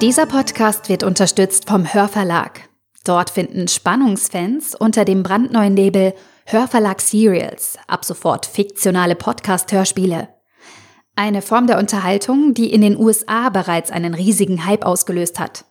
Dieser 0.00 0.26
Podcast 0.26 0.88
wird 0.88 1.02
unterstützt 1.02 1.68
vom 1.68 1.92
Hörverlag. 1.92 2.68
Dort 3.04 3.30
finden 3.30 3.66
Spannungsfans 3.66 4.76
unter 4.76 5.04
dem 5.04 5.24
brandneuen 5.24 5.74
Label 5.74 6.14
Hörverlag 6.46 7.00
Serials 7.00 7.76
ab 7.88 8.04
sofort 8.04 8.46
fiktionale 8.46 9.16
Podcast-Hörspiele. 9.16 10.28
Eine 11.16 11.42
Form 11.42 11.66
der 11.66 11.78
Unterhaltung, 11.78 12.54
die 12.54 12.72
in 12.72 12.82
den 12.82 12.96
USA 12.96 13.48
bereits 13.48 13.90
einen 13.90 14.14
riesigen 14.14 14.66
Hype 14.66 14.86
ausgelöst 14.86 15.40
hat. 15.40 15.64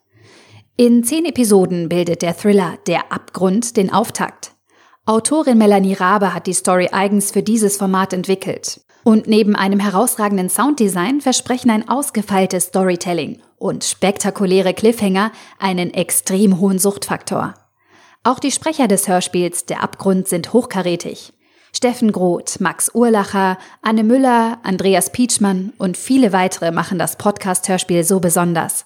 In 0.76 1.06
zehn 1.06 1.24
Episoden 1.24 1.88
bildet 1.88 2.22
der 2.22 2.36
Thriller 2.36 2.78
Der 2.86 3.14
Abgrund 3.14 3.78
den 3.78 3.94
Auftakt. 3.94 4.52
Autorin 5.06 5.58
Melanie 5.58 5.94
Rabe 5.94 6.34
hat 6.34 6.48
die 6.48 6.54
Story 6.54 6.90
eigens 6.92 7.32
für 7.32 7.44
dieses 7.44 7.78
Format 7.78 8.12
entwickelt. 8.12 8.82
Und 9.06 9.28
neben 9.28 9.56
einem 9.56 9.80
herausragenden 9.80 10.50
Sounddesign 10.50 11.22
versprechen 11.22 11.72
ein 11.72 11.88
ausgefeiltes 11.88 12.66
Storytelling 12.66 13.42
und 13.58 13.84
spektakuläre 13.84 14.74
Cliffhanger 14.74 15.32
einen 15.60 15.94
extrem 15.94 16.60
hohen 16.60 16.80
Suchtfaktor. 16.80 17.54
Auch 18.24 18.40
die 18.40 18.52
Sprecher 18.52 18.88
des 18.88 19.08
Hörspiels 19.08 19.66
Der 19.66 19.84
Abgrund 19.84 20.28
sind 20.28 20.54
hochkarätig. 20.54 21.34
Steffen 21.74 22.12
Groth, 22.12 22.60
Max 22.60 22.92
Urlacher, 22.94 23.58
Anne 23.82 24.04
Müller, 24.04 24.60
Andreas 24.64 25.12
Pietschmann 25.12 25.74
und 25.78 25.98
viele 25.98 26.34
weitere 26.34 26.72
machen 26.72 26.98
das 26.98 27.18
Podcast-Hörspiel 27.18 28.04
so 28.04 28.20
besonders. 28.20 28.86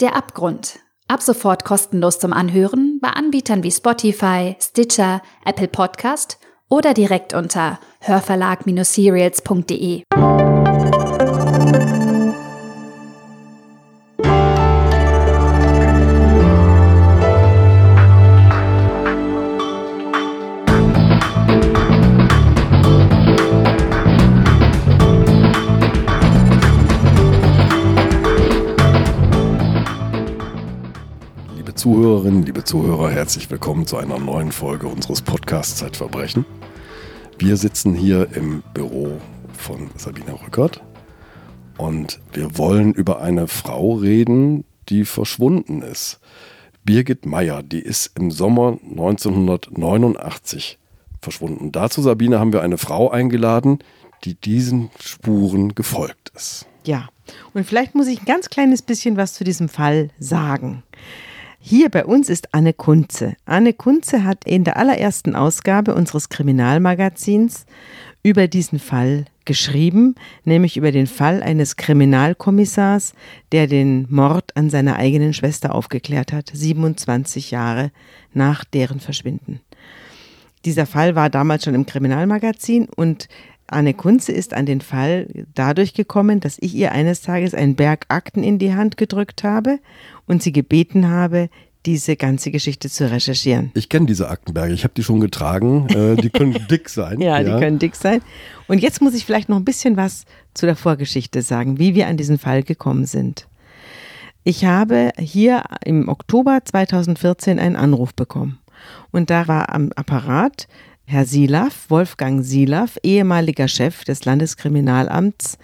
Der 0.00 0.16
Abgrund. 0.16 0.80
Ab 1.08 1.22
sofort 1.22 1.64
kostenlos 1.64 2.18
zum 2.18 2.32
Anhören 2.32 2.98
bei 3.00 3.10
Anbietern 3.10 3.62
wie 3.62 3.70
Spotify, 3.70 4.56
Stitcher, 4.60 5.22
Apple 5.44 5.68
Podcast 5.68 6.38
oder 6.68 6.94
direkt 6.94 7.34
unter 7.34 7.78
hörverlag-serials.de. 8.00 10.02
Zuhörerinnen, 32.22 32.46
liebe 32.46 32.62
Zuhörer, 32.62 33.10
herzlich 33.10 33.50
willkommen 33.50 33.84
zu 33.84 33.96
einer 33.96 34.16
neuen 34.16 34.52
Folge 34.52 34.86
unseres 34.86 35.22
Podcasts 35.22 35.78
Zeitverbrechen. 35.78 36.44
Wir 37.36 37.56
sitzen 37.56 37.96
hier 37.96 38.28
im 38.36 38.62
Büro 38.74 39.20
von 39.58 39.90
Sabine 39.96 40.40
Rückert 40.40 40.84
und 41.78 42.20
wir 42.32 42.56
wollen 42.56 42.94
über 42.94 43.20
eine 43.20 43.48
Frau 43.48 43.94
reden, 43.94 44.62
die 44.88 45.04
verschwunden 45.04 45.82
ist. 45.82 46.20
Birgit 46.84 47.26
Meyer, 47.26 47.60
die 47.64 47.80
ist 47.80 48.16
im 48.16 48.30
Sommer 48.30 48.78
1989 48.88 50.78
verschwunden. 51.20 51.72
Dazu, 51.72 52.02
Sabine, 52.02 52.38
haben 52.38 52.52
wir 52.52 52.62
eine 52.62 52.78
Frau 52.78 53.10
eingeladen, 53.10 53.80
die 54.22 54.36
diesen 54.36 54.90
Spuren 55.00 55.74
gefolgt 55.74 56.30
ist. 56.36 56.66
Ja, 56.84 57.08
und 57.52 57.66
vielleicht 57.66 57.96
muss 57.96 58.06
ich 58.06 58.20
ein 58.20 58.26
ganz 58.26 58.48
kleines 58.48 58.82
bisschen 58.82 59.16
was 59.16 59.34
zu 59.34 59.42
diesem 59.42 59.68
Fall 59.68 60.10
sagen. 60.20 60.84
Hier 61.64 61.90
bei 61.90 62.04
uns 62.04 62.28
ist 62.28 62.52
Anne 62.54 62.72
Kunze. 62.72 63.36
Anne 63.44 63.72
Kunze 63.72 64.24
hat 64.24 64.44
in 64.44 64.64
der 64.64 64.76
allerersten 64.76 65.36
Ausgabe 65.36 65.94
unseres 65.94 66.28
Kriminalmagazins 66.28 67.66
über 68.24 68.48
diesen 68.48 68.80
Fall 68.80 69.26
geschrieben, 69.44 70.16
nämlich 70.44 70.76
über 70.76 70.90
den 70.90 71.06
Fall 71.06 71.40
eines 71.40 71.76
Kriminalkommissars, 71.76 73.14
der 73.52 73.68
den 73.68 74.08
Mord 74.10 74.56
an 74.56 74.70
seiner 74.70 74.96
eigenen 74.96 75.34
Schwester 75.34 75.72
aufgeklärt 75.72 76.32
hat, 76.32 76.50
27 76.52 77.52
Jahre 77.52 77.92
nach 78.34 78.64
deren 78.64 78.98
Verschwinden. 78.98 79.60
Dieser 80.64 80.86
Fall 80.86 81.14
war 81.14 81.30
damals 81.30 81.62
schon 81.62 81.76
im 81.76 81.86
Kriminalmagazin 81.86 82.88
und 82.88 83.28
Anne 83.68 83.94
Kunze 83.94 84.32
ist 84.32 84.52
an 84.52 84.66
den 84.66 84.80
Fall 84.80 85.28
dadurch 85.54 85.94
gekommen, 85.94 86.40
dass 86.40 86.58
ich 86.60 86.74
ihr 86.74 86.92
eines 86.92 87.22
Tages 87.22 87.54
einen 87.54 87.76
Berg 87.76 88.04
Akten 88.08 88.42
in 88.42 88.58
die 88.58 88.74
Hand 88.74 88.96
gedrückt 88.96 89.44
habe 89.44 89.78
und 90.32 90.42
sie 90.42 90.52
gebeten 90.52 91.08
habe, 91.08 91.48
diese 91.86 92.16
ganze 92.16 92.50
Geschichte 92.50 92.88
zu 92.88 93.10
recherchieren. 93.10 93.70
Ich 93.74 93.88
kenne 93.88 94.06
diese 94.06 94.28
Aktenberge, 94.28 94.72
ich 94.72 94.84
habe 94.84 94.94
die 94.96 95.02
schon 95.02 95.20
getragen. 95.20 95.88
Äh, 95.88 96.16
die 96.16 96.30
können 96.30 96.56
dick 96.70 96.88
sein. 96.88 97.20
ja, 97.20 97.38
ja, 97.38 97.44
die 97.44 97.60
können 97.60 97.78
dick 97.78 97.94
sein. 97.94 98.22
Und 98.66 98.78
jetzt 98.78 99.00
muss 99.00 99.14
ich 99.14 99.24
vielleicht 99.24 99.48
noch 99.48 99.56
ein 99.56 99.64
bisschen 99.64 99.96
was 99.96 100.24
zu 100.54 100.66
der 100.66 100.76
Vorgeschichte 100.76 101.42
sagen, 101.42 101.78
wie 101.78 101.94
wir 101.94 102.06
an 102.06 102.16
diesen 102.16 102.38
Fall 102.38 102.62
gekommen 102.62 103.04
sind. 103.04 103.46
Ich 104.44 104.64
habe 104.64 105.10
hier 105.18 105.64
im 105.84 106.08
Oktober 106.08 106.60
2014 106.64 107.58
einen 107.58 107.76
Anruf 107.76 108.14
bekommen. 108.14 108.58
Und 109.10 109.30
da 109.30 109.46
war 109.46 109.72
am 109.74 109.90
Apparat 109.94 110.66
Herr 111.04 111.26
Silaf, 111.26 111.90
Wolfgang 111.90 112.44
Silaf, 112.44 112.96
ehemaliger 113.02 113.68
Chef 113.68 114.04
des 114.04 114.24
Landeskriminalamts 114.24 115.58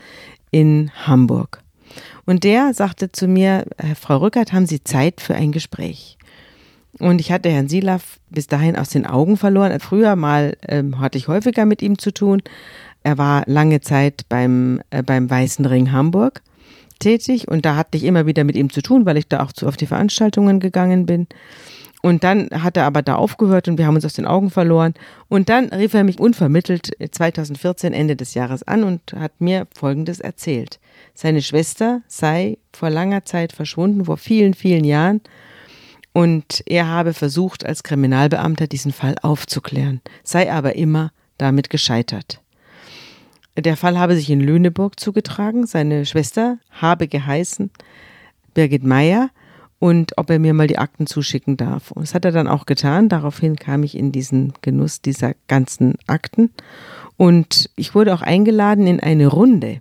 in 0.50 0.90
Hamburg. 1.06 1.62
Und 2.24 2.44
der 2.44 2.74
sagte 2.74 3.12
zu 3.12 3.26
mir, 3.26 3.64
Frau 3.98 4.18
Rückert, 4.18 4.52
haben 4.52 4.66
Sie 4.66 4.82
Zeit 4.84 5.20
für 5.20 5.34
ein 5.34 5.52
Gespräch? 5.52 6.18
Und 6.98 7.20
ich 7.20 7.30
hatte 7.30 7.50
Herrn 7.50 7.68
Silaf 7.68 8.18
bis 8.30 8.46
dahin 8.46 8.76
aus 8.76 8.88
den 8.88 9.06
Augen 9.06 9.36
verloren. 9.36 9.78
Früher 9.80 10.16
mal 10.16 10.56
ähm, 10.66 11.00
hatte 11.00 11.18
ich 11.18 11.28
häufiger 11.28 11.64
mit 11.64 11.82
ihm 11.82 11.98
zu 11.98 12.12
tun. 12.12 12.42
Er 13.02 13.18
war 13.18 13.44
lange 13.46 13.80
Zeit 13.80 14.22
beim, 14.28 14.80
äh, 14.90 15.02
beim 15.02 15.30
Weißen 15.30 15.64
Ring 15.64 15.92
Hamburg 15.92 16.42
tätig 16.98 17.46
und 17.46 17.64
da 17.64 17.76
hatte 17.76 17.96
ich 17.96 18.04
immer 18.04 18.26
wieder 18.26 18.42
mit 18.42 18.56
ihm 18.56 18.70
zu 18.70 18.82
tun, 18.82 19.06
weil 19.06 19.16
ich 19.16 19.28
da 19.28 19.44
auch 19.44 19.52
zu, 19.52 19.68
auf 19.68 19.76
die 19.76 19.86
Veranstaltungen 19.86 20.58
gegangen 20.58 21.06
bin. 21.06 21.28
Und 22.02 22.24
dann 22.24 22.48
hat 22.50 22.76
er 22.76 22.84
aber 22.84 23.02
da 23.02 23.16
aufgehört 23.16 23.68
und 23.68 23.78
wir 23.78 23.86
haben 23.86 23.96
uns 23.96 24.04
aus 24.04 24.14
den 24.14 24.26
Augen 24.26 24.50
verloren. 24.50 24.94
Und 25.28 25.48
dann 25.48 25.68
rief 25.68 25.94
er 25.94 26.04
mich 26.04 26.20
unvermittelt 26.20 26.92
2014 27.10 27.92
Ende 27.92 28.14
des 28.14 28.34
Jahres 28.34 28.62
an 28.62 28.84
und 28.84 29.12
hat 29.14 29.40
mir 29.40 29.66
Folgendes 29.74 30.20
erzählt. 30.20 30.78
Seine 31.20 31.42
Schwester 31.42 32.02
sei 32.06 32.58
vor 32.72 32.90
langer 32.90 33.24
Zeit 33.24 33.52
verschwunden, 33.52 34.04
vor 34.04 34.18
vielen, 34.18 34.54
vielen 34.54 34.84
Jahren. 34.84 35.20
Und 36.12 36.62
er 36.64 36.86
habe 36.86 37.12
versucht, 37.12 37.66
als 37.66 37.82
Kriminalbeamter 37.82 38.68
diesen 38.68 38.92
Fall 38.92 39.16
aufzuklären, 39.20 40.00
sei 40.22 40.52
aber 40.52 40.76
immer 40.76 41.10
damit 41.36 41.70
gescheitert. 41.70 42.40
Der 43.58 43.76
Fall 43.76 43.98
habe 43.98 44.14
sich 44.14 44.30
in 44.30 44.38
Lüneburg 44.38 45.00
zugetragen. 45.00 45.66
Seine 45.66 46.06
Schwester 46.06 46.60
habe 46.70 47.08
geheißen 47.08 47.72
Birgit 48.54 48.84
Meyer 48.84 49.30
und 49.80 50.16
ob 50.18 50.30
er 50.30 50.38
mir 50.38 50.54
mal 50.54 50.68
die 50.68 50.78
Akten 50.78 51.08
zuschicken 51.08 51.56
darf. 51.56 51.90
Und 51.90 52.02
das 52.02 52.14
hat 52.14 52.26
er 52.26 52.32
dann 52.32 52.46
auch 52.46 52.64
getan. 52.64 53.08
Daraufhin 53.08 53.56
kam 53.56 53.82
ich 53.82 53.96
in 53.96 54.12
diesen 54.12 54.52
Genuss 54.62 55.02
dieser 55.02 55.34
ganzen 55.48 55.96
Akten. 56.06 56.52
Und 57.16 57.70
ich 57.74 57.96
wurde 57.96 58.14
auch 58.14 58.22
eingeladen 58.22 58.86
in 58.86 59.00
eine 59.00 59.26
Runde. 59.26 59.80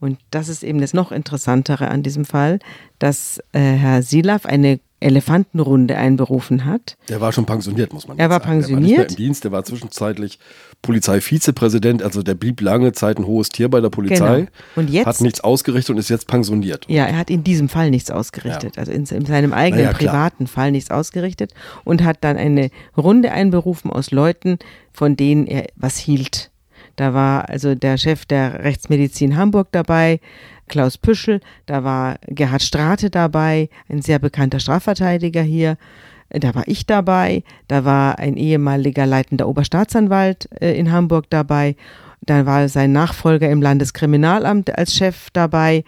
Und 0.00 0.18
das 0.30 0.48
ist 0.48 0.62
eben 0.62 0.80
das 0.80 0.94
noch 0.94 1.12
Interessantere 1.12 1.88
an 1.88 2.02
diesem 2.02 2.24
Fall, 2.24 2.58
dass 2.98 3.38
äh, 3.52 3.60
Herr 3.60 4.02
Silaf 4.02 4.46
eine 4.46 4.80
Elefantenrunde 4.98 5.96
einberufen 5.96 6.64
hat. 6.64 6.96
Der 7.08 7.20
war 7.20 7.30
schon 7.30 7.44
pensioniert, 7.44 7.92
muss 7.92 8.08
man 8.08 8.18
er 8.18 8.30
war 8.30 8.40
sagen. 8.40 8.52
pensioniert. 8.52 8.78
Er 8.78 8.96
war 8.96 9.04
nicht 9.04 9.10
mehr 9.10 9.10
im 9.10 9.16
Dienst, 9.16 9.44
der 9.44 9.52
war 9.52 9.62
zwischenzeitlich 9.64 10.38
Polizeivizepräsident, 10.80 12.02
also 12.02 12.22
der 12.22 12.34
blieb 12.34 12.62
lange 12.62 12.92
Zeit 12.92 13.18
ein 13.18 13.26
hohes 13.26 13.50
Tier 13.50 13.68
bei 13.68 13.80
der 13.80 13.90
Polizei. 13.90 14.36
Genau. 14.36 14.50
Und 14.74 14.88
jetzt 14.88 15.06
hat 15.06 15.20
nichts 15.20 15.42
ausgerichtet 15.42 15.90
und 15.94 15.98
ist 15.98 16.08
jetzt 16.08 16.26
pensioniert. 16.26 16.86
Ja, 16.88 17.04
er 17.04 17.18
hat 17.18 17.28
in 17.28 17.44
diesem 17.44 17.68
Fall 17.68 17.90
nichts 17.90 18.10
ausgerichtet, 18.10 18.76
ja. 18.76 18.80
also 18.80 18.92
in, 18.92 19.04
in, 19.04 19.26
seinem 19.26 19.52
eigenen 19.52 19.84
ja, 19.84 19.92
privaten 19.92 20.46
Fall 20.46 20.72
nichts 20.72 20.90
ausgerichtet 20.90 21.52
und 21.84 22.02
hat 22.02 22.18
dann 22.22 22.38
eine 22.38 22.70
Runde 22.96 23.32
einberufen 23.32 23.90
aus 23.90 24.10
Leuten, 24.12 24.58
von 24.92 25.16
denen 25.16 25.46
er 25.46 25.66
was 25.76 25.98
hielt. 25.98 26.50
Da 26.96 27.12
war 27.14 27.48
also 27.48 27.74
der 27.74 27.98
Chef 27.98 28.24
der 28.24 28.64
Rechtsmedizin 28.64 29.36
Hamburg 29.36 29.68
dabei, 29.70 30.20
Klaus 30.68 30.98
Püschel, 30.98 31.40
da 31.66 31.84
war 31.84 32.16
Gerhard 32.26 32.62
Strate 32.62 33.10
dabei, 33.10 33.68
ein 33.88 34.02
sehr 34.02 34.18
bekannter 34.18 34.58
Strafverteidiger 34.58 35.42
hier. 35.42 35.76
Da 36.30 36.54
war 36.56 36.64
ich 36.66 36.86
dabei, 36.86 37.44
da 37.68 37.84
war 37.84 38.18
ein 38.18 38.36
ehemaliger 38.36 39.06
leitender 39.06 39.46
Oberstaatsanwalt 39.46 40.48
äh, 40.60 40.76
in 40.76 40.90
Hamburg 40.90 41.26
dabei, 41.30 41.76
da 42.22 42.46
war 42.46 42.68
sein 42.68 42.90
Nachfolger 42.90 43.48
im 43.48 43.62
Landeskriminalamt 43.62 44.76
als 44.76 44.94
Chef 44.94 45.28
dabei 45.32 45.84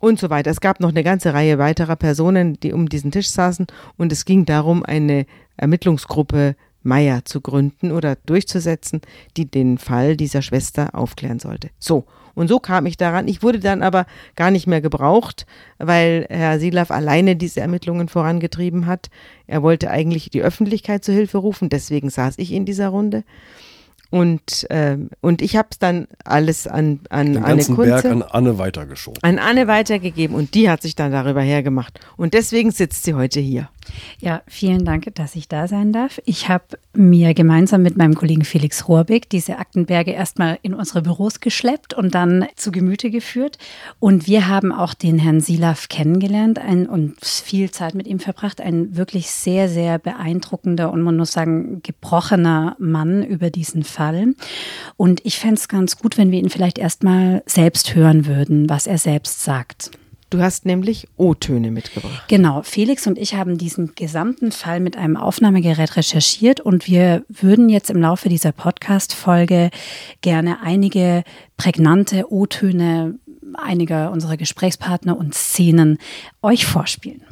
und 0.00 0.18
so 0.18 0.30
weiter. 0.30 0.50
Es 0.50 0.60
gab 0.60 0.80
noch 0.80 0.88
eine 0.88 1.04
ganze 1.04 1.32
Reihe 1.34 1.58
weiterer 1.58 1.94
Personen, 1.94 2.58
die 2.60 2.72
um 2.72 2.88
diesen 2.88 3.12
Tisch 3.12 3.30
saßen 3.30 3.66
und 3.96 4.10
es 4.10 4.24
ging 4.24 4.44
darum, 4.46 4.84
eine 4.84 5.26
Ermittlungsgruppe 5.56 6.56
Meier 6.88 7.24
zu 7.24 7.40
gründen 7.40 7.92
oder 7.92 8.16
durchzusetzen, 8.26 9.02
die 9.36 9.48
den 9.48 9.78
Fall 9.78 10.16
dieser 10.16 10.42
Schwester 10.42 10.94
aufklären 10.94 11.38
sollte. 11.38 11.70
So, 11.78 12.06
und 12.34 12.46
so 12.46 12.60
kam 12.60 12.86
ich 12.86 12.96
daran. 12.96 13.26
Ich 13.26 13.42
wurde 13.42 13.58
dann 13.58 13.82
aber 13.82 14.06
gar 14.36 14.52
nicht 14.52 14.68
mehr 14.68 14.80
gebraucht, 14.80 15.44
weil 15.78 16.26
Herr 16.30 16.60
Silaf 16.60 16.92
alleine 16.92 17.34
diese 17.34 17.60
Ermittlungen 17.60 18.08
vorangetrieben 18.08 18.86
hat. 18.86 19.10
Er 19.48 19.62
wollte 19.62 19.90
eigentlich 19.90 20.30
die 20.30 20.42
Öffentlichkeit 20.42 21.04
zu 21.04 21.12
Hilfe 21.12 21.38
rufen, 21.38 21.68
deswegen 21.68 22.10
saß 22.10 22.34
ich 22.38 22.52
in 22.52 22.64
dieser 22.64 22.88
Runde. 22.88 23.24
Und, 24.10 24.66
ähm, 24.70 25.10
und 25.20 25.42
ich 25.42 25.56
habe 25.56 25.68
es 25.70 25.78
dann 25.78 26.06
alles 26.24 26.66
an, 26.66 27.00
an 27.10 27.34
Den 27.34 27.36
Anne 27.38 27.56
ganzen 27.56 27.74
Kunze, 27.74 27.90
Berg 27.90 28.04
an 28.06 28.22
Anne 28.22 28.56
weitergeschoben. 28.56 29.22
an 29.22 29.38
Anne 29.38 29.66
weitergegeben 29.66 30.34
und 30.34 30.54
die 30.54 30.70
hat 30.70 30.80
sich 30.80 30.94
dann 30.94 31.12
darüber 31.12 31.42
hergemacht. 31.42 32.00
Und 32.16 32.32
deswegen 32.34 32.70
sitzt 32.70 33.04
sie 33.04 33.14
heute 33.14 33.40
hier. 33.40 33.68
Ja, 34.20 34.42
vielen 34.46 34.84
Dank, 34.84 35.14
dass 35.14 35.36
ich 35.36 35.48
da 35.48 35.68
sein 35.68 35.92
darf. 35.92 36.20
Ich 36.24 36.48
habe 36.48 36.64
mir 36.94 37.34
gemeinsam 37.34 37.82
mit 37.82 37.96
meinem 37.96 38.14
Kollegen 38.14 38.44
Felix 38.44 38.88
Rohrbeck 38.88 39.28
diese 39.30 39.58
Aktenberge 39.58 40.10
erstmal 40.10 40.58
in 40.62 40.74
unsere 40.74 41.02
Büros 41.02 41.40
geschleppt 41.40 41.94
und 41.94 42.14
dann 42.14 42.46
zu 42.56 42.72
Gemüte 42.72 43.10
geführt. 43.10 43.58
Und 44.00 44.26
wir 44.26 44.48
haben 44.48 44.72
auch 44.72 44.94
den 44.94 45.18
Herrn 45.18 45.40
Silaf 45.40 45.88
kennengelernt 45.88 46.58
ein, 46.58 46.86
und 46.88 47.24
viel 47.24 47.70
Zeit 47.70 47.94
mit 47.94 48.06
ihm 48.06 48.18
verbracht. 48.18 48.60
Ein 48.60 48.96
wirklich 48.96 49.30
sehr, 49.30 49.68
sehr 49.68 49.98
beeindruckender 49.98 50.92
und 50.92 51.02
man 51.02 51.16
muss 51.16 51.32
sagen, 51.32 51.80
gebrochener 51.82 52.76
Mann 52.78 53.22
über 53.22 53.50
diesen 53.50 53.84
Fall. 53.84 54.34
Und 54.96 55.24
ich 55.24 55.38
fände 55.38 55.56
es 55.56 55.68
ganz 55.68 55.98
gut, 55.98 56.18
wenn 56.18 56.30
wir 56.30 56.38
ihn 56.38 56.50
vielleicht 56.50 56.78
erstmal 56.78 57.42
selbst 57.46 57.94
hören 57.94 58.26
würden, 58.26 58.68
was 58.68 58.86
er 58.86 58.98
selbst 58.98 59.44
sagt. 59.44 59.90
Du 60.30 60.42
hast 60.42 60.66
nämlich 60.66 61.08
O-Töne 61.16 61.70
mitgebracht. 61.70 62.24
Genau, 62.28 62.62
Felix 62.62 63.06
und 63.06 63.18
ich 63.18 63.34
haben 63.34 63.56
diesen 63.56 63.94
gesamten 63.94 64.52
Fall 64.52 64.78
mit 64.78 64.96
einem 64.96 65.16
Aufnahmegerät 65.16 65.96
recherchiert 65.96 66.60
und 66.60 66.86
wir 66.86 67.24
würden 67.28 67.70
jetzt 67.70 67.88
im 67.88 68.00
Laufe 68.00 68.28
dieser 68.28 68.52
Podcast-Folge 68.52 69.70
gerne 70.20 70.60
einige 70.62 71.24
prägnante 71.56 72.30
O-Töne 72.30 73.14
einiger 73.54 74.10
unserer 74.10 74.36
Gesprächspartner 74.36 75.16
und 75.16 75.34
Szenen 75.34 75.96
euch 76.42 76.66
vorspielen. 76.66 77.22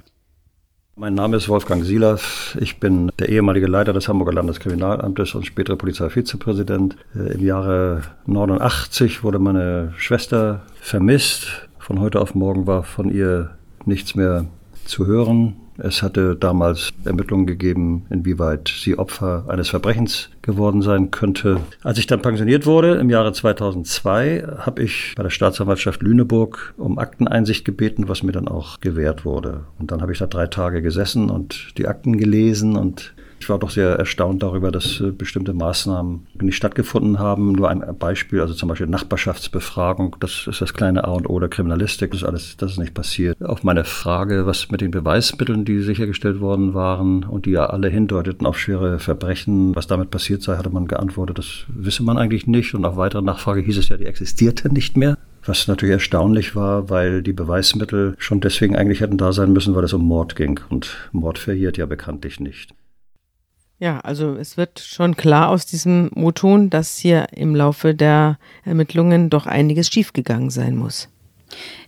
Mein 0.98 1.12
Name 1.12 1.36
ist 1.36 1.50
Wolfgang 1.50 1.84
Silav. 1.84 2.56
Ich 2.58 2.80
bin 2.80 3.12
der 3.18 3.28
ehemalige 3.28 3.66
Leiter 3.66 3.92
des 3.92 4.08
Hamburger 4.08 4.32
Landeskriminalamtes 4.32 5.34
und 5.34 5.44
spätere 5.44 5.76
Polizeivizepräsident. 5.76 6.96
Äh, 7.14 7.34
Im 7.34 7.44
Jahre 7.44 8.00
89 8.24 9.22
wurde 9.22 9.38
meine 9.38 9.92
Schwester 9.98 10.62
vermisst. 10.80 11.65
Von 11.86 12.00
heute 12.00 12.20
auf 12.20 12.34
morgen 12.34 12.66
war 12.66 12.82
von 12.82 13.10
ihr 13.10 13.50
nichts 13.84 14.16
mehr 14.16 14.46
zu 14.86 15.06
hören. 15.06 15.54
Es 15.78 16.02
hatte 16.02 16.34
damals 16.34 16.90
Ermittlungen 17.04 17.46
gegeben, 17.46 18.06
inwieweit 18.10 18.74
sie 18.76 18.98
Opfer 18.98 19.44
eines 19.46 19.68
Verbrechens 19.68 20.30
geworden 20.42 20.82
sein 20.82 21.12
könnte. 21.12 21.60
Als 21.84 21.98
ich 21.98 22.08
dann 22.08 22.22
pensioniert 22.22 22.66
wurde 22.66 22.96
im 22.96 23.08
Jahre 23.08 23.32
2002, 23.32 24.48
habe 24.58 24.82
ich 24.82 25.14
bei 25.16 25.22
der 25.22 25.30
Staatsanwaltschaft 25.30 26.02
Lüneburg 26.02 26.74
um 26.76 26.98
Akteneinsicht 26.98 27.64
gebeten, 27.64 28.08
was 28.08 28.24
mir 28.24 28.32
dann 28.32 28.48
auch 28.48 28.80
gewährt 28.80 29.24
wurde. 29.24 29.60
Und 29.78 29.92
dann 29.92 30.02
habe 30.02 30.10
ich 30.10 30.18
da 30.18 30.26
drei 30.26 30.48
Tage 30.48 30.82
gesessen 30.82 31.30
und 31.30 31.78
die 31.78 31.86
Akten 31.86 32.18
gelesen 32.18 32.74
und 32.74 33.14
ich 33.38 33.48
war 33.48 33.58
doch 33.58 33.70
sehr 33.70 33.90
erstaunt 33.90 34.42
darüber, 34.42 34.70
dass 34.70 35.00
äh, 35.00 35.10
bestimmte 35.10 35.52
Maßnahmen 35.52 36.26
nicht 36.40 36.56
stattgefunden 36.56 37.18
haben. 37.18 37.52
Nur 37.52 37.68
ein 37.68 37.82
Beispiel, 37.98 38.40
also 38.40 38.54
zum 38.54 38.68
Beispiel 38.68 38.86
Nachbarschaftsbefragung, 38.86 40.16
das 40.20 40.46
ist 40.46 40.60
das 40.60 40.74
kleine 40.74 41.04
A 41.04 41.12
und 41.12 41.28
O 41.28 41.38
der 41.38 41.48
Kriminalistik, 41.48 42.12
das 42.12 42.22
ist 42.22 42.26
alles, 42.26 42.56
das 42.56 42.72
ist 42.72 42.78
nicht 42.78 42.94
passiert. 42.94 43.42
Auf 43.42 43.62
meine 43.62 43.84
Frage, 43.84 44.46
was 44.46 44.70
mit 44.70 44.80
den 44.80 44.90
Beweismitteln, 44.90 45.64
die 45.64 45.80
sichergestellt 45.80 46.40
worden 46.40 46.74
waren 46.74 47.24
und 47.24 47.46
die 47.46 47.50
ja 47.50 47.66
alle 47.66 47.88
hindeuteten 47.88 48.46
auf 48.46 48.58
schwere 48.58 48.98
Verbrechen, 48.98 49.74
was 49.74 49.86
damit 49.86 50.10
passiert 50.10 50.42
sei, 50.42 50.56
hatte 50.56 50.70
man 50.70 50.86
geantwortet, 50.86 51.38
das 51.38 51.64
wisse 51.68 52.02
man 52.02 52.18
eigentlich 52.18 52.46
nicht. 52.46 52.74
Und 52.74 52.84
auf 52.84 52.96
weitere 52.96 53.22
Nachfrage 53.22 53.60
hieß 53.60 53.78
es 53.78 53.88
ja, 53.88 53.96
die 53.96 54.06
existierten 54.06 54.72
nicht 54.72 54.96
mehr. 54.96 55.18
Was 55.44 55.68
natürlich 55.68 55.92
erstaunlich 55.92 56.56
war, 56.56 56.90
weil 56.90 57.22
die 57.22 57.32
Beweismittel 57.32 58.16
schon 58.18 58.40
deswegen 58.40 58.74
eigentlich 58.74 59.00
hätten 59.00 59.16
da 59.16 59.32
sein 59.32 59.52
müssen, 59.52 59.76
weil 59.76 59.84
es 59.84 59.92
um 59.92 60.04
Mord 60.04 60.34
ging. 60.34 60.58
Und 60.70 61.08
Mord 61.12 61.38
verjährt 61.38 61.76
ja 61.76 61.86
bekanntlich 61.86 62.40
nicht. 62.40 62.74
Ja, 63.78 64.00
also 64.00 64.34
es 64.36 64.56
wird 64.56 64.80
schon 64.80 65.16
klar 65.16 65.48
aus 65.50 65.66
diesem 65.66 66.10
O-Ton, 66.14 66.70
dass 66.70 66.96
hier 66.96 67.26
im 67.32 67.54
Laufe 67.54 67.94
der 67.94 68.38
Ermittlungen 68.64 69.28
doch 69.28 69.46
einiges 69.46 69.88
schiefgegangen 69.88 70.50
sein 70.50 70.76
muss. 70.76 71.08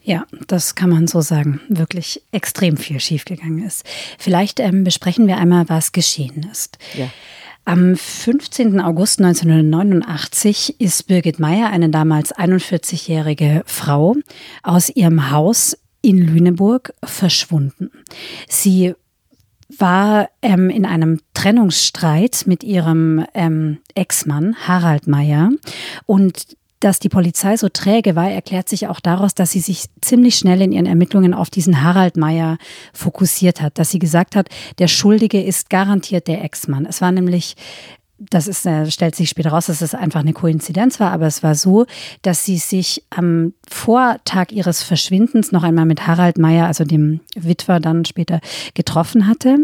Ja, 0.02 0.26
das 0.46 0.74
kann 0.74 0.90
man 0.90 1.06
so 1.06 1.20
sagen. 1.20 1.60
Wirklich 1.68 2.22
extrem 2.30 2.76
viel 2.76 3.00
schiefgegangen 3.00 3.64
ist. 3.64 3.84
Vielleicht 4.18 4.60
ähm, 4.60 4.84
besprechen 4.84 5.26
wir 5.26 5.38
einmal, 5.38 5.68
was 5.68 5.92
geschehen 5.92 6.46
ist. 6.50 6.78
Ja. 6.94 7.10
Am 7.64 7.96
15. 7.96 8.80
August 8.80 9.20
1989 9.20 10.80
ist 10.80 11.06
Birgit 11.06 11.38
Meyer, 11.38 11.68
eine 11.68 11.90
damals 11.90 12.34
41-jährige 12.34 13.62
Frau, 13.66 14.14
aus 14.62 14.88
ihrem 14.88 15.30
Haus 15.30 15.76
in 16.00 16.18
Lüneburg 16.18 16.94
verschwunden. 17.04 17.90
Sie 18.48 18.94
war 19.76 20.28
ähm, 20.40 20.70
in 20.70 20.86
einem 20.86 21.20
Trennungsstreit 21.34 22.44
mit 22.46 22.64
ihrem 22.64 23.24
ähm, 23.34 23.78
Ex-Mann 23.94 24.56
Harald 24.66 25.06
Meyer 25.06 25.50
und 26.06 26.56
dass 26.80 27.00
die 27.00 27.08
Polizei 27.08 27.56
so 27.56 27.68
träge 27.68 28.14
war, 28.14 28.30
erklärt 28.30 28.68
sich 28.68 28.86
auch 28.86 29.00
daraus, 29.00 29.34
dass 29.34 29.50
sie 29.50 29.60
sich 29.60 29.86
ziemlich 30.00 30.36
schnell 30.36 30.62
in 30.62 30.72
ihren 30.72 30.86
Ermittlungen 30.86 31.34
auf 31.34 31.50
diesen 31.50 31.82
Harald 31.82 32.16
Meyer 32.16 32.56
fokussiert 32.92 33.60
hat, 33.60 33.78
dass 33.78 33.90
sie 33.90 33.98
gesagt 33.98 34.36
hat, 34.36 34.48
der 34.78 34.88
Schuldige 34.88 35.42
ist 35.42 35.70
garantiert 35.70 36.28
der 36.28 36.44
Ex-Mann. 36.44 36.86
Es 36.86 37.00
war 37.00 37.10
nämlich 37.10 37.56
das 38.18 38.48
ist, 38.48 38.66
äh, 38.66 38.90
stellt 38.90 39.14
sich 39.14 39.28
später 39.28 39.50
raus, 39.50 39.66
dass 39.66 39.80
es 39.80 39.94
einfach 39.94 40.20
eine 40.20 40.32
Koinzidenz 40.32 40.98
war, 40.98 41.12
aber 41.12 41.26
es 41.26 41.42
war 41.44 41.54
so, 41.54 41.86
dass 42.22 42.44
sie 42.44 42.58
sich 42.58 43.04
am 43.10 43.52
Vortag 43.68 44.50
ihres 44.50 44.82
Verschwindens 44.82 45.52
noch 45.52 45.62
einmal 45.62 45.86
mit 45.86 46.06
Harald 46.06 46.36
Meyer, 46.36 46.66
also 46.66 46.84
dem 46.84 47.20
Witwer, 47.36 47.78
dann 47.78 48.04
später 48.04 48.40
getroffen 48.74 49.28
hatte 49.28 49.58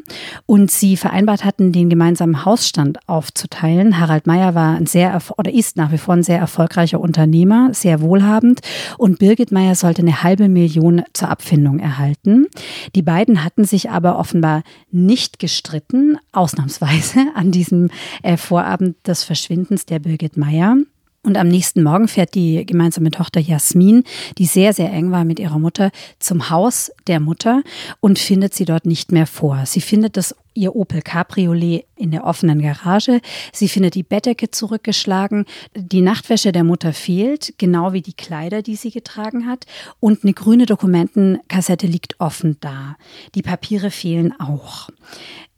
und 0.46 0.70
sie 0.70 0.96
vereinbart 0.96 1.44
hatten, 1.44 1.72
den 1.72 1.90
gemeinsamen 1.90 2.44
Hausstand 2.44 2.98
aufzuteilen. 3.08 3.98
Harald 3.98 4.26
Meyer 4.26 4.54
war 4.54 4.76
ein 4.76 4.86
sehr 4.86 5.20
oder 5.36 5.52
ist 5.52 5.76
nach 5.76 5.90
wie 5.90 5.98
vor 5.98 6.14
ein 6.14 6.22
sehr 6.22 6.38
erfolgreicher 6.38 7.00
Unternehmer, 7.00 7.70
sehr 7.72 8.00
wohlhabend 8.00 8.60
und 8.98 9.18
Birgit 9.18 9.50
Meyer 9.50 9.74
sollte 9.74 10.02
eine 10.02 10.22
halbe 10.22 10.48
Million 10.48 11.02
zur 11.12 11.28
Abfindung 11.28 11.80
erhalten. 11.80 12.46
Die 12.94 13.02
beiden 13.02 13.42
hatten 13.42 13.64
sich 13.64 13.90
aber 13.90 14.18
offenbar 14.18 14.62
nicht 14.92 15.40
gestritten, 15.40 16.18
ausnahmsweise 16.32 17.26
an 17.34 17.50
diesem 17.50 17.90
äh, 18.22 18.36
Vorabend 18.44 18.96
des 19.06 19.24
Verschwindens 19.24 19.86
der 19.86 19.98
Birgit 19.98 20.36
Meyer. 20.36 20.76
Und 21.24 21.38
am 21.38 21.48
nächsten 21.48 21.82
Morgen 21.82 22.06
fährt 22.06 22.34
die 22.34 22.66
gemeinsame 22.66 23.10
Tochter 23.10 23.40
Jasmin, 23.40 24.04
die 24.36 24.44
sehr, 24.44 24.74
sehr 24.74 24.92
eng 24.92 25.10
war 25.10 25.24
mit 25.24 25.38
ihrer 25.38 25.58
Mutter, 25.58 25.90
zum 26.18 26.50
Haus 26.50 26.92
der 27.06 27.18
Mutter 27.18 27.62
und 28.00 28.18
findet 28.18 28.52
sie 28.52 28.66
dort 28.66 28.84
nicht 28.84 29.10
mehr 29.10 29.26
vor. 29.26 29.64
Sie 29.64 29.80
findet 29.80 30.18
das 30.18 30.36
ihr 30.52 30.76
Opel 30.76 31.00
Cabriolet 31.00 31.86
in 31.96 32.10
der 32.10 32.24
offenen 32.24 32.60
Garage. 32.60 33.22
Sie 33.52 33.68
findet 33.68 33.94
die 33.94 34.02
Bettdecke 34.02 34.50
zurückgeschlagen. 34.50 35.46
Die 35.74 36.02
Nachtwäsche 36.02 36.52
der 36.52 36.62
Mutter 36.62 36.92
fehlt, 36.92 37.54
genau 37.56 37.94
wie 37.94 38.02
die 38.02 38.12
Kleider, 38.12 38.60
die 38.60 38.76
sie 38.76 38.90
getragen 38.90 39.46
hat. 39.46 39.64
Und 40.00 40.24
eine 40.24 40.34
grüne 40.34 40.66
Dokumentenkassette 40.66 41.86
liegt 41.86 42.20
offen 42.20 42.58
da. 42.60 42.96
Die 43.34 43.42
Papiere 43.42 43.90
fehlen 43.90 44.38
auch. 44.38 44.90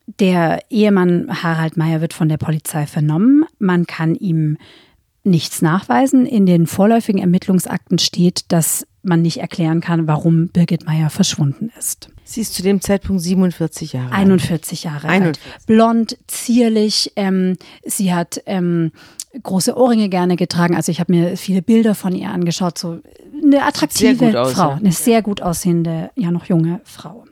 Der 0.06 0.60
Ehemann 0.70 1.42
Harald 1.42 1.76
Meyer 1.76 2.00
wird 2.00 2.14
von 2.14 2.28
der 2.28 2.36
Polizei 2.36 2.86
vernommen. 2.86 3.44
Man 3.58 3.86
kann 3.86 4.14
ihm 4.14 4.56
nichts 5.24 5.60
nachweisen. 5.60 6.24
In 6.24 6.46
den 6.46 6.66
vorläufigen 6.66 7.20
Ermittlungsakten 7.20 7.98
steht, 7.98 8.44
dass 8.48 8.86
man 9.02 9.22
nicht 9.22 9.38
erklären 9.38 9.80
kann, 9.80 10.06
warum 10.06 10.48
Birgit 10.48 10.86
Meyer 10.86 11.10
verschwunden 11.10 11.70
ist. 11.78 12.08
Sie 12.24 12.40
ist 12.40 12.54
zu 12.54 12.62
dem 12.62 12.80
Zeitpunkt 12.80 13.22
47 13.22 13.92
Jahre 13.92 14.12
alt. 14.12 14.14
41 14.14 14.84
Jahre 14.84 15.08
41. 15.08 15.44
alt. 15.44 15.66
Blond, 15.66 16.18
zierlich. 16.26 17.12
Ähm, 17.16 17.56
sie 17.84 18.14
hat 18.14 18.42
ähm, 18.46 18.92
große 19.42 19.76
Ohrringe 19.76 20.08
gerne 20.08 20.36
getragen. 20.36 20.74
Also 20.74 20.90
ich 20.90 21.00
habe 21.00 21.12
mir 21.12 21.36
viele 21.36 21.62
Bilder 21.62 21.94
von 21.94 22.14
ihr 22.14 22.30
angeschaut. 22.30 22.78
So 22.78 23.00
eine 23.42 23.64
attraktive 23.64 24.32
Frau, 24.52 24.70
eine 24.70 24.92
sehr 24.92 25.22
gut 25.22 25.42
aussehende, 25.42 26.10
ja 26.16 26.30
noch 26.30 26.46
junge 26.46 26.80
Frau. 26.84 27.24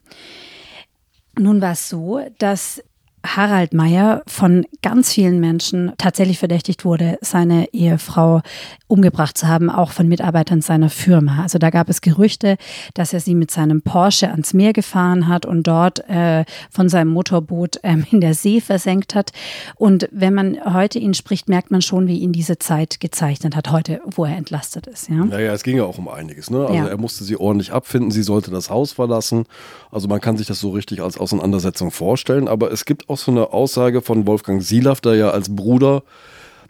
Nun 1.38 1.60
war 1.60 1.72
es 1.72 1.88
so, 1.88 2.20
dass 2.38 2.82
Harald 3.24 3.72
Meyer 3.72 4.22
von 4.26 4.66
ganz 4.82 5.12
vielen 5.12 5.40
Menschen 5.40 5.92
tatsächlich 5.98 6.38
verdächtigt 6.38 6.84
wurde, 6.84 7.18
seine 7.22 7.72
Ehefrau 7.72 8.42
umgebracht 8.86 9.36
zu 9.38 9.48
haben, 9.48 9.70
auch 9.70 9.90
von 9.92 10.06
Mitarbeitern 10.08 10.60
seiner 10.60 10.90
Firma. 10.90 11.42
Also 11.42 11.58
da 11.58 11.70
gab 11.70 11.88
es 11.88 12.00
Gerüchte, 12.00 12.56
dass 12.92 13.12
er 13.12 13.20
sie 13.20 13.34
mit 13.34 13.50
seinem 13.50 13.82
Porsche 13.82 14.28
ans 14.30 14.52
Meer 14.52 14.72
gefahren 14.72 15.26
hat 15.26 15.46
und 15.46 15.66
dort 15.66 16.08
äh, 16.08 16.44
von 16.70 16.88
seinem 16.88 17.08
Motorboot 17.08 17.80
ähm, 17.82 18.06
in 18.10 18.20
der 18.20 18.34
See 18.34 18.60
versenkt 18.60 19.14
hat. 19.14 19.32
Und 19.76 20.08
wenn 20.12 20.34
man 20.34 20.58
heute 20.74 20.98
ihn 20.98 21.14
spricht, 21.14 21.48
merkt 21.48 21.70
man 21.70 21.82
schon, 21.82 22.06
wie 22.06 22.18
ihn 22.18 22.32
diese 22.32 22.58
Zeit 22.58 23.00
gezeichnet 23.00 23.56
hat, 23.56 23.72
heute, 23.72 24.00
wo 24.04 24.24
er 24.26 24.36
entlastet 24.36 24.86
ist. 24.86 25.08
Ja? 25.08 25.24
Naja, 25.24 25.52
es 25.52 25.62
ging 25.62 25.78
ja 25.78 25.84
auch 25.84 25.98
um 25.98 26.08
einiges. 26.08 26.50
Ne? 26.50 26.60
Also 26.60 26.74
Ja. 26.74 26.86
er 26.88 26.98
musste 26.98 27.24
sie 27.24 27.36
ordentlich 27.36 27.72
abfinden, 27.72 28.10
sie 28.10 28.22
sollte 28.22 28.50
das 28.50 28.68
Haus 28.70 28.92
verlassen. 28.92 29.46
Also 29.90 30.08
man 30.08 30.20
kann 30.20 30.36
sich 30.36 30.46
das 30.46 30.60
so 30.60 30.70
richtig 30.70 31.00
als 31.02 31.16
Auseinandersetzung 31.18 31.90
vorstellen. 31.90 32.48
Aber 32.48 32.70
es 32.70 32.84
gibt 32.84 33.08
auch 33.08 33.13
so 33.18 33.30
eine 33.30 33.52
Aussage 33.52 34.02
von 34.02 34.26
Wolfgang 34.26 34.62
Silaff, 34.62 35.00
der 35.00 35.14
ja 35.14 35.30
als 35.30 35.54
Bruder 35.54 36.02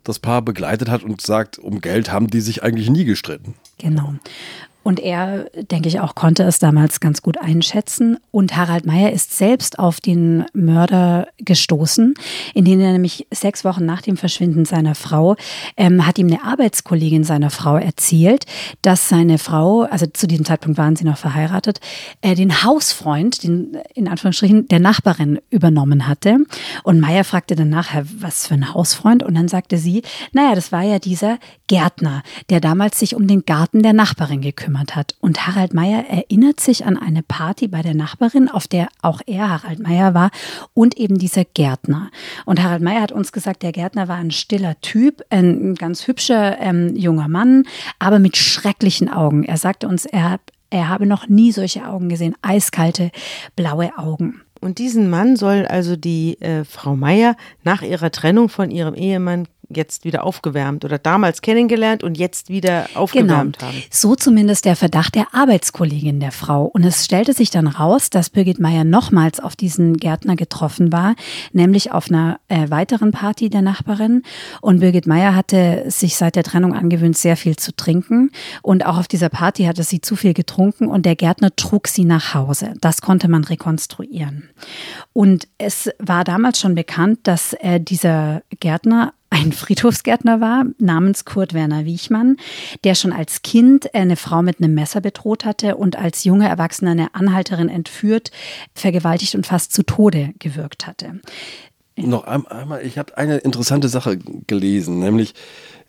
das 0.04 0.18
Paar 0.18 0.42
begleitet 0.42 0.90
hat 0.90 1.02
und 1.02 1.20
sagt, 1.20 1.58
um 1.58 1.80
Geld 1.80 2.12
haben 2.12 2.28
die 2.28 2.40
sich 2.40 2.62
eigentlich 2.62 2.90
nie 2.90 3.04
gestritten. 3.04 3.54
Genau. 3.78 4.14
Und 4.84 5.00
er, 5.00 5.46
denke 5.70 5.88
ich 5.88 5.98
auch, 5.98 6.14
konnte 6.14 6.42
es 6.42 6.58
damals 6.58 7.00
ganz 7.00 7.22
gut 7.22 7.38
einschätzen. 7.38 8.18
Und 8.30 8.54
Harald 8.54 8.84
Meyer 8.84 9.12
ist 9.12 9.34
selbst 9.36 9.78
auf 9.78 9.98
den 9.98 10.44
Mörder 10.52 11.28
gestoßen, 11.38 12.14
indem 12.52 12.80
er 12.80 12.92
nämlich 12.92 13.26
sechs 13.32 13.64
Wochen 13.64 13.86
nach 13.86 14.02
dem 14.02 14.18
Verschwinden 14.18 14.66
seiner 14.66 14.94
Frau, 14.94 15.36
ähm, 15.78 16.06
hat 16.06 16.18
ihm 16.18 16.26
eine 16.26 16.44
Arbeitskollegin 16.44 17.24
seiner 17.24 17.48
Frau 17.48 17.78
erzählt, 17.78 18.44
dass 18.82 19.08
seine 19.08 19.38
Frau, 19.38 19.84
also 19.84 20.04
zu 20.06 20.26
diesem 20.26 20.44
Zeitpunkt 20.44 20.76
waren 20.76 20.96
sie 20.96 21.04
noch 21.04 21.16
verheiratet, 21.16 21.80
äh, 22.20 22.34
den 22.34 22.62
Hausfreund, 22.62 23.42
den 23.42 23.78
in 23.94 24.06
Anführungsstrichen 24.06 24.68
der 24.68 24.80
Nachbarin 24.80 25.40
übernommen 25.48 26.06
hatte. 26.06 26.40
Und 26.82 27.00
Meyer 27.00 27.24
fragte 27.24 27.56
dann 27.56 27.70
nachher, 27.70 28.04
was 28.18 28.46
für 28.46 28.54
ein 28.54 28.74
Hausfreund? 28.74 29.22
Und 29.22 29.34
dann 29.34 29.48
sagte 29.48 29.78
sie, 29.78 30.02
naja, 30.32 30.54
das 30.54 30.72
war 30.72 30.82
ja 30.82 30.98
dieser 30.98 31.38
Gärtner, 31.68 32.22
der 32.50 32.60
damals 32.60 32.98
sich 32.98 33.16
um 33.16 33.26
den 33.26 33.46
Garten 33.46 33.82
der 33.82 33.94
Nachbarin 33.94 34.42
gekümmert 34.42 34.73
hat. 34.78 35.14
Und 35.20 35.46
Harald 35.46 35.74
Meyer 35.74 36.04
erinnert 36.08 36.60
sich 36.60 36.84
an 36.84 36.96
eine 36.96 37.22
Party 37.22 37.68
bei 37.68 37.82
der 37.82 37.94
Nachbarin, 37.94 38.48
auf 38.48 38.66
der 38.66 38.88
auch 39.02 39.20
er, 39.26 39.48
Harald 39.50 39.80
Meyer, 39.80 40.14
war 40.14 40.30
und 40.74 40.96
eben 40.96 41.18
dieser 41.18 41.44
Gärtner. 41.44 42.10
Und 42.44 42.62
Harald 42.62 42.82
Meyer 42.82 43.02
hat 43.02 43.12
uns 43.12 43.32
gesagt, 43.32 43.62
der 43.62 43.72
Gärtner 43.72 44.08
war 44.08 44.16
ein 44.16 44.30
stiller 44.30 44.80
Typ, 44.80 45.22
ein 45.30 45.74
ganz 45.74 46.06
hübscher 46.06 46.58
ähm, 46.60 46.94
junger 46.96 47.28
Mann, 47.28 47.64
aber 47.98 48.18
mit 48.18 48.36
schrecklichen 48.36 49.08
Augen. 49.08 49.44
Er 49.44 49.56
sagte 49.56 49.88
uns, 49.88 50.04
er, 50.04 50.40
er 50.70 50.88
habe 50.88 51.06
noch 51.06 51.28
nie 51.28 51.52
solche 51.52 51.86
Augen 51.86 52.08
gesehen, 52.08 52.34
eiskalte, 52.42 53.10
blaue 53.56 53.96
Augen. 53.96 54.42
Und 54.60 54.78
diesen 54.78 55.10
Mann 55.10 55.36
soll 55.36 55.66
also 55.66 55.94
die 55.94 56.40
äh, 56.40 56.64
Frau 56.64 56.96
Meier 56.96 57.36
nach 57.64 57.82
ihrer 57.82 58.10
Trennung 58.10 58.48
von 58.48 58.70
ihrem 58.70 58.94
Ehemann 58.94 59.46
jetzt 59.68 60.04
wieder 60.04 60.24
aufgewärmt 60.24 60.84
oder 60.84 60.98
damals 60.98 61.42
kennengelernt 61.42 62.02
und 62.02 62.18
jetzt 62.18 62.48
wieder 62.48 62.86
aufgewärmt 62.94 63.58
genau. 63.58 63.72
haben. 63.72 63.82
So 63.90 64.14
zumindest 64.14 64.64
der 64.64 64.76
Verdacht 64.76 65.14
der 65.14 65.28
Arbeitskollegin 65.32 66.20
der 66.20 66.32
Frau. 66.32 66.64
Und 66.64 66.84
es 66.84 67.04
stellte 67.04 67.32
sich 67.32 67.50
dann 67.50 67.66
raus, 67.66 68.10
dass 68.10 68.30
Birgit 68.30 68.60
Meyer 68.60 68.84
nochmals 68.84 69.40
auf 69.40 69.56
diesen 69.56 69.96
Gärtner 69.96 70.36
getroffen 70.36 70.92
war, 70.92 71.14
nämlich 71.52 71.92
auf 71.92 72.08
einer 72.08 72.38
äh, 72.48 72.70
weiteren 72.70 73.10
Party 73.10 73.48
der 73.48 73.62
Nachbarin. 73.62 74.22
Und 74.60 74.80
Birgit 74.80 75.06
Meyer 75.06 75.34
hatte 75.34 75.84
sich 75.88 76.16
seit 76.16 76.36
der 76.36 76.44
Trennung 76.44 76.74
angewöhnt, 76.74 77.16
sehr 77.16 77.36
viel 77.36 77.56
zu 77.56 77.74
trinken. 77.74 78.30
Und 78.62 78.86
auch 78.86 78.98
auf 78.98 79.08
dieser 79.08 79.28
Party 79.28 79.64
hatte 79.64 79.82
sie 79.82 80.00
zu 80.00 80.16
viel 80.16 80.34
getrunken 80.34 80.88
und 80.88 81.06
der 81.06 81.16
Gärtner 81.16 81.54
trug 81.54 81.88
sie 81.88 82.04
nach 82.04 82.34
Hause. 82.34 82.74
Das 82.80 83.00
konnte 83.00 83.28
man 83.28 83.44
rekonstruieren. 83.44 84.50
Und 85.12 85.48
es 85.58 85.90
war 85.98 86.24
damals 86.24 86.60
schon 86.60 86.74
bekannt, 86.74 87.20
dass 87.24 87.54
äh, 87.54 87.80
dieser 87.80 88.42
Gärtner 88.60 89.14
ein 89.34 89.52
Friedhofsgärtner 89.52 90.40
war, 90.40 90.64
namens 90.78 91.24
Kurt 91.24 91.54
Werner 91.54 91.84
Wiechmann, 91.84 92.36
der 92.84 92.94
schon 92.94 93.12
als 93.12 93.42
Kind 93.42 93.92
eine 93.92 94.16
Frau 94.16 94.42
mit 94.42 94.60
einem 94.60 94.74
Messer 94.74 95.00
bedroht 95.00 95.44
hatte 95.44 95.76
und 95.76 95.96
als 95.96 96.22
junger 96.22 96.48
Erwachsener 96.48 96.92
eine 96.92 97.14
Anhalterin 97.14 97.68
entführt, 97.68 98.30
vergewaltigt 98.74 99.34
und 99.34 99.46
fast 99.46 99.72
zu 99.72 99.82
Tode 99.82 100.34
gewirkt 100.38 100.86
hatte. 100.86 101.20
Noch 101.96 102.24
einmal, 102.24 102.84
ich 102.84 102.96
habe 102.96 103.16
eine 103.16 103.38
interessante 103.38 103.88
Sache 103.88 104.18
gelesen, 104.18 105.00
nämlich 105.00 105.34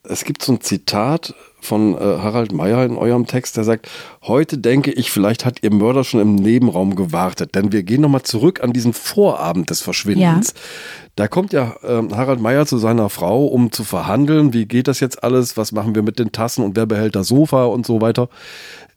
es 0.09 0.23
gibt 0.23 0.41
so 0.41 0.53
ein 0.53 0.61
Zitat 0.61 1.33
von 1.61 1.95
äh, 1.95 1.99
Harald 1.99 2.51
Meyer 2.51 2.85
in 2.85 2.95
eurem 2.95 3.25
Text, 3.25 3.57
der 3.57 3.63
sagt, 3.63 3.89
heute 4.23 4.57
denke 4.57 4.91
ich, 4.91 5.11
vielleicht 5.11 5.45
hat 5.45 5.63
ihr 5.63 5.73
Mörder 5.73 6.03
schon 6.03 6.19
im 6.19 6.35
Nebenraum 6.35 6.95
gewartet, 6.95 7.55
denn 7.55 7.71
wir 7.71 7.83
gehen 7.83 8.01
nochmal 8.01 8.23
zurück 8.23 8.63
an 8.63 8.71
diesen 8.71 8.93
Vorabend 8.93 9.69
des 9.69 9.81
Verschwindens. 9.81 10.49
Ja. 10.49 10.61
Da 11.15 11.27
kommt 11.27 11.53
ja 11.53 11.75
äh, 11.81 12.03
Harald 12.13 12.39
Meyer 12.39 12.65
zu 12.65 12.77
seiner 12.77 13.09
Frau, 13.09 13.45
um 13.45 13.71
zu 13.71 13.83
verhandeln, 13.83 14.53
wie 14.53 14.65
geht 14.65 14.87
das 14.87 14.99
jetzt 14.99 15.23
alles, 15.23 15.57
was 15.57 15.71
machen 15.71 15.95
wir 15.95 16.03
mit 16.03 16.19
den 16.19 16.31
Tassen 16.31 16.63
und 16.63 16.75
wer 16.75 16.85
behält 16.85 17.15
das 17.15 17.27
Sofa 17.27 17.65
und 17.65 17.85
so 17.85 18.01
weiter. 18.01 18.29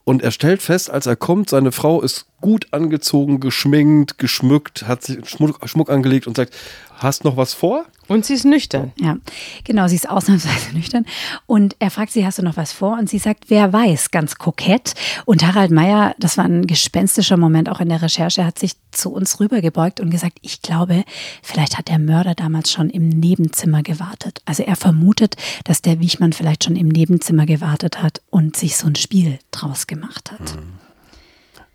Und 0.04 0.22
er 0.22 0.30
stellt 0.30 0.62
fest, 0.62 0.90
als 0.90 1.06
er 1.06 1.16
kommt, 1.16 1.50
seine 1.50 1.70
Frau 1.70 2.00
ist 2.00 2.26
gut 2.40 2.68
angezogen, 2.72 3.40
geschminkt, 3.40 4.18
geschmückt, 4.18 4.86
hat 4.86 5.02
sich 5.02 5.28
Schmuck, 5.28 5.68
Schmuck 5.68 5.90
angelegt 5.90 6.26
und 6.26 6.36
sagt, 6.36 6.54
hast 6.98 7.24
noch 7.24 7.36
was 7.36 7.54
vor? 7.54 7.84
Und 8.06 8.24
sie 8.24 8.34
ist 8.34 8.44
nüchtern. 8.44 8.92
Ja, 8.98 9.18
genau, 9.64 9.86
sie 9.86 9.96
ist 9.96 10.08
ausnahmsweise 10.08 10.72
nüchtern. 10.74 11.04
Und 11.46 11.76
er 11.78 11.90
fragt 11.90 12.10
sie, 12.10 12.24
hast 12.24 12.38
du 12.38 12.42
noch 12.42 12.56
was 12.56 12.72
vor? 12.72 12.98
Und 12.98 13.08
sie 13.10 13.18
sagt, 13.18 13.44
wer 13.48 13.72
weiß, 13.72 14.10
ganz 14.10 14.36
kokett. 14.36 14.94
Und 15.26 15.46
Harald 15.46 15.70
Meyer, 15.70 16.14
das 16.18 16.38
war 16.38 16.44
ein 16.44 16.66
gespenstischer 16.66 17.36
Moment 17.36 17.68
auch 17.68 17.80
in 17.80 17.90
der 17.90 18.00
Recherche, 18.00 18.46
hat 18.46 18.58
sich 18.58 18.72
zu 18.92 19.12
uns 19.12 19.40
rübergebeugt 19.40 20.00
und 20.00 20.10
gesagt, 20.10 20.38
ich 20.40 20.62
glaube, 20.62 21.04
vielleicht 21.42 21.76
hat 21.76 21.88
der 21.88 21.98
Mörder 21.98 22.34
damals 22.34 22.72
schon 22.72 22.88
im 22.88 23.08
Nebenzimmer 23.08 23.82
gewartet. 23.82 24.40
Also 24.46 24.62
er 24.62 24.76
vermutet, 24.76 25.36
dass 25.64 25.82
der 25.82 26.00
Wiechmann 26.00 26.32
vielleicht 26.32 26.64
schon 26.64 26.76
im 26.76 26.88
Nebenzimmer 26.88 27.44
gewartet 27.44 28.02
hat 28.02 28.22
und 28.30 28.56
sich 28.56 28.76
so 28.76 28.86
ein 28.86 28.96
Spiel 28.96 29.38
draus 29.50 29.86
gemacht 29.86 30.32
hat. 30.32 30.56
Mhm. 30.56 30.87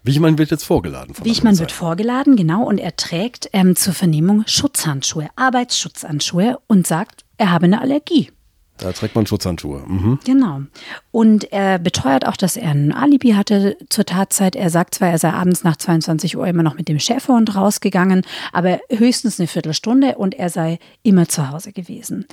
Wichmann 0.03 0.37
wird 0.37 0.51
jetzt 0.51 0.65
vorgeladen. 0.65 1.15
Wichmann 1.23 1.57
wird 1.59 1.71
vorgeladen, 1.71 2.35
genau, 2.35 2.63
und 2.63 2.77
er 2.77 2.95
trägt 2.95 3.49
ähm, 3.53 3.75
zur 3.75 3.93
Vernehmung 3.93 4.43
Schutzhandschuhe, 4.45 5.29
Arbeitsschutzhandschuhe 5.35 6.59
und 6.67 6.85
sagt, 6.85 7.23
er 7.37 7.51
habe 7.51 7.65
eine 7.65 7.79
Allergie. 7.79 8.31
Da 8.77 8.91
trägt 8.91 9.15
man 9.15 9.25
Schutzhandschuhe. 9.25 9.83
Mhm. 9.87 10.19
Genau. 10.25 10.61
Und 11.13 11.51
er 11.53 11.77
beteuert 11.77 12.27
auch, 12.27 12.35
dass 12.35 12.57
er 12.57 12.71
ein 12.71 12.91
Alibi 12.91 13.33
hatte 13.33 13.77
zur 13.89 14.03
Tatzeit. 14.03 14.55
Er 14.55 14.71
sagt 14.71 14.95
zwar, 14.95 15.09
er 15.09 15.19
sei 15.19 15.31
abends 15.31 15.63
nach 15.63 15.75
22 15.75 16.35
Uhr 16.37 16.47
immer 16.47 16.63
noch 16.63 16.75
mit 16.75 16.87
dem 16.87 16.99
Schäferhund 16.99 17.55
rausgegangen, 17.55 18.23
aber 18.51 18.79
höchstens 18.89 19.39
eine 19.39 19.45
Viertelstunde 19.45 20.15
und 20.15 20.33
er 20.33 20.49
sei 20.49 20.79
immer 21.03 21.29
zu 21.29 21.51
Hause 21.51 21.71
gewesen. 21.71 22.25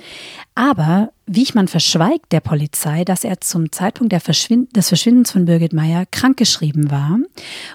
Aber 0.55 1.11
Wiechmann 1.27 1.67
verschweigt 1.67 2.31
der 2.31 2.39
Polizei, 2.39 3.05
dass 3.05 3.23
er 3.23 3.39
zum 3.39 3.71
Zeitpunkt 3.71 4.11
Verschwind 4.19 4.75
des 4.75 4.87
Verschwindens 4.87 5.31
von 5.31 5.45
Birgit 5.45 5.73
Meyer 5.73 6.05
krankgeschrieben 6.11 6.89
war. 6.89 7.19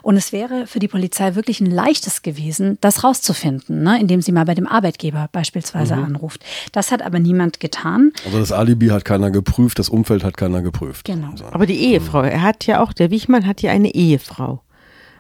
Und 0.02 0.16
es 0.16 0.32
wäre 0.32 0.66
für 0.66 0.78
die 0.78 0.88
Polizei 0.88 1.34
wirklich 1.36 1.60
ein 1.60 1.70
leichtes 1.70 2.22
gewesen, 2.22 2.78
das 2.80 3.04
rauszufinden, 3.04 3.82
ne? 3.82 3.98
indem 4.00 4.20
sie 4.20 4.32
mal 4.32 4.44
bei 4.44 4.54
dem 4.54 4.66
Arbeitgeber 4.66 5.28
beispielsweise 5.32 5.96
mhm. 5.96 6.04
anruft. 6.04 6.44
Das 6.72 6.90
hat 6.90 7.00
aber 7.00 7.20
niemand 7.20 7.60
getan. 7.60 8.12
Also 8.25 8.38
das 8.40 8.52
Alibi 8.52 8.88
hat 8.88 9.04
keiner 9.04 9.30
geprüft, 9.30 9.78
das 9.78 9.88
Umfeld 9.88 10.25
hat 10.25 10.36
keiner 10.36 10.62
geprüft. 10.62 10.95
Genau. 11.04 11.30
Also. 11.30 11.46
Aber 11.46 11.66
die 11.66 11.78
Ehefrau, 11.78 12.22
er 12.22 12.42
hat 12.42 12.66
ja 12.66 12.80
auch, 12.80 12.92
der 12.92 13.10
Wiechmann 13.10 13.46
hat 13.46 13.62
ja 13.62 13.70
eine 13.70 13.94
Ehefrau. 13.94 14.62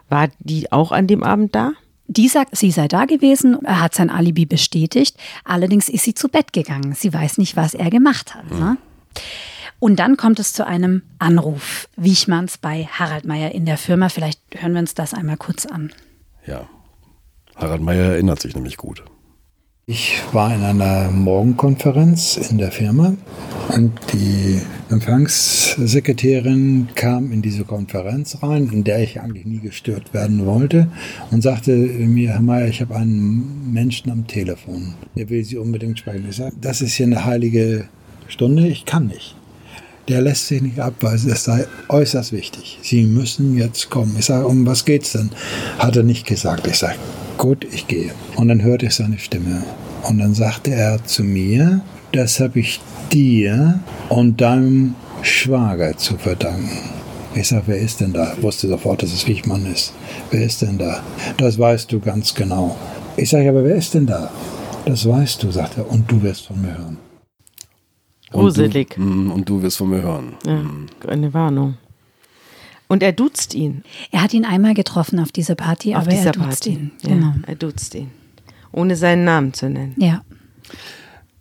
War 0.08 0.28
die 0.38 0.70
auch 0.72 0.92
an 0.92 1.06
dem 1.06 1.22
Abend 1.22 1.54
da? 1.54 1.72
Die 2.08 2.28
sagt, 2.28 2.56
sie 2.56 2.70
sei 2.70 2.86
da 2.86 3.04
gewesen, 3.04 3.58
er 3.64 3.80
hat 3.80 3.94
sein 3.94 4.10
Alibi 4.10 4.46
bestätigt. 4.46 5.16
Allerdings 5.44 5.88
ist 5.88 6.04
sie 6.04 6.14
zu 6.14 6.28
Bett 6.28 6.52
gegangen. 6.52 6.94
Sie 6.94 7.12
weiß 7.12 7.38
nicht, 7.38 7.56
was 7.56 7.74
er 7.74 7.90
gemacht 7.90 8.34
hat. 8.34 8.48
Ne? 8.52 8.76
Und 9.80 9.96
dann 9.96 10.16
kommt 10.16 10.38
es 10.38 10.52
zu 10.52 10.66
einem 10.66 11.02
Anruf 11.18 11.88
Wiechmanns 11.96 12.58
bei 12.58 12.84
Harald 12.84 13.24
Meyer 13.24 13.52
in 13.52 13.66
der 13.66 13.76
Firma. 13.76 14.08
Vielleicht 14.08 14.40
hören 14.54 14.72
wir 14.72 14.80
uns 14.80 14.94
das 14.94 15.14
einmal 15.14 15.36
kurz 15.36 15.66
an. 15.66 15.92
Ja, 16.46 16.68
Harald 17.56 17.82
Meyer 17.82 18.12
erinnert 18.12 18.40
sich 18.40 18.54
nämlich 18.54 18.76
gut. 18.76 19.02
Ich 19.88 20.20
war 20.32 20.52
in 20.52 20.64
einer 20.64 21.12
Morgenkonferenz 21.12 22.36
in 22.50 22.58
der 22.58 22.72
Firma 22.72 23.14
und 23.72 23.92
die 24.12 24.60
Empfangssekretärin 24.90 26.88
kam 26.96 27.30
in 27.30 27.40
diese 27.40 27.62
Konferenz 27.62 28.36
rein, 28.42 28.68
in 28.72 28.82
der 28.82 29.04
ich 29.04 29.20
eigentlich 29.20 29.46
nie 29.46 29.60
gestört 29.60 30.12
werden 30.12 30.44
wollte 30.44 30.90
und 31.30 31.42
sagte 31.42 31.70
mir, 31.70 32.30
Herr 32.30 32.40
Mayer, 32.40 32.66
ich 32.66 32.80
habe 32.80 32.96
einen 32.96 33.72
Menschen 33.72 34.10
am 34.10 34.26
Telefon, 34.26 34.94
der 35.14 35.30
will 35.30 35.44
Sie 35.44 35.56
unbedingt 35.56 36.00
sprechen. 36.00 36.26
Ich 36.28 36.34
sage, 36.34 36.56
das 36.60 36.80
ist 36.80 36.94
hier 36.94 37.06
eine 37.06 37.24
heilige 37.24 37.84
Stunde, 38.26 38.66
ich 38.66 38.86
kann 38.86 39.06
nicht. 39.06 39.36
Der 40.08 40.20
lässt 40.20 40.48
sich 40.48 40.62
nicht 40.62 40.80
abweisen, 40.80 41.30
es 41.30 41.44
sei 41.44 41.64
äußerst 41.90 42.32
wichtig. 42.32 42.80
Sie 42.82 43.04
müssen 43.04 43.56
jetzt 43.56 43.88
kommen. 43.88 44.16
Ich 44.18 44.24
sage, 44.24 44.48
um 44.48 44.66
was 44.66 44.84
geht's 44.84 45.12
denn? 45.12 45.30
Hat 45.78 45.94
er 45.94 46.02
nicht 46.02 46.26
gesagt. 46.26 46.66
Ich 46.66 46.78
sage, 46.78 46.96
gut, 47.38 47.66
ich 47.70 47.86
gehe. 47.86 48.12
Und 48.36 48.48
dann 48.48 48.62
hörte 48.62 48.86
ich 48.86 48.94
seine 48.94 49.18
Stimme. 49.18 49.62
Und 50.02 50.18
dann 50.18 50.34
sagte 50.34 50.72
er 50.72 51.02
zu 51.04 51.24
mir, 51.24 51.80
das 52.12 52.40
habe 52.40 52.60
ich 52.60 52.80
dir 53.12 53.80
und 54.08 54.40
deinem 54.40 54.94
Schwager 55.22 55.96
zu 55.96 56.16
verdanken. 56.16 56.90
Ich 57.34 57.48
sage, 57.48 57.64
wer 57.66 57.78
ist 57.78 58.00
denn 58.00 58.12
da? 58.12 58.32
Ich 58.34 58.42
wusste 58.42 58.68
sofort, 58.68 59.02
dass 59.02 59.12
es 59.12 59.26
Wichmann 59.26 59.66
ist. 59.66 59.92
Wer 60.30 60.44
ist 60.44 60.62
denn 60.62 60.78
da? 60.78 61.02
Das 61.36 61.58
weißt 61.58 61.92
du 61.92 62.00
ganz 62.00 62.34
genau. 62.34 62.76
Ich 63.16 63.30
sage, 63.30 63.48
aber 63.48 63.64
wer 63.64 63.76
ist 63.76 63.94
denn 63.94 64.06
da? 64.06 64.30
Das 64.86 65.06
weißt 65.06 65.42
du, 65.42 65.50
sagt 65.50 65.76
er, 65.78 65.90
und 65.90 66.10
du 66.10 66.22
wirst 66.22 66.46
von 66.46 66.60
mir 66.62 66.78
hören. 66.78 66.98
Gruselig. 68.30 68.96
Und 68.96 69.04
du, 69.04 69.10
mm, 69.10 69.32
und 69.32 69.48
du 69.48 69.62
wirst 69.62 69.78
von 69.78 69.90
mir 69.90 70.02
hören. 70.02 70.34
Ja, 70.46 70.54
mm. 70.54 70.86
eine 71.08 71.34
Warnung. 71.34 71.74
Und 72.88 73.02
er 73.02 73.12
duzt 73.12 73.54
ihn. 73.54 73.82
Er 74.10 74.22
hat 74.22 74.32
ihn 74.32 74.44
einmal 74.44 74.74
getroffen 74.74 75.18
auf 75.18 75.32
dieser 75.32 75.54
Party, 75.54 75.94
auf 75.94 76.02
aber 76.02 76.10
dieser 76.10 76.26
er 76.26 76.32
duzt 76.32 76.64
Party. 76.64 76.70
ihn. 76.70 76.90
Genau. 77.02 77.26
Ja, 77.26 77.34
er 77.46 77.54
duzt 77.56 77.94
ihn. 77.94 78.10
Ohne 78.72 78.96
seinen 78.96 79.24
Namen 79.24 79.52
zu 79.54 79.68
nennen. 79.68 79.94
Ja. 79.98 80.22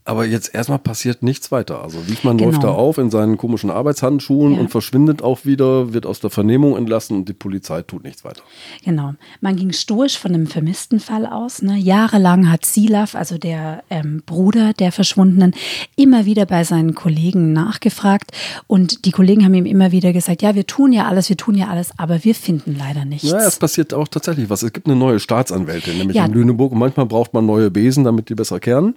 Aber 0.08 0.24
jetzt 0.24 0.54
erstmal 0.54 0.78
passiert 0.78 1.24
nichts 1.24 1.52
weiter. 1.52 1.82
Also 1.84 2.08
Wiechmann 2.08 2.38
Genau. 2.38 2.52
läuft 2.52 2.64
da 2.64 2.70
auf 2.70 3.00
in 3.00 3.10
seinen 3.10 3.38
komischen 3.38 3.72
Arbeitshandschuhen 3.72 4.54
Ja. 4.54 4.60
und 4.60 4.70
verschwindet 4.70 5.24
auch 5.24 5.46
wieder, 5.46 5.94
wird 5.94 6.06
aus 6.06 6.20
der 6.20 6.30
Vernehmung 6.30 6.78
entlassen 6.78 7.18
und 7.18 7.28
die 7.28 7.34
Polizei 7.34 7.82
tut 7.82 8.04
nichts 8.04 8.24
weiter. 8.24 8.44
Genau. 8.84 9.16
Man 9.42 9.56
ging 9.56 9.72
stoisch 9.74 10.20
von 10.20 10.34
einem 10.36 10.46
vermissten 10.46 11.00
Fall 11.00 11.26
aus. 11.26 11.64
Ne? 11.64 11.76
Jahrelang 11.78 12.52
hat 12.52 12.66
Silaf, 12.66 13.16
also 13.16 13.40
der 13.40 13.84
ähm, 13.90 14.22
Bruder 14.28 14.74
der 14.74 14.92
Verschwundenen, 14.92 15.56
immer 15.96 16.26
wieder 16.26 16.46
bei 16.46 16.64
seinen 16.64 16.94
Kollegen 16.94 17.52
nachgefragt. 17.54 18.32
Und 18.68 19.06
die 19.06 19.12
Kollegen 19.12 19.44
haben 19.44 19.56
ihm 19.56 19.66
immer 19.66 19.92
wieder 19.92 20.14
gesagt, 20.14 20.44
ja, 20.44 20.54
wir 20.54 20.68
tun 20.68 20.94
ja 20.94 21.08
alles, 21.08 21.30
wir 21.30 21.38
tun 21.38 21.56
ja 21.56 21.68
alles, 21.70 21.90
aber 21.98 22.24
wir 22.24 22.36
finden 22.36 22.76
leider 22.78 23.06
nichts. 23.06 23.28
Ja, 23.28 23.40
es 23.40 23.58
passiert 23.58 23.92
auch 23.96 24.08
tatsächlich 24.08 24.52
was. 24.52 24.62
Es 24.62 24.72
gibt 24.72 24.86
eine 24.86 24.96
neue 24.96 25.20
Staatsanwältin, 25.20 25.98
nämlich 25.98 26.18
Ja. 26.18 26.26
in 26.26 26.34
Lüneburg. 26.34 26.74
Und 26.74 26.78
manchmal 26.78 27.08
braucht 27.08 27.34
man 27.34 27.48
neue 27.48 27.72
Besen, 27.72 28.04
damit 28.04 28.30
die 28.30 28.36
besser 28.36 28.60
kehren. 28.60 28.94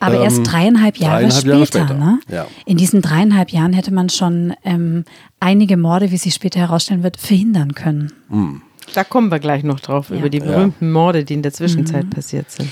Aber 0.00 0.16
Ähm, 0.16 0.22
erst 0.22 0.50
dreieinhalb 0.50 0.96
Jahre 0.96 1.20
dreieinhalb 1.28 1.32
später. 1.42 1.52
Jahre 1.54 1.66
später, 1.66 1.94
Ne? 1.94 2.20
ja. 2.28 2.46
In 2.66 2.76
diesen 2.78 3.02
dreieinhalb 3.02 3.50
Jahren 3.50 3.72
hätte 3.74 3.92
man 3.92 4.08
schon 4.08 4.54
ähm, 4.64 5.04
einige 5.40 5.76
Morde, 5.76 6.10
wie 6.10 6.16
sich 6.16 6.34
später 6.34 6.58
herausstellen 6.58 7.02
wird, 7.02 7.16
verhindern 7.18 7.74
können. 7.74 8.10
Da 8.94 9.04
kommen 9.04 9.30
wir 9.30 9.38
gleich 9.38 9.62
noch 9.62 9.78
drauf, 9.80 10.10
Ja. 10.10 10.16
über 10.16 10.30
die 10.30 10.40
berühmten 10.40 10.90
Morde, 10.90 11.24
die 11.24 11.34
in 11.34 11.42
der 11.42 11.52
Zwischenzeit 11.52 12.08
passiert 12.10 12.50
sind. 12.50 12.70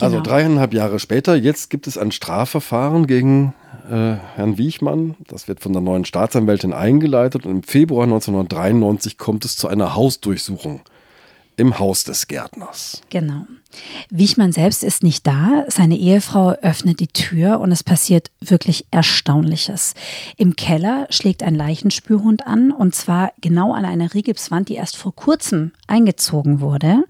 Also 0.00 0.18
Genau. 0.18 0.28
dreieinhalb 0.28 0.72
Jahre 0.74 0.98
später, 1.00 1.34
jetzt 1.34 1.70
gibt 1.70 1.86
es 1.88 1.98
ein 1.98 2.12
Strafverfahren 2.12 3.06
gegen 3.08 3.54
äh, 3.90 4.16
Herrn 4.36 4.58
Wiechmann. 4.58 5.14
Das 5.26 5.48
wird 5.48 5.60
von 5.60 5.72
der 5.72 5.80
neuen 5.80 6.04
Staatsanwältin 6.04 6.72
eingeleitet 6.74 7.46
und 7.46 7.50
im 7.52 7.62
Februar 7.62 8.04
1993 8.04 9.16
kommt 9.18 9.44
es 9.46 9.56
zu 9.56 9.66
einer 9.66 9.94
Hausdurchsuchung 9.96 10.82
im 11.58 11.78
Haus 11.78 12.04
des 12.04 12.28
Gärtners. 12.28 13.02
Genau. 13.10 13.46
Wichmann 14.10 14.52
selbst 14.52 14.82
ist 14.82 15.02
nicht 15.02 15.26
da. 15.26 15.64
Seine 15.68 15.96
Ehefrau 15.96 16.52
öffnet 16.62 17.00
die 17.00 17.08
Tür 17.08 17.60
und 17.60 17.70
es 17.70 17.82
passiert 17.82 18.30
wirklich 18.40 18.86
Erstaunliches. 18.90 19.94
Im 20.36 20.56
Keller 20.56 21.06
schlägt 21.10 21.42
ein 21.42 21.54
Leichenspürhund 21.54 22.46
an 22.46 22.70
und 22.70 22.94
zwar 22.94 23.32
genau 23.40 23.72
an 23.74 23.84
einer 23.84 24.14
Rigipswand, 24.14 24.68
die 24.68 24.74
erst 24.74 24.96
vor 24.96 25.14
kurzem 25.14 25.72
eingezogen 25.86 26.60
wurde. 26.60 27.04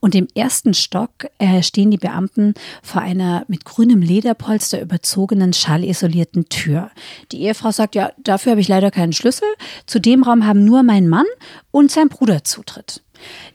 Und 0.00 0.14
im 0.14 0.28
ersten 0.34 0.74
Stock 0.74 1.10
äh, 1.38 1.62
stehen 1.62 1.90
die 1.90 1.96
Beamten 1.98 2.54
vor 2.82 3.00
einer 3.00 3.44
mit 3.48 3.64
grünem 3.64 4.00
Lederpolster 4.00 4.80
überzogenen, 4.80 5.52
schallisolierten 5.52 6.48
Tür. 6.48 6.90
Die 7.32 7.42
Ehefrau 7.42 7.72
sagt, 7.72 7.94
ja, 7.94 8.12
dafür 8.18 8.52
habe 8.52 8.60
ich 8.60 8.68
leider 8.68 8.90
keinen 8.90 9.12
Schlüssel. 9.12 9.48
Zu 9.86 9.98
dem 9.98 10.22
Raum 10.22 10.46
haben 10.46 10.64
nur 10.64 10.82
mein 10.82 11.08
Mann 11.08 11.26
und 11.70 11.90
sein 11.90 12.08
Bruder 12.08 12.44
Zutritt. 12.44 13.03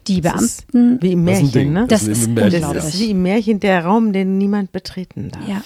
Die 0.08 0.22
Beamten 0.22 1.02
Wie 1.02 1.12
im 1.12 1.26
Das 1.26 1.38
ist 1.38 1.42
ein 1.42 1.44
Märchen, 1.44 1.52
Ding. 1.52 1.74
ne? 1.74 1.86
Das 1.88 2.08
wie 2.08 2.12
ist 2.12 2.26
im 2.28 2.34
Märchen, 2.34 2.62
Das 2.74 2.86
ist 2.86 3.00
wie 3.00 3.12
im 3.12 3.22
Märchen 3.22 3.60
der 3.60 3.86
Raum, 3.86 4.14
den 4.14 4.38
niemand 4.38 4.72
betreten 4.72 5.30
darf. 5.32 5.48
Ja. 5.48 5.62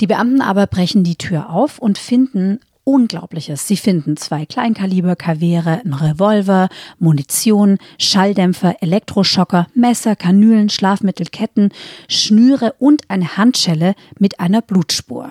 Die 0.00 0.06
Beamten 0.06 0.40
aber 0.40 0.66
brechen 0.66 1.04
die 1.04 1.16
Tür 1.16 1.50
auf 1.50 1.78
und 1.78 1.98
finden 1.98 2.60
Unglaubliches. 2.84 3.68
Sie 3.68 3.76
finden 3.76 4.16
zwei 4.16 4.44
Kleinkaliber-Kavere, 4.44 5.82
einen 5.84 5.94
Revolver, 5.94 6.68
Munition, 6.98 7.78
Schalldämpfer, 7.98 8.76
Elektroschocker, 8.82 9.68
Messer, 9.74 10.16
Kanülen, 10.16 10.68
Schlafmittel, 10.68 11.26
Ketten, 11.26 11.68
Schnüre 12.08 12.74
und 12.80 13.02
eine 13.08 13.36
Handschelle 13.36 13.94
mit 14.18 14.40
einer 14.40 14.62
Blutspur. 14.62 15.30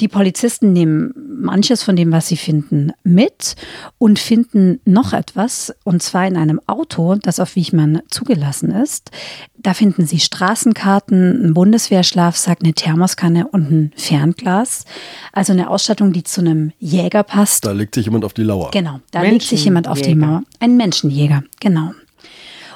Die 0.00 0.08
Polizisten 0.08 0.72
nehmen 0.72 1.14
manches 1.40 1.84
von 1.84 1.94
dem, 1.94 2.10
was 2.10 2.26
sie 2.26 2.36
finden, 2.36 2.92
mit 3.04 3.54
und 3.98 4.18
finden 4.18 4.80
noch 4.84 5.12
etwas, 5.12 5.72
und 5.84 6.02
zwar 6.02 6.26
in 6.26 6.36
einem 6.36 6.60
Auto, 6.66 7.14
das 7.14 7.38
auf 7.38 7.54
Wichmann 7.54 8.02
zugelassen 8.10 8.72
ist. 8.72 9.12
Da 9.56 9.72
finden 9.72 10.04
sie 10.06 10.18
Straßenkarten, 10.18 11.44
einen 11.44 11.54
Bundeswehrschlafsack, 11.54 12.58
eine 12.62 12.72
Thermoskanne 12.72 13.46
und 13.46 13.70
ein 13.70 13.92
Fernglas. 13.96 14.84
Also 15.32 15.52
eine 15.52 15.70
Ausstattung, 15.70 16.12
die 16.12 16.24
zu 16.24 16.40
einem 16.40 16.72
Jäger 16.80 17.22
passt. 17.22 17.64
Da 17.64 17.72
legt 17.72 17.94
sich 17.94 18.06
jemand 18.06 18.24
auf 18.24 18.34
die 18.34 18.42
Lauer. 18.42 18.72
Genau, 18.72 19.00
da 19.12 19.22
legt 19.22 19.42
sich 19.42 19.64
jemand 19.64 19.86
auf 19.86 20.02
die. 20.02 20.14
Mauer. 20.14 20.42
Ein 20.58 20.76
Menschenjäger, 20.76 21.44
genau. 21.60 21.92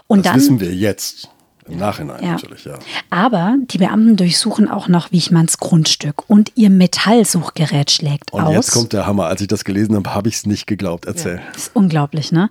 Und 0.06 0.24
Das 0.24 0.32
dann 0.32 0.40
wissen 0.40 0.60
wir 0.60 0.74
jetzt. 0.74 1.28
Im 1.68 1.78
Nachhinein 1.78 2.22
Ja. 2.24 2.32
natürlich, 2.32 2.64
ja. 2.64 2.78
aber 3.10 3.56
die 3.70 3.78
Beamten 3.78 4.16
durchsuchen 4.16 4.68
auch 4.68 4.88
noch 4.88 5.12
Wichmanns 5.12 5.58
Grundstück 5.58 6.28
und 6.28 6.52
ihr 6.54 6.70
Metallsuchgerät 6.70 7.90
schlägt 7.90 8.32
Und 8.32 8.42
aus. 8.42 8.54
jetzt 8.54 8.70
kommt 8.72 8.92
der 8.92 9.06
Hammer. 9.06 9.26
Als 9.26 9.40
ich 9.40 9.48
das 9.48 9.64
gelesen 9.64 9.94
habe, 9.96 10.14
habe 10.14 10.28
ich 10.28 10.36
es 10.36 10.46
nicht 10.46 10.66
geglaubt. 10.66 11.04
Erzähl. 11.06 11.40
Das 11.52 11.64
ist 11.64 11.70
unglaublich, 11.74 12.32
ne? 12.32 12.50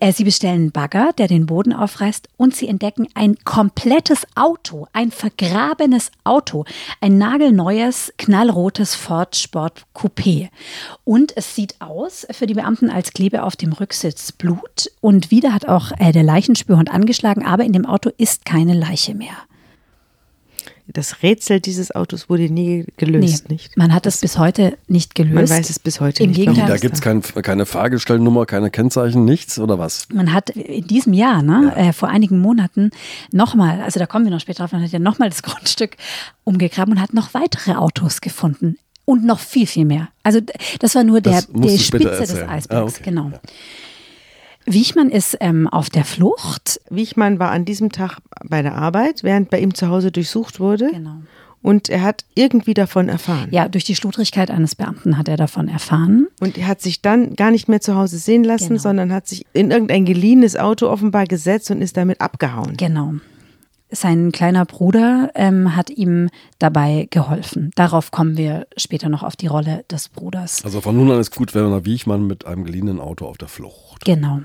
Äh, 0.00 0.12
Sie 0.12 0.24
bestellen 0.24 0.54
einen 0.54 0.72
Bagger, 0.72 1.10
der 1.16 1.28
den 1.28 1.46
Boden 1.46 1.72
aufreißt 1.72 2.28
und 2.36 2.54
sie 2.54 2.68
entdecken 2.68 3.06
ein 3.14 3.36
komplettes 3.44 4.26
Auto, 4.34 4.86
ein 4.92 5.10
vergrabenes 5.10 6.10
Auto, 6.24 6.64
ein 7.00 7.16
nagelneues, 7.18 8.12
knallrotes 8.18 8.94
Ford 8.94 9.36
Sport 9.36 9.84
Coupé. 9.94 10.48
Und 11.04 11.36
es 11.36 11.54
sieht 11.54 11.76
aus 11.80 12.26
für 12.30 12.46
die 12.46 12.54
Beamten, 12.54 12.90
als 12.90 13.12
klebe 13.12 13.42
auf 13.42 13.56
dem 13.56 13.72
Rücksitz 13.72 14.32
Blut. 14.32 14.90
Und 15.00 15.30
wieder 15.30 15.52
hat 15.52 15.68
auch 15.68 15.92
äh, 15.98 16.12
der 16.12 16.22
Leichenspürhund 16.22 16.90
angeschlagen, 16.90 17.44
aber 17.44 17.64
in 17.64 17.72
dem 17.72 17.86
Auto 17.86 18.10
ist 18.16 18.44
keine 18.54 18.74
Leiche 18.74 19.14
mehr. 19.14 19.36
Das 20.86 21.22
Rätsel 21.22 21.60
dieses 21.60 21.94
Autos 21.94 22.28
wurde 22.28 22.50
nie 22.50 22.84
gelöst, 22.98 23.48
nicht? 23.48 23.74
man 23.76 23.94
hat 23.94 24.04
es 24.04 24.20
bis 24.20 24.38
heute 24.38 24.76
nicht 24.86 25.14
gelöst. 25.14 25.34
Man 25.34 25.58
weiß 25.58 25.70
es 25.70 25.78
bis 25.78 25.98
heute 25.98 26.22
Im 26.22 26.30
nicht. 26.30 26.40
Gegenteil. 26.40 26.68
Da 26.68 26.76
gibt 26.76 26.94
es 26.94 27.00
kein, 27.00 27.22
keine 27.22 27.64
Fahrgestellnummer, 27.64 28.44
keine 28.44 28.70
Kennzeichen, 28.70 29.24
nichts 29.24 29.58
oder 29.58 29.78
was? 29.78 30.06
Man 30.12 30.32
hat 30.34 30.50
in 30.50 30.86
diesem 30.86 31.14
Jahr, 31.14 31.42
ne, 31.42 31.72
äh, 31.74 31.92
vor 31.94 32.10
einigen 32.10 32.38
Monaten, 32.38 32.90
nochmal, 33.32 33.80
also 33.80 33.98
da 33.98 34.06
kommen 34.06 34.26
wir 34.26 34.30
noch 34.30 34.40
später 34.40 34.58
drauf, 34.64 34.72
man 34.72 34.82
hat 34.82 34.92
ja 34.92 34.98
nochmal 34.98 35.30
das 35.30 35.42
Grundstück 35.42 35.96
umgegraben 36.44 36.92
und 36.94 37.00
hat 37.00 37.14
noch 37.14 37.32
weitere 37.32 37.72
Autos 37.72 38.20
gefunden. 38.20 38.76
Und 39.06 39.24
noch 39.24 39.38
viel, 39.38 39.66
viel 39.66 39.84
mehr. 39.84 40.08
Also 40.22 40.40
das 40.80 40.94
war 40.94 41.04
nur 41.04 41.20
der, 41.20 41.42
später 41.42 41.78
Spitze 41.78 42.20
des. 42.20 42.42
Eisbergs, 42.42 42.70
Ah, 42.70 42.82
okay. 42.84 43.02
genau. 43.04 43.32
Wichmann 44.66 45.10
ist 45.10 45.36
ähm, 45.40 45.68
auf 45.68 45.90
der 45.90 46.04
Flucht. 46.04 46.80
Wichmann 46.90 47.38
war 47.38 47.50
an 47.50 47.64
diesem 47.64 47.92
Tag 47.92 48.18
bei 48.44 48.62
der 48.62 48.74
Arbeit, 48.74 49.22
während 49.22 49.50
bei 49.50 49.60
ihm 49.60 49.74
zu 49.74 49.88
Hause 49.88 50.10
durchsucht 50.10 50.60
wurde. 50.60 50.90
Genau. 50.92 51.16
Und 51.62 51.88
er 51.88 52.02
hat 52.02 52.26
irgendwie 52.34 52.74
davon 52.74 53.08
erfahren. 53.08 53.48
Ja, 53.50 53.68
durch 53.68 53.84
die 53.84 53.94
Schludrigkeit 53.96 54.50
eines 54.50 54.74
Beamten 54.74 55.16
hat 55.16 55.28
er 55.28 55.38
davon 55.38 55.68
erfahren. 55.68 56.26
Und 56.40 56.58
er 56.58 56.66
hat 56.66 56.82
sich 56.82 57.00
dann 57.00 57.36
gar 57.36 57.50
nicht 57.50 57.68
mehr 57.70 57.80
zu 57.80 57.96
Hause 57.96 58.18
sehen 58.18 58.44
lassen, 58.44 58.68
Genau. 58.68 58.80
sondern 58.80 59.12
hat 59.12 59.26
sich 59.26 59.46
in 59.54 59.70
irgendein 59.70 60.04
geliehenes 60.04 60.56
Auto 60.56 60.88
offenbar 60.88 61.24
gesetzt 61.24 61.70
und 61.70 61.80
ist 61.80 61.96
damit 61.96 62.20
abgehauen. 62.20 62.76
Genau. 62.76 63.14
Sein 63.90 64.30
kleiner 64.32 64.66
Bruder 64.66 65.30
ähm, 65.34 65.74
hat 65.76 65.88
ihm 65.88 66.28
dabei 66.58 67.06
geholfen. 67.10 67.70
Darauf 67.76 68.10
kommen 68.10 68.36
wir 68.36 68.66
später 68.76 69.08
noch 69.08 69.22
auf 69.22 69.36
die 69.36 69.46
Rolle 69.46 69.84
des 69.90 70.08
Bruders. 70.10 70.62
Also 70.64 70.80
von 70.82 70.94
nun 70.96 71.10
an 71.12 71.20
ist 71.20 71.34
gut, 71.34 71.54
wenn 71.54 71.70
man 71.70 71.84
Wiechmann 71.86 72.26
mit 72.26 72.44
einem 72.44 72.64
geliehenen 72.64 73.00
Auto 73.00 73.24
auf 73.26 73.38
der 73.38 73.48
Flucht. 73.48 74.04
Genau. 74.04 74.40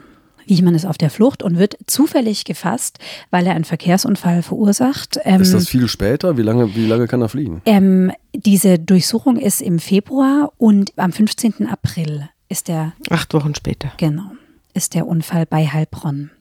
Wiechmann 0.50 0.76
ist 0.76 0.86
auf 0.86 0.98
der 0.98 1.10
Flucht 1.10 1.44
und 1.44 1.58
wird 1.58 1.78
zufällig 1.88 2.44
gefasst, 2.44 3.00
weil 3.32 3.46
er 3.48 3.54
einen 3.56 3.66
Verkehrsunfall 3.66 4.42
verursacht. 4.44 5.20
Ähm, 5.24 5.42
Ist 5.42 5.54
das 5.54 5.68
viel 5.70 5.88
später? 5.88 6.38
Wie 6.38 6.42
lange, 6.42 6.76
wie 6.76 6.86
lange 6.86 7.08
kann 7.08 7.22
er 7.22 7.30
fliehen? 7.30 7.62
ähm, 7.66 8.12
diese 8.34 8.78
Durchsuchung 8.80 9.38
ist 9.38 9.62
im 9.62 9.80
Februar 9.80 10.52
und 10.58 10.92
am 10.98 11.12
15. 11.12 11.68
April 11.68 12.30
ist 12.50 12.68
der, 12.68 12.94
Acht 13.10 13.34
Wochen 13.34 13.54
später. 13.56 13.92
genau, 13.98 14.32
ist 14.74 14.94
der 14.96 15.08
Unfall 15.08 15.46
bei 15.46 15.68
Heilbronn. 15.68 16.32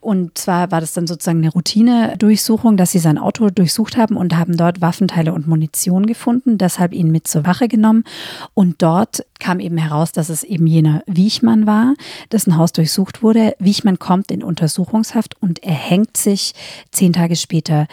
Und 0.00 0.38
zwar 0.38 0.70
war 0.70 0.80
das 0.80 0.92
dann 0.92 1.06
sozusagen 1.06 1.38
eine 1.38 1.52
Routine-Durchsuchung, 1.52 2.76
dass 2.76 2.92
sie 2.92 2.98
sein 2.98 3.18
Auto 3.18 3.50
durchsucht 3.50 3.96
haben 3.96 4.16
und 4.16 4.36
haben 4.36 4.56
dort 4.56 4.80
Waffenteile 4.80 5.32
und 5.32 5.46
Munition 5.46 6.06
gefunden, 6.06 6.58
deshalb 6.58 6.92
ihn 6.92 7.10
mit 7.10 7.28
zur 7.28 7.46
Wache 7.46 7.68
genommen. 7.68 8.04
Und 8.54 8.82
dort 8.82 9.24
kam 9.38 9.60
eben 9.60 9.76
heraus, 9.76 10.12
dass 10.12 10.28
es 10.28 10.42
eben 10.42 10.66
jener 10.66 11.02
Wiechmann 11.06 11.66
war, 11.66 11.94
dessen 12.32 12.56
Haus 12.56 12.72
durchsucht 12.72 13.22
wurde. 13.22 13.54
Wiechmann 13.58 13.98
kommt 13.98 14.30
in 14.30 14.42
Untersuchungshaft 14.42 15.36
und 15.40 15.62
er 15.62 15.74
hängt 15.74 16.16
sich 16.16 16.54
zehn 16.90 17.12
Tage 17.12 17.36
später 17.36 17.86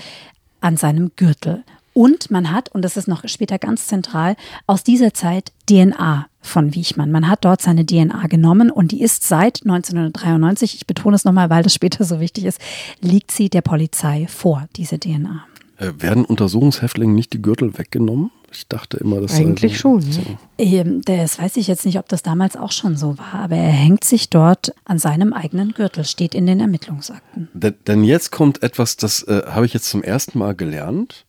an 0.62 0.78
seinem 0.78 1.12
Gürtel. 1.16 1.64
Und 1.94 2.30
man 2.30 2.52
hat, 2.52 2.70
und 2.70 2.84
das 2.84 2.96
ist 2.96 3.08
noch 3.08 3.28
später 3.28 3.58
ganz 3.58 3.88
zentral, 3.88 4.36
aus 4.68 4.84
dieser 4.84 5.16
Zeit 5.16 5.52
DNA 5.68 6.28
von 6.48 6.74
Wiechmann. 6.74 7.12
Man 7.12 7.28
hat 7.28 7.46
dort 7.46 7.62
seine 7.62 7.86
DNA 7.86 8.28
genommen 8.28 8.72
und 8.72 8.92
die 8.92 9.02
ist 9.02 9.28
seit 9.28 9.62
1993, 9.64 10.76
ich 10.76 10.88
betone 10.88 11.16
es 11.16 11.26
nochmal, 11.26 11.50
weil 11.50 11.64
das 11.64 11.74
später 11.74 12.04
so 12.04 12.20
wichtig 12.20 12.46
ist, 12.46 12.60
liegt 13.02 13.32
sie 13.32 13.50
der 13.50 13.62
Polizei 13.62 14.28
vor, 14.30 14.68
diese 14.76 15.00
DNA. 15.00 15.44
Äh, 15.78 15.92
werden 16.00 16.26
Untersuchungshäftlingen 16.26 17.14
nicht 17.16 17.34
die 17.34 17.42
Gürtel 17.42 17.78
weggenommen? 17.78 18.32
Ich 18.52 18.68
dachte 18.68 18.98
immer, 18.98 19.20
das 19.22 19.36
Eigentlich 19.36 19.74
sei- 19.74 19.78
schon. 19.78 20.02
So. 20.02 20.22
Ne? 20.22 20.38
Ähm, 20.58 21.02
Das 21.06 21.38
weiß 21.38 21.58
ich 21.58 21.68
jetzt 21.68 21.86
nicht, 21.86 22.00
ob 22.00 22.08
das 22.08 22.24
damals 22.24 22.56
auch 22.56 22.72
schon 22.72 22.96
so 22.98 23.18
war, 23.20 23.34
aber 23.36 23.58
er 23.58 23.72
hängt 23.72 24.04
sich 24.04 24.30
dort 24.30 24.74
an 24.86 24.98
seinem 24.98 25.34
eigenen 25.34 25.74
Gürtel, 25.74 26.06
steht 26.06 26.34
in 26.34 26.48
den 26.48 26.62
Ermittlungsakten. 26.62 27.50
Denn, 27.54 27.76
denn 27.86 28.04
jetzt 28.04 28.32
kommt 28.32 28.64
etwas, 28.64 28.96
das 28.98 29.22
äh, 29.24 29.44
habe 29.48 29.66
ich 29.68 29.74
jetzt 29.74 29.90
zum 29.90 30.02
ersten 30.02 30.40
Mal 30.40 30.56
gelernt. 30.56 31.26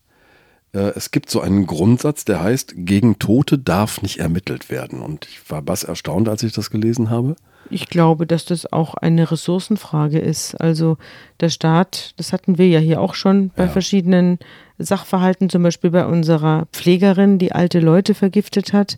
Äh, 0.73 0.91
es 0.95 1.11
gibt 1.11 1.29
so 1.29 1.41
einen 1.41 1.65
Grundsatz, 1.65 2.25
der 2.25 2.41
heißt, 2.41 2.73
gegen 2.77 3.19
Tote 3.19 3.57
darf 3.57 4.01
nicht 4.01 4.19
ermittelt 4.19 4.69
werden. 4.69 5.01
Und 5.01 5.27
ich 5.27 5.49
war 5.49 5.61
bass 5.61 5.83
erstaunt, 5.83 6.29
als 6.29 6.43
ich 6.43 6.53
das 6.53 6.69
gelesen 6.69 7.09
habe. 7.09 7.35
Ich 7.71 7.87
glaube, 7.87 8.25
dass 8.25 8.45
das 8.45 8.71
auch 8.71 8.95
eine 8.95 9.29
Ressourcenfrage 9.29 10.17
ist. 10.19 10.55
Also 10.55 10.97
der 11.39 11.49
Staat, 11.49 12.13
das 12.17 12.33
hatten 12.33 12.57
wir 12.57 12.67
ja 12.67 12.79
hier 12.79 12.99
auch 13.01 13.13
schon 13.13 13.51
bei 13.55 13.63
Ja. 13.65 13.69
verschiedenen 13.69 14.39
Sachverhalten, 14.79 15.49
zum 15.49 15.61
Beispiel 15.63 15.91
bei 15.91 16.05
unserer 16.05 16.67
Pflegerin, 16.71 17.37
die 17.37 17.51
alte 17.51 17.79
Leute 17.79 18.13
vergiftet 18.15 18.73
hat. 18.73 18.97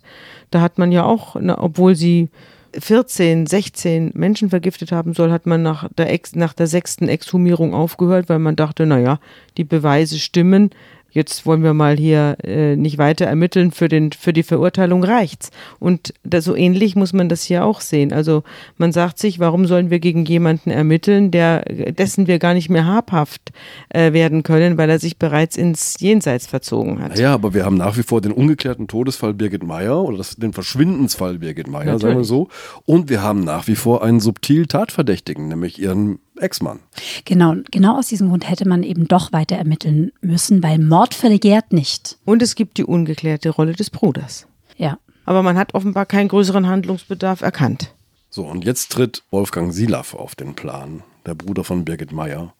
Da 0.50 0.60
hat 0.60 0.78
man 0.78 0.92
ja 0.92 1.04
auch, 1.04 1.36
na, 1.38 1.60
obwohl 1.60 1.96
sie 1.96 2.30
14, 2.78 3.46
16 3.46 4.12
Menschen 4.14 4.48
vergiftet 4.48 4.92
haben 4.92 5.12
soll, 5.12 5.30
hat 5.30 5.44
man 5.44 5.62
nach 5.62 5.88
der, 5.98 6.10
Ex, 6.10 6.34
nach 6.34 6.54
der 6.54 6.66
sechsten 6.66 7.08
Exhumierung 7.08 7.74
aufgehört, 7.74 8.28
weil 8.30 8.38
man 8.38 8.56
dachte, 8.56 8.86
naja, 8.86 9.18
die 9.58 9.64
Beweise 9.64 10.18
stimmen. 10.18 10.70
Jetzt 11.12 11.44
wollen 11.44 11.62
wir 11.62 11.74
mal 11.74 11.96
hier 11.96 12.38
äh, 12.42 12.74
nicht 12.74 12.96
weiter 12.96 13.26
ermitteln, 13.26 13.70
für, 13.70 13.88
den, 13.88 14.12
für 14.12 14.32
die 14.32 14.42
Verurteilung 14.42 15.04
reicht's. 15.04 15.50
Und 15.78 16.14
da, 16.24 16.40
so 16.40 16.56
ähnlich 16.56 16.96
muss 16.96 17.12
man 17.12 17.28
das 17.28 17.44
hier 17.44 17.64
auch 17.64 17.82
sehen. 17.82 18.14
Also 18.14 18.44
man 18.78 18.92
sagt 18.92 19.18
sich, 19.18 19.38
warum 19.38 19.66
sollen 19.66 19.90
wir 19.90 20.00
gegen 20.00 20.24
jemanden 20.24 20.70
ermitteln, 20.70 21.30
der, 21.30 21.64
dessen 21.64 22.26
wir 22.26 22.38
gar 22.38 22.54
nicht 22.54 22.70
mehr 22.70 22.86
habhaft 22.86 23.52
äh, 23.90 24.14
werden 24.14 24.42
können, 24.42 24.78
weil 24.78 24.88
er 24.88 24.98
sich 24.98 25.18
bereits 25.18 25.58
ins 25.58 26.00
Jenseits 26.00 26.46
verzogen 26.46 27.02
hat. 27.02 27.18
Ja, 27.18 27.34
aber 27.34 27.52
wir 27.52 27.66
haben 27.66 27.76
nach 27.76 27.98
wie 27.98 28.02
vor 28.02 28.22
den 28.22 28.32
ungeklärten 28.32 28.88
Todesfall 28.88 29.34
Birgit 29.34 29.62
Meyer 29.62 30.02
oder 30.02 30.16
das, 30.16 30.36
den 30.36 30.54
Verschwindensfall 30.54 31.38
Birgit 31.38 31.68
Meyer, 31.68 31.98
sagen 31.98 32.16
wir 32.16 32.24
so. 32.24 32.48
Und 32.86 33.10
wir 33.10 33.22
haben 33.22 33.44
nach 33.44 33.68
wie 33.68 33.76
vor 33.76 34.02
einen 34.02 34.20
subtil 34.20 34.66
Tatverdächtigen, 34.66 35.48
nämlich 35.48 35.78
ihren 35.78 36.20
Ex-Mann. 36.42 36.80
Genau, 37.24 37.54
genau 37.70 37.98
aus 37.98 38.08
diesem 38.08 38.28
Grund 38.28 38.48
hätte 38.48 38.68
man 38.68 38.82
eben 38.82 39.08
doch 39.08 39.32
weiter 39.32 39.56
ermitteln 39.56 40.12
müssen, 40.20 40.62
weil 40.62 40.78
Mord 40.78 41.14
verjährt 41.14 41.72
nicht. 41.72 42.18
Und 42.24 42.42
es 42.42 42.54
gibt 42.54 42.76
die 42.78 42.84
ungeklärte 42.84 43.50
Rolle 43.50 43.72
des 43.72 43.90
Bruders. 43.90 44.46
Ja. 44.76 44.98
Aber 45.24 45.42
man 45.42 45.56
hat 45.56 45.74
offenbar 45.74 46.06
keinen 46.06 46.28
größeren 46.28 46.66
Handlungsbedarf 46.66 47.42
erkannt. 47.42 47.94
So, 48.28 48.44
und 48.44 48.64
jetzt 48.64 48.90
tritt 48.92 49.22
Wolfgang 49.30 49.72
Silaff 49.72 50.14
auf 50.14 50.34
den 50.34 50.54
Plan, 50.54 51.02
der 51.26 51.34
Bruder 51.34 51.64
von 51.64 51.84
Birgit 51.84 52.12
Meyer. 52.12 52.54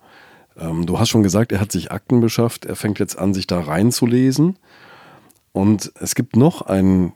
Ähm, 0.57 0.87
du 0.87 0.99
hast 0.99 1.09
schon 1.09 1.23
gesagt, 1.23 1.51
er 1.51 1.61
hat 1.61 1.73
sich 1.73 1.91
Akten 1.91 2.21
beschafft, 2.21 2.65
er 2.67 2.77
fängt 2.77 2.99
jetzt 2.99 3.19
an, 3.19 3.35
sich 3.35 3.47
da 3.47 3.61
reinzulesen. 3.61 4.59
Und 5.53 5.93
es 6.01 6.15
gibt 6.15 6.37
noch 6.37 6.63
einen 6.63 7.13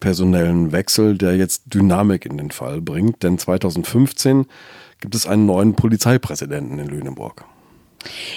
personellen 0.00 0.72
Wechsel, 0.72 1.16
der 1.16 1.36
jetzt 1.36 1.74
Dynamik 1.74 2.26
in 2.26 2.36
den 2.36 2.50
Fall 2.50 2.80
bringt, 2.80 3.22
denn 3.22 3.38
2015 3.38 4.46
gibt 5.00 5.14
es 5.14 5.26
einen 5.26 5.46
neuen 5.46 5.74
Polizeipräsidenten 5.74 6.78
in 6.78 6.88
Lüneburg. 6.88 7.44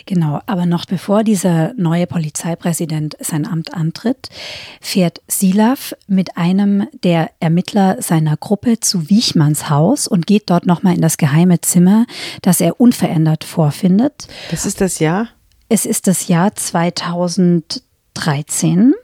Genau, 0.06 0.42
aber 0.46 0.66
noch 0.66 0.86
bevor 0.86 1.24
dieser 1.24 1.74
neue 1.76 2.08
Polizeipräsident 2.08 3.16
sein 3.20 3.46
Amt 3.46 3.74
antritt, 3.74 4.30
fährt 4.82 5.22
Silav 5.28 5.94
mit 6.08 6.38
einem 6.38 6.88
der 7.04 7.32
Ermittler 7.40 8.02
seiner 8.02 8.38
Gruppe 8.38 8.80
zu 8.80 9.10
Wiechmanns 9.10 9.70
Haus 9.70 10.08
und 10.08 10.26
geht 10.28 10.50
dort 10.50 10.66
nochmal 10.66 10.96
in 10.96 11.02
das 11.02 11.18
geheime 11.18 11.60
Zimmer, 11.62 12.06
das 12.42 12.62
er 12.62 12.82
unverändert 12.82 13.44
vorfindet. 13.44 14.28
Das 14.50 14.66
ist 14.66 14.82
das 14.82 14.98
Jahr? 15.00 15.28
Es 15.68 15.86
ist 15.86 16.08
das 16.08 16.28
Jahr 16.28 16.56
2013 16.56 18.96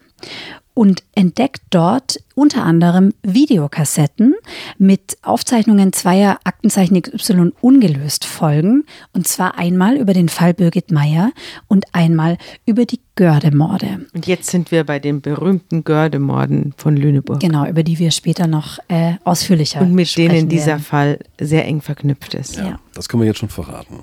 und 0.75 1.03
entdeckt 1.15 1.61
dort 1.71 2.19
unter 2.35 2.63
anderem 2.63 3.13
Videokassetten 3.23 4.35
mit 4.77 5.17
Aufzeichnungen 5.23 5.93
zweier 5.93 6.37
Aktenzeichen 6.43 7.01
XY 7.01 7.53
ungelöst 7.61 8.25
Folgen. 8.25 8.83
Und 9.13 9.27
zwar 9.27 9.57
einmal 9.57 9.95
über 9.95 10.13
den 10.13 10.29
Fall 10.29 10.53
Birgit 10.53 10.91
Meyer 10.91 11.31
und 11.67 11.85
einmal 11.93 12.37
über 12.65 12.85
die 12.85 12.99
Gördemorde. 13.15 14.05
Und 14.13 14.27
jetzt 14.27 14.51
sind 14.51 14.71
wir 14.71 14.83
bei 14.83 14.99
den 14.99 15.21
berühmten 15.21 15.85
Gördemorden 15.85 16.73
von 16.77 16.97
Lüneburg. 16.97 17.39
Genau, 17.39 17.65
über 17.65 17.81
die 17.81 17.97
wir 17.97 18.11
später 18.11 18.45
noch 18.45 18.77
äh, 18.89 19.13
ausführlicher 19.23 19.81
Und 19.81 19.93
mit 19.93 20.09
sprechen 20.09 20.29
denen 20.29 20.49
dieser 20.49 20.67
werden. 20.67 20.83
Fall 20.83 21.19
sehr 21.39 21.65
eng 21.65 21.81
verknüpft 21.81 22.33
ist. 22.33 22.57
Ja. 22.57 22.79
Das 22.93 23.07
können 23.07 23.21
wir 23.21 23.27
jetzt 23.27 23.39
schon 23.39 23.49
verraten. 23.49 24.01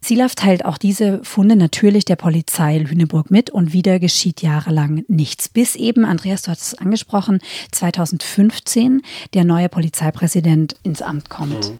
Silav 0.00 0.34
teilt 0.34 0.64
auch 0.64 0.78
diese 0.78 1.22
Funde 1.24 1.56
natürlich 1.56 2.04
der 2.04 2.16
Polizei 2.16 2.78
Lüneburg 2.78 3.30
mit 3.30 3.50
und 3.50 3.72
wieder 3.72 3.98
geschieht 3.98 4.42
jahrelang 4.42 5.04
nichts. 5.08 5.48
Bis 5.48 5.74
eben, 5.74 6.04
Andreas, 6.04 6.42
du 6.42 6.50
hast 6.50 6.62
es 6.62 6.74
angesprochen, 6.74 7.40
2015 7.72 9.02
der 9.34 9.44
neue 9.44 9.68
Polizeipräsident 9.68 10.76
ins 10.82 11.02
Amt 11.02 11.30
kommt. 11.30 11.72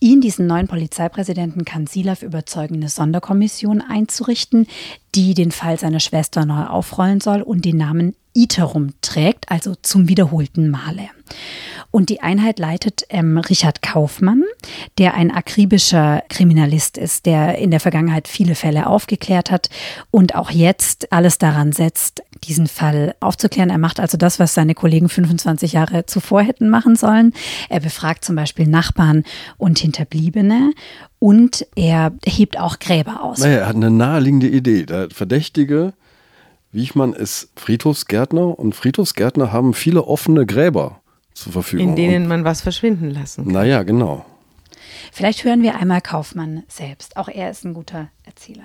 Ihn, 0.00 0.20
diesen 0.20 0.46
neuen 0.46 0.68
Polizeipräsidenten, 0.68 1.64
kann 1.64 1.86
Silav 1.86 2.22
überzeugen, 2.22 2.76
eine 2.76 2.88
Sonderkommission 2.88 3.80
einzurichten, 3.80 4.66
die 5.14 5.34
den 5.34 5.50
Fall 5.50 5.78
seiner 5.78 6.00
Schwester 6.00 6.46
neu 6.46 6.64
aufrollen 6.66 7.20
soll 7.20 7.42
und 7.42 7.64
den 7.64 7.76
Namen 7.76 8.14
Iterum 8.34 8.94
trägt, 9.00 9.50
also 9.50 9.74
zum 9.80 10.08
wiederholten 10.08 10.70
Male. 10.70 11.08
Und 11.94 12.08
die 12.08 12.22
Einheit 12.22 12.58
leitet 12.58 13.06
ähm, 13.08 13.38
Richard 13.38 13.80
Kaufmann, 13.80 14.42
der 14.98 15.14
ein 15.14 15.30
akribischer 15.30 16.24
Kriminalist 16.28 16.98
ist, 16.98 17.24
der 17.24 17.58
in 17.58 17.70
der 17.70 17.78
Vergangenheit 17.78 18.26
viele 18.26 18.56
Fälle 18.56 18.88
aufgeklärt 18.88 19.52
hat 19.52 19.70
und 20.10 20.34
auch 20.34 20.50
jetzt 20.50 21.12
alles 21.12 21.38
daran 21.38 21.70
setzt, 21.70 22.24
diesen 22.42 22.66
Fall 22.66 23.14
aufzuklären. 23.20 23.70
Er 23.70 23.78
macht 23.78 24.00
also 24.00 24.18
das, 24.18 24.40
was 24.40 24.54
seine 24.54 24.74
Kollegen 24.74 25.08
25 25.08 25.74
Jahre 25.74 26.04
zuvor 26.04 26.42
hätten 26.42 26.68
machen 26.68 26.96
sollen. 26.96 27.32
Er 27.68 27.78
befragt 27.78 28.24
zum 28.24 28.34
Beispiel 28.34 28.66
Nachbarn 28.66 29.22
und 29.56 29.78
Hinterbliebene 29.78 30.72
und 31.20 31.64
er 31.76 32.12
hebt 32.26 32.58
auch 32.58 32.80
Gräber 32.80 33.22
aus. 33.22 33.38
Naja, 33.38 33.58
er 33.58 33.68
hat 33.68 33.76
eine 33.76 33.92
naheliegende 33.92 34.48
Idee. 34.48 34.84
Der 34.84 35.10
Verdächtige, 35.10 35.92
Wiechmann, 36.72 37.12
ist 37.12 37.50
Friedhofsgärtner 37.54 38.58
und 38.58 38.74
Friedhofsgärtner 38.74 39.52
haben 39.52 39.74
viele 39.74 40.02
offene 40.02 40.44
Gräber 40.44 41.00
zur 41.34 41.52
Verfügung. 41.52 41.90
In 41.90 41.96
denen 41.96 42.28
man 42.28 42.44
was 42.44 42.62
verschwinden 42.62 43.10
lassen 43.10 43.42
und, 43.42 43.46
kann. 43.48 43.54
naja, 43.54 43.82
genau. 43.82 44.24
Vielleicht 45.12 45.44
hören 45.44 45.62
wir 45.62 45.76
einmal 45.76 46.00
Kaufmann 46.00 46.62
selbst. 46.68 47.16
Auch 47.16 47.28
er 47.28 47.50
ist 47.50 47.64
ein 47.64 47.74
guter 47.74 48.08
Erzähler. 48.24 48.64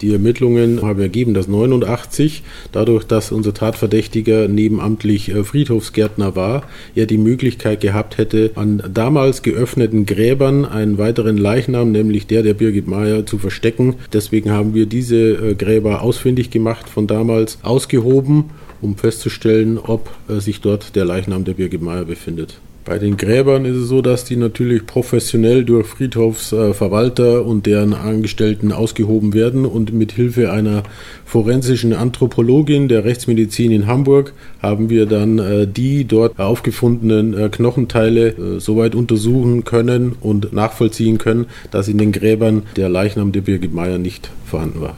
Die 0.00 0.12
Ermittlungen 0.12 0.80
haben 0.80 1.00
ergeben, 1.00 1.34
dass 1.34 1.46
89, 1.46 2.42
dadurch, 2.72 3.04
dass 3.04 3.32
unser 3.32 3.52
Tatverdächtiger 3.52 4.48
nebenamtlich 4.48 5.28
äh, 5.28 5.44
Friedhofsgärtner 5.44 6.34
war, 6.34 6.62
er 6.94 7.04
die 7.04 7.18
Möglichkeit 7.18 7.82
gehabt 7.82 8.16
hätte, 8.16 8.52
an 8.54 8.82
damals 8.92 9.42
geöffneten 9.42 10.06
Gräbern 10.06 10.64
einen 10.64 10.96
weiteren 10.96 11.36
Leichnam, 11.36 11.92
nämlich 11.92 12.26
der 12.26 12.42
der 12.42 12.54
Birgit 12.54 12.88
Meyer, 12.88 13.26
zu 13.26 13.36
verstecken. 13.36 13.96
Deswegen 14.14 14.50
haben 14.50 14.72
wir 14.72 14.86
diese 14.86 15.16
äh, 15.32 15.54
Gräber 15.54 16.00
ausfindig 16.00 16.50
gemacht, 16.50 16.88
von 16.88 17.06
damals 17.06 17.58
ausgehoben, 17.62 18.46
um 18.80 18.96
festzustellen, 18.96 19.78
ob 19.78 20.10
äh, 20.28 20.40
sich 20.40 20.60
dort 20.60 20.96
der 20.96 21.04
Leichnam 21.04 21.44
der 21.44 21.54
Birgit 21.54 21.82
Meyer 21.82 22.04
befindet. 22.04 22.60
Bei 22.90 22.98
den 22.98 23.18
Gräbern 23.18 23.66
ist 23.66 23.76
es 23.76 23.88
so, 23.88 24.00
dass 24.00 24.24
die 24.24 24.36
natürlich 24.36 24.86
professionell 24.86 25.64
durch 25.64 25.86
Friedhofsverwalter 25.86 27.44
und 27.44 27.66
deren 27.66 27.92
Angestellten 27.92 28.72
ausgehoben 28.72 29.34
werden 29.34 29.66
und 29.66 29.92
mit 29.92 30.12
Hilfe 30.12 30.50
einer 30.50 30.82
forensischen 31.26 31.92
Anthropologin 31.92 32.88
der 32.88 33.04
Rechtsmedizin 33.04 33.70
in 33.70 33.86
Hamburg 33.86 34.32
haben 34.62 34.88
wir 34.88 35.04
dann 35.04 35.38
äh, 35.38 35.66
die 35.66 36.04
dort 36.04 36.38
aufgefundenen 36.38 37.38
äh, 37.38 37.48
Knochenteile 37.50 38.28
äh, 38.28 38.60
soweit 38.60 38.94
untersuchen 38.94 39.64
können 39.64 40.16
und 40.18 40.54
nachvollziehen 40.54 41.18
können, 41.18 41.46
dass 41.70 41.86
in 41.86 41.98
den 41.98 42.12
Gräbern 42.12 42.62
der 42.76 42.88
Leichnam 42.88 43.32
der 43.32 43.42
Birgit 43.42 43.74
Meyer 43.74 43.98
nicht 43.98 44.30
vorhanden 44.46 44.80
war. 44.80 44.96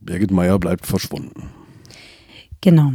Birgit 0.00 0.30
Meyer 0.30 0.58
bleibt 0.58 0.86
verschwunden. 0.86 1.59
Genau. 2.60 2.92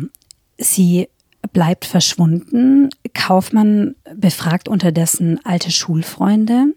Sie 0.58 1.08
bleibt 1.54 1.86
verschwunden. 1.86 2.89
Kaufmann 3.13 3.95
befragt 4.15 4.67
unterdessen 4.67 5.39
alte 5.43 5.71
Schulfreunde 5.71 6.73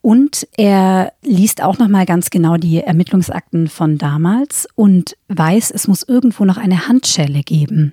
und 0.00 0.46
er 0.56 1.12
liest 1.22 1.62
auch 1.62 1.78
noch 1.78 1.88
mal 1.88 2.06
ganz 2.06 2.30
genau 2.30 2.56
die 2.56 2.78
Ermittlungsakten 2.78 3.68
von 3.68 3.98
damals 3.98 4.68
und 4.76 5.16
weiß, 5.28 5.72
es 5.72 5.88
muss 5.88 6.02
irgendwo 6.02 6.44
noch 6.44 6.56
eine 6.56 6.88
Handschelle 6.88 7.42
geben. 7.42 7.92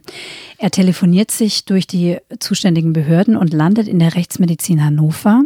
Er 0.57 0.69
telefoniert 0.69 1.31
sich 1.31 1.65
durch 1.65 1.87
die 1.87 2.17
zuständigen 2.39 2.93
Behörden 2.93 3.35
und 3.35 3.53
landet 3.53 3.87
in 3.87 3.99
der 3.99 4.15
Rechtsmedizin 4.15 4.83
Hannover 4.83 5.43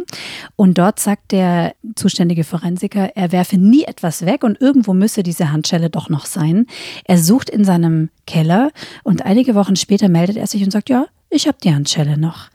und 0.56 0.76
dort 0.76 1.00
sagt 1.00 1.32
der 1.32 1.74
zuständige 1.96 2.44
Forensiker, 2.44 3.16
er 3.16 3.32
werfe 3.32 3.56
nie 3.56 3.84
etwas 3.84 4.26
weg 4.26 4.44
und 4.44 4.60
irgendwo 4.60 4.92
müsse 4.92 5.22
diese 5.22 5.50
Handschelle 5.50 5.88
doch 5.88 6.10
noch 6.10 6.26
sein. 6.26 6.66
Er 7.04 7.18
sucht 7.18 7.48
in 7.48 7.64
seinem 7.64 8.10
Keller 8.26 8.70
und 9.02 9.24
einige 9.24 9.54
Wochen 9.54 9.76
später 9.76 10.08
meldet 10.08 10.36
er 10.36 10.46
sich 10.46 10.62
und 10.62 10.70
sagt, 10.70 10.90
ja, 10.90 11.06
ich 11.30 11.46
habe 11.46 11.58
die 11.62 11.72
Handschelle 11.72 12.18
noch. 12.18 12.50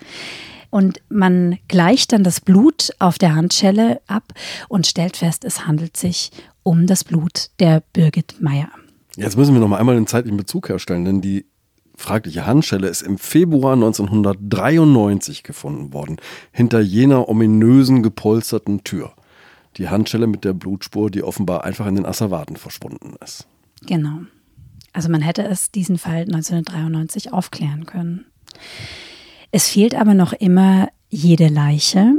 Und 0.75 0.99
man 1.07 1.57
gleicht 1.69 2.11
dann 2.11 2.25
das 2.25 2.41
Blut 2.41 2.89
auf 2.99 3.17
der 3.17 3.33
Handschelle 3.33 4.01
ab 4.07 4.33
und 4.67 4.85
stellt 4.85 5.15
fest, 5.15 5.45
es 5.45 5.65
handelt 5.65 5.95
sich 5.95 6.31
um 6.63 6.85
das 6.85 7.05
Blut 7.05 7.49
der 7.61 7.81
Birgit 7.93 8.41
Meyer. 8.41 8.67
Jetzt 9.15 9.37
müssen 9.37 9.53
wir 9.53 9.61
noch 9.61 9.69
mal 9.69 9.77
einmal 9.77 9.95
den 9.95 10.05
zeitlichen 10.05 10.35
Bezug 10.35 10.67
herstellen, 10.67 11.05
denn 11.05 11.21
die 11.21 11.45
fragliche 11.95 12.45
Handschelle 12.45 12.89
ist 12.89 13.03
im 13.03 13.17
Februar 13.17 13.71
1993 13.75 15.43
gefunden 15.43 15.93
worden, 15.93 16.17
hinter 16.51 16.81
jener 16.81 17.29
ominösen 17.29 18.03
gepolsterten 18.03 18.83
Tür. 18.83 19.13
Die 19.77 19.87
Handschelle 19.87 20.27
mit 20.27 20.43
der 20.43 20.51
Blutspur, 20.51 21.09
die 21.09 21.23
offenbar 21.23 21.63
einfach 21.63 21.85
in 21.85 21.95
den 21.95 22.05
Asservaten 22.05 22.57
verschwunden 22.57 23.15
ist. 23.23 23.47
Genau. 23.85 24.23
Also 24.91 25.07
man 25.07 25.21
hätte 25.21 25.43
es 25.43 25.71
diesen 25.71 25.97
Fall 25.97 26.23
1993 26.23 27.31
aufklären 27.31 27.85
können. 27.85 28.25
Es 29.55 29.69
fehlt 29.69 29.95
aber 29.95 30.15
noch 30.15 30.33
immer 30.33 30.89
jede 31.07 31.47
Leiche. 31.47 32.11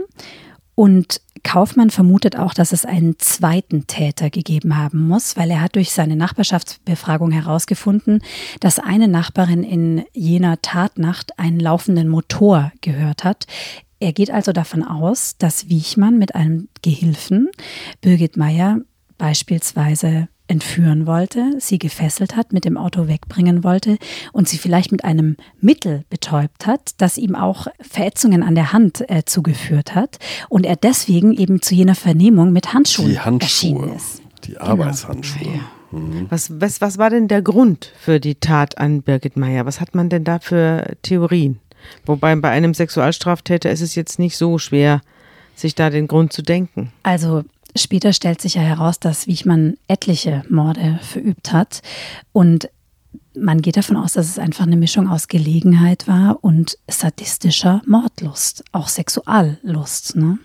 Und 0.75 1.21
Kaufmann 1.43 1.91
vermutet 1.91 2.35
auch, 2.39 2.55
dass 2.55 2.73
es 2.73 2.87
einen 2.87 3.19
zweiten 3.19 3.87
Täter 3.87 4.31
gegeben 4.31 4.75
haben 4.79 5.07
muss, 5.07 5.37
weil 5.37 5.51
er 5.51 5.61
hat 5.61 5.75
durch 5.75 5.91
seine 5.91 6.17
Nachbarschaftsbefragung 6.17 7.33
herausgefunden, 7.33 8.23
dass 8.61 8.79
eine 8.79 9.07
Nachbarin 9.07 9.65
in 9.65 10.07
jener 10.15 10.63
Tatnacht 10.63 11.39
einen 11.39 11.61
laufenden 11.61 12.09
Motor 12.09 12.73
gehört 12.81 13.25
hat. 13.25 13.47
Er 14.01 14.15
geht 14.15 14.31
also 14.31 14.53
davon 14.53 14.83
aus, 14.83 15.37
dass 15.37 15.69
Wiechmann 15.69 16.17
mit 16.17 16.35
einem 16.35 16.69
Gehilfen 16.81 17.51
Birgit 18.01 18.39
Meyer 18.39 18.79
beispielsweise 19.19 20.29
entführen 20.49 21.07
wollte, 21.07 21.53
sie 21.59 21.79
gefesselt 21.79 22.37
hat, 22.37 22.53
mit 22.53 22.65
dem 22.65 22.77
Auto 22.77 23.09
wegbringen 23.09 23.65
wollte 23.65 23.99
und 24.33 24.49
sie 24.49 24.59
vielleicht 24.59 24.93
mit 24.93 25.05
einem 25.05 25.37
Mittel 25.61 26.05
betäubt 26.09 26.67
hat, 26.67 26.93
das 26.99 27.19
ihm 27.19 27.35
auch 27.35 27.67
Verätzungen 27.81 28.43
an 28.43 28.55
der 28.55 28.73
Hand 28.73 29.09
äh, 29.11 29.25
zugeführt 29.25 29.95
hat 29.95 30.19
und 30.49 30.67
er 30.67 30.77
deswegen 30.77 31.33
eben 31.33 31.63
zu 31.63 31.75
jener 31.75 31.95
Vernehmung 31.95 32.53
mit 32.53 32.73
Handschuhen 32.73 33.11
die 33.11 33.21
Handschuhe, 33.21 33.43
erschienen 33.43 33.97
ist. 33.97 34.23
die 34.45 34.53
genau. 34.53 34.65
Arbeitshandschuhe. 34.65 35.45
Genau. 35.45 35.57
Ja. 35.57 35.99
Mhm. 35.99 36.27
Was, 36.31 36.61
was, 36.61 36.81
was 36.81 36.99
war 36.99 37.11
denn 37.11 37.29
der 37.29 37.43
Grund 37.43 37.93
für 37.99 38.21
die 38.21 38.35
Tat 38.35 38.79
an 38.79 39.03
Birgit 39.03 39.37
Meyer? 39.37 39.67
Was 39.67 39.81
hat 39.81 39.95
man 39.95 40.09
denn 40.09 40.25
da 40.25 40.39
für 40.39 40.97
Theorien? 41.03 41.61
Wobei 42.05 42.35
bei 42.37 42.51
einem 42.51 42.75
Sexualstraftäter 42.75 43.71
ist 43.71 43.81
es 43.81 43.95
jetzt 43.95 44.19
nicht 44.19 44.37
so 44.37 44.59
schwer, 44.59 45.01
sich 45.55 45.75
da 45.75 45.91
den 45.91 46.09
Grund 46.09 46.33
zu 46.33 46.43
denken. 46.43 46.93
Also 47.03 47.45
Später 47.77 48.13
stellt 48.13 48.41
sich 48.41 48.55
ja 48.55 48.63
heraus, 48.63 48.99
dass 48.99 49.27
Wichmann 49.27 49.77
etliche 49.87 50.45
Morde 50.49 50.99
verübt 51.03 51.53
hat. 51.53 51.83
Und 52.33 52.71
man 53.35 53.61
geht 53.61 53.77
davon 53.77 53.97
aus, 53.97 54.15
dass 54.15 54.29
es 54.29 54.39
einfach 54.39 54.67
eine 54.67 54.77
Mischung 54.77 55.09
aus 55.09 55.29
Gelegenheit 55.29 56.09
war 56.09 56.39
und 56.43 56.79
sadistischer 56.89 57.83
Mordlust, 57.87 58.65
auch 58.73 58.89
Sexuallust. 58.89 60.17
Ne? 60.17 60.39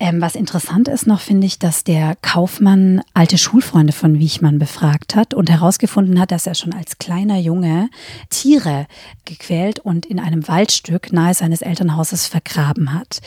Ähm, 0.00 0.20
was 0.20 0.36
interessant 0.36 0.86
ist 0.86 1.08
noch, 1.08 1.20
finde 1.20 1.46
ich, 1.46 1.58
dass 1.58 1.82
der 1.82 2.16
Kaufmann 2.22 3.02
alte 3.14 3.36
Schulfreunde 3.36 3.92
von 3.92 4.20
Wiechmann 4.20 4.60
befragt 4.60 5.16
hat 5.16 5.34
und 5.34 5.50
herausgefunden 5.50 6.20
hat, 6.20 6.30
dass 6.30 6.46
er 6.46 6.54
schon 6.54 6.72
als 6.72 6.98
kleiner 6.98 7.38
Junge 7.38 7.90
Tiere 8.30 8.86
gequält 9.24 9.80
und 9.80 10.06
in 10.06 10.20
einem 10.20 10.46
Waldstück 10.46 11.12
nahe 11.12 11.34
seines 11.34 11.62
Elternhauses 11.62 12.28
vergraben 12.28 12.94
hat. 12.94 13.20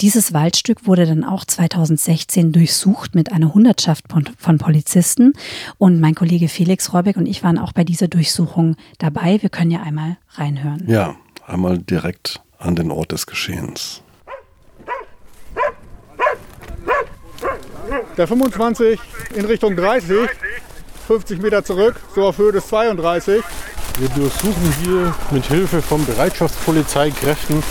Dieses 0.00 0.32
Waldstück 0.32 0.86
wurde 0.86 1.06
dann 1.06 1.22
auch 1.22 1.44
2016 1.44 2.50
durchsucht 2.50 3.14
mit 3.14 3.30
einer 3.30 3.54
Hundertschaft 3.54 4.06
von 4.36 4.58
Polizisten 4.58 5.32
und 5.78 6.00
mein 6.00 6.16
Kollege 6.16 6.48
Felix 6.48 6.92
Rohrbeck 6.92 7.16
und 7.16 7.26
ich 7.26 7.44
waren 7.44 7.58
auch 7.58 7.72
bei 7.72 7.84
dieser 7.84 8.08
Durchsuchung 8.08 8.74
dabei. 8.98 9.40
Wir 9.42 9.48
können 9.48 9.70
ja 9.70 9.82
einmal 9.82 10.16
reinhören. 10.34 10.84
Ja, 10.88 11.14
einmal 11.46 11.78
direkt 11.78 12.40
an 12.58 12.74
den 12.74 12.90
Ort 12.90 13.12
des 13.12 13.26
Geschehens. 13.26 14.02
Der 18.16 18.26
25 18.26 18.98
in 19.34 19.44
Richtung 19.44 19.76
30, 19.76 20.28
50 21.06 21.40
Meter 21.40 21.64
zurück, 21.64 21.94
so 22.14 22.24
auf 22.24 22.38
Höhe 22.38 22.52
des 22.52 22.66
32. 22.68 23.42
Wir 23.98 24.08
durchsuchen 24.08 24.74
hier 24.82 25.14
mit 25.30 25.44
Hilfe 25.46 25.82
von 25.82 26.04
Bereitschaftspolizeikräften 26.04 27.62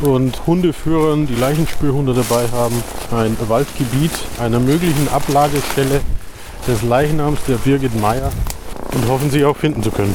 und 0.00 0.46
Hundeführern, 0.46 1.26
die 1.26 1.36
Leichenspürhunde 1.36 2.14
dabei 2.14 2.48
haben, 2.52 2.82
ein 3.12 3.36
Waldgebiet 3.48 4.12
einer 4.40 4.60
möglichen 4.60 5.08
Ablagestelle 5.08 6.00
des 6.66 6.82
Leichnams 6.82 7.40
der 7.46 7.56
Birgit 7.56 7.98
Meyer 8.00 8.30
und 8.92 9.08
hoffen, 9.08 9.30
sie 9.30 9.44
auch 9.44 9.56
finden 9.56 9.82
zu 9.82 9.90
können. 9.90 10.14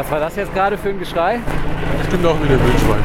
Was 0.00 0.10
war 0.10 0.20
das 0.20 0.34
jetzt 0.34 0.54
gerade 0.54 0.78
für 0.78 0.88
ein 0.88 0.98
Geschrei? 0.98 1.40
Bestimmt 1.98 2.24
auch 2.24 2.42
wieder 2.42 2.58
Wildschwein. 2.58 3.02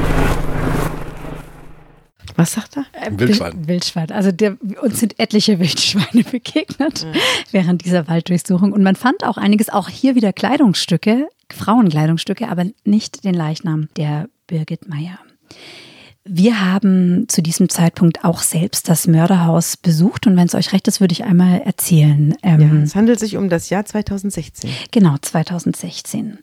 Was 2.38 2.54
sagt 2.54 2.78
er? 2.78 2.86
Äh, 2.94 3.12
Wildschwein. 3.12 3.68
Wildschwein. 3.68 4.12
Also 4.12 4.32
der, 4.32 4.56
uns 4.82 5.02
sind 5.02 5.20
etliche 5.20 5.60
Wildschweine 5.60 6.24
begegnet 6.32 7.04
ja. 7.04 7.20
während 7.52 7.84
dieser 7.84 8.08
Walddurchsuchung. 8.08 8.72
Und 8.72 8.82
man 8.82 8.96
fand 8.96 9.26
auch 9.26 9.36
einiges, 9.36 9.68
auch 9.68 9.90
hier 9.90 10.16
wieder 10.16 10.32
Kleidungsstücke, 10.32 11.28
Frauenkleidungsstücke, 11.54 12.48
aber 12.48 12.64
nicht 12.86 13.26
den 13.26 13.34
Leichnam 13.36 13.90
der 13.98 14.30
Birgit 14.48 14.88
Meyer. 14.88 15.20
Wir 16.24 16.62
haben 16.62 17.28
zu 17.28 17.44
diesem 17.44 17.68
Zeitpunkt 17.68 18.24
auch 18.24 18.42
selbst 18.42 18.88
das 18.88 19.06
Mörderhaus 19.06 19.76
besucht 19.76 20.28
und 20.28 20.38
wenn 20.38 20.48
es 20.48 20.56
euch 20.56 20.72
recht 20.72 20.88
ist, 20.88 21.02
würde 21.02 21.12
ich 21.12 21.26
einmal 21.26 21.62
erzählen. 21.62 22.36
Ähm, 22.42 22.62
ja, 22.62 22.84
es 22.84 22.96
handelt 22.96 23.20
sich 23.20 23.36
um 23.36 23.50
das 23.50 23.70
Jahr 23.70 23.86
2016. 23.86 24.72
Genau, 24.92 25.18
2016. 25.22 26.40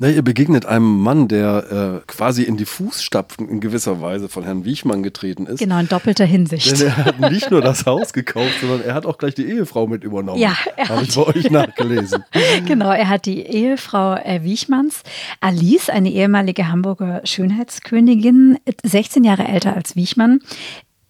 Na, 0.00 0.08
ihr 0.08 0.22
begegnet 0.22 0.64
einem 0.64 1.00
Mann, 1.00 1.26
der 1.26 2.02
äh, 2.04 2.06
quasi 2.06 2.44
in 2.44 2.56
die 2.56 2.66
Fußstapfen 2.66 3.48
in 3.48 3.58
gewisser 3.58 4.00
Weise 4.00 4.28
von 4.28 4.44
Herrn 4.44 4.64
Wiechmann 4.64 5.02
getreten 5.02 5.46
ist. 5.46 5.58
Genau, 5.58 5.80
in 5.80 5.88
doppelter 5.88 6.24
Hinsicht. 6.24 6.70
Denn 6.70 6.86
er 6.86 6.96
hat 6.98 7.18
nicht 7.18 7.50
nur 7.50 7.62
das 7.62 7.84
Haus 7.84 8.12
gekauft, 8.12 8.60
sondern 8.60 8.82
er 8.82 8.94
hat 8.94 9.06
auch 9.06 9.18
gleich 9.18 9.34
die 9.34 9.46
Ehefrau 9.46 9.88
mit 9.88 10.04
übernommen. 10.04 10.38
Ja, 10.38 10.56
habe 10.88 11.02
ich 11.02 11.16
bei 11.16 11.26
euch 11.26 11.50
nachgelesen. 11.50 12.22
genau, 12.66 12.92
er 12.92 13.08
hat 13.08 13.26
die 13.26 13.42
Ehefrau 13.42 14.14
äh, 14.14 14.44
Wiechmanns, 14.44 15.02
Alice, 15.40 15.90
eine 15.90 16.12
ehemalige 16.12 16.68
Hamburger 16.68 17.20
Schönheitskönigin, 17.24 18.58
16 18.84 19.24
Jahre 19.24 19.48
älter 19.48 19.74
als 19.74 19.96
Wiechmann, 19.96 20.38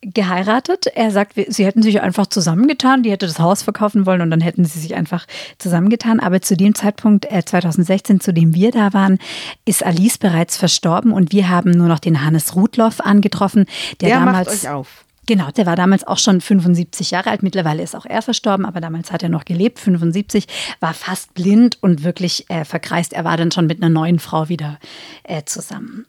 geheiratet. 0.01 0.87
Er 0.95 1.11
sagt, 1.11 1.35
sie 1.49 1.65
hätten 1.65 1.83
sich 1.83 2.01
einfach 2.01 2.27
zusammengetan. 2.27 3.03
Die 3.03 3.11
hätte 3.11 3.27
das 3.27 3.39
Haus 3.39 3.63
verkaufen 3.63 4.07
wollen 4.07 4.21
und 4.21 4.31
dann 4.31 4.41
hätten 4.41 4.65
sie 4.65 4.79
sich 4.79 4.95
einfach 4.95 5.27
zusammengetan. 5.59 6.21
Aber 6.21 6.41
zu 6.41 6.57
dem 6.57 6.75
Zeitpunkt, 6.75 7.31
äh, 7.31 7.45
2016, 7.45 8.21
zu 8.21 8.33
dem 8.33 8.55
wir 8.55 8.71
da 8.71 8.93
waren, 8.93 9.19
ist 9.65 9.85
Alice 9.85 10.19
bereits 10.19 10.57
verstorben 10.57 11.13
und 11.13 11.33
wir 11.33 11.49
haben 11.49 11.73
nur 11.73 11.89
noch 11.89 11.99
den 11.99 12.25
Hannes 12.25 12.55
Rudloff 12.55 13.01
angetroffen, 13.01 13.67
der, 14.01 14.11
der 14.11 14.19
damals. 14.21 14.49
Macht 14.49 14.65
euch 14.65 14.69
auf. 14.69 15.05
Genau, 15.27 15.51
der 15.51 15.67
war 15.67 15.77
damals 15.77 16.07
auch 16.07 16.17
schon 16.17 16.41
75 16.41 17.11
Jahre 17.11 17.29
alt. 17.29 17.43
Mittlerweile 17.43 17.83
ist 17.83 17.95
auch 17.95 18.07
er 18.07 18.23
verstorben, 18.23 18.65
aber 18.65 18.81
damals 18.81 19.13
hat 19.13 19.23
er 19.23 19.29
noch 19.29 19.45
gelebt, 19.45 19.79
75, 19.79 20.47
war 20.81 20.95
fast 20.95 21.35
blind 21.35 21.77
und 21.83 22.03
wirklich 22.03 22.49
äh, 22.49 22.65
verkreist. 22.65 23.13
Er 23.13 23.25
war 23.25 23.37
dann 23.37 23.53
schon 23.53 23.67
mit 23.67 23.83
einer 23.83 23.91
neuen 23.91 24.21
Frau 24.21 24.49
wieder 24.49 24.79
äh, 25.25 25.43
zusammen. 25.45 26.07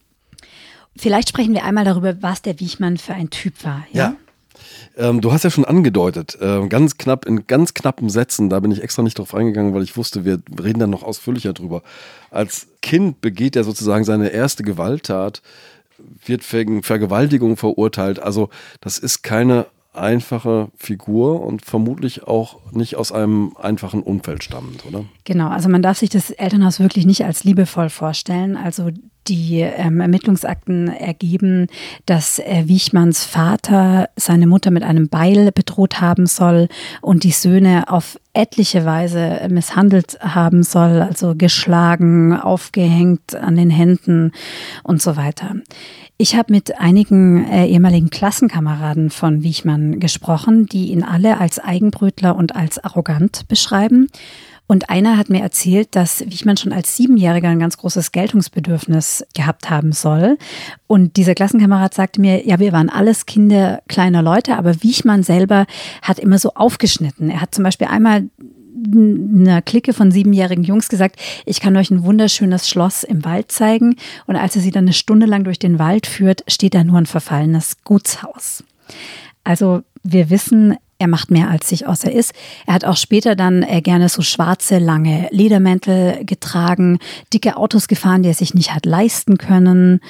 Vielleicht 0.97 1.30
sprechen 1.30 1.54
wir 1.54 1.63
einmal 1.63 1.86
darüber, 1.86 2.21
was 2.21 2.41
der 2.41 2.60
Wiechmann 2.60 2.97
für 2.97 3.13
ein 3.13 3.30
Typ 3.30 3.63
war. 3.63 3.86
Ja. 3.91 4.04
ja. 4.04 4.15
Ähm, 4.97 5.21
du 5.21 5.32
hast 5.32 5.43
ja 5.43 5.49
schon 5.49 5.65
angedeutet, 5.65 6.38
äh, 6.41 6.67
ganz 6.67 6.97
knapp, 6.97 7.25
in 7.25 7.47
ganz 7.47 7.73
knappen 7.73 8.10
Sätzen, 8.10 8.49
da 8.49 8.60
bin 8.60 8.71
ich 8.71 8.84
extra 8.84 9.02
nicht 9.02 9.17
drauf 9.17 9.34
eingegangen, 9.34 9.73
weil 9.73 9.84
ich 9.84 9.95
wusste, 9.95 10.25
wir 10.25 10.41
reden 10.62 10.80
dann 10.80 10.89
noch 10.89 11.04
ausführlicher 11.04 11.54
drüber. 11.54 11.84
Als 12.32 12.67
Kind 12.82 13.21
begeht 13.21 13.56
er 13.56 13.63
sozusagen 13.63 14.04
seine 14.04 14.30
erste 14.30 14.63
Gewalttat, 14.63 15.41
wird 16.25 16.52
wegen 16.52 16.84
Vergewaltigung 16.84 17.58
verurteilt. 17.58 18.19
Also, 18.19 18.49
das 18.82 18.97
ist 18.97 19.21
keine 19.21 19.67
einfache 19.99 20.69
Figur 20.75 21.41
und 21.41 21.65
vermutlich 21.65 22.27
auch 22.27 22.71
nicht 22.71 22.95
aus 22.95 23.12
einem 23.12 23.55
einfachen 23.62 24.01
Umfeld 24.01 24.43
stammend, 24.43 24.85
oder? 24.85 25.05
Genau, 25.25 25.49
also 25.49 25.69
man 25.69 25.81
darf 25.81 25.97
sich 25.97 26.09
das 26.09 26.31
Elternhaus 26.31 26.79
wirklich 26.79 27.05
nicht 27.05 27.25
als 27.25 27.43
liebevoll 27.43 27.89
vorstellen. 27.89 28.57
Also 28.57 28.89
die 29.27 29.59
ähm, 29.59 30.01
Ermittlungsakten 30.01 30.88
ergeben, 30.88 31.67
dass 32.05 32.39
äh, 32.39 32.63
Wiechmanns 32.65 33.25
Vater 33.25 34.09
seine 34.15 34.47
Mutter 34.47 34.71
mit 34.71 34.83
einem 34.83 35.07
Beil 35.07 35.51
bedroht 35.51 36.01
haben 36.01 36.25
soll 36.25 36.67
und 37.01 37.23
die 37.23 37.31
Söhne 37.31 37.91
auf 37.91 38.19
etliche 38.33 38.85
Weise 38.85 39.47
misshandelt 39.49 40.17
haben 40.21 40.63
soll, 40.63 41.01
also 41.01 41.35
geschlagen, 41.35 42.33
aufgehängt 42.33 43.35
an 43.35 43.55
den 43.55 43.69
Händen 43.69 44.31
und 44.83 45.01
so 45.01 45.15
weiter. 45.15 45.55
Ich 46.21 46.36
habe 46.36 46.51
mit 46.51 46.77
einigen 46.82 47.45
äh, 47.45 47.67
ehemaligen 47.67 48.10
Klassenkameraden 48.10 49.10
von 49.10 49.41
Wiechmann 49.41 50.01
gesprochen, 50.01 50.65
die 50.65 50.91
ihn 50.91 51.01
alle 51.01 51.39
als 51.39 51.60
Eigenbrötler 51.60 52.36
und 52.36 52.58
als 52.58 52.77
arrogant 52.77 53.47
beschreiben. 53.47 54.10
Und 54.67 54.89
einer 54.89 55.15
hat 55.15 55.29
mir 55.29 55.41
erzählt, 55.41 55.95
dass 55.95 56.29
Wichmann 56.29 56.58
schon 56.58 56.73
als 56.73 56.97
Siebenjähriger 56.97 57.47
ein 57.47 57.60
ganz 57.60 57.77
großes 57.77 58.12
Geltungsbedürfnis 58.12 59.25
gehabt 59.34 59.69
haben 59.69 59.93
soll. 59.93 60.38
Und 60.88 61.15
dieser 61.15 61.36
Klassenkamerad 61.36 61.93
sagte 61.93 62.19
mir, 62.19 62.45
ja, 62.45 62.60
wir 62.60 62.73
waren 62.73 62.89
alles 62.89 63.25
Kinder 63.25 63.82
kleiner 63.88 64.21
Leute, 64.21 64.58
aber 64.58 64.84
Wichmann 64.84 65.23
selber 65.23 65.67
hat 66.01 66.19
immer 66.19 66.38
so 66.38 66.51
aufgeschnitten. 66.53 67.29
Er 67.29 67.39
hat 67.39 67.55
zum 67.55 67.63
Beispiel 67.63 67.88
einmal 67.88 68.29
einer 68.88 69.62
Clique 69.62 69.94
von 69.94 70.12
siebenjährigen 70.12 70.63
Jungs 70.63 70.89
gesagt, 70.89 71.20
ich 71.46 71.60
kann 71.60 71.78
euch 71.78 71.92
ein 71.92 72.04
wunderschönes 72.04 72.70
Schloss 72.70 73.04
im 73.04 73.26
Wald 73.26 73.52
zeigen. 73.52 73.96
Und 74.28 74.36
als 74.36 74.56
er 74.56 74.62
sie 74.62 74.72
dann 74.72 74.86
eine 74.86 74.94
Stunde 74.94 75.26
lang 75.26 75.44
durch 75.44 75.60
den 75.60 75.80
Wald 75.80 76.08
führt, 76.08 76.44
steht 76.48 76.74
da 76.74 76.84
nur 76.84 76.98
ein 76.98 77.06
verfallenes 77.06 77.78
Gutshaus. 77.84 78.63
Also 79.44 79.82
wir 80.04 80.30
wissen, 80.30 80.76
er 81.00 81.08
macht 81.08 81.32
mehr 81.32 81.50
als 81.50 81.70
sich 81.70 81.88
aus 81.88 82.04
er 82.04 82.12
ist. 82.12 82.34
Er 82.68 82.74
hat 82.74 82.86
auch 82.86 82.98
später 82.98 83.36
dann 83.36 83.63
äh, 83.63 83.82
gerne 83.82 84.10
so 84.10 84.22
schwarze, 84.22 84.80
lange 84.80 85.30
Ledermäntel 85.32 86.26
getragen, 86.26 87.00
dicke 87.34 87.56
Autos 87.56 87.88
gefahren, 87.88 88.22
die 88.22 88.30
er 88.30 88.36
sich 88.36 88.54
nicht 88.54 88.74
hat 88.74 88.86
leisten 88.86 89.38
können. 89.38 90.02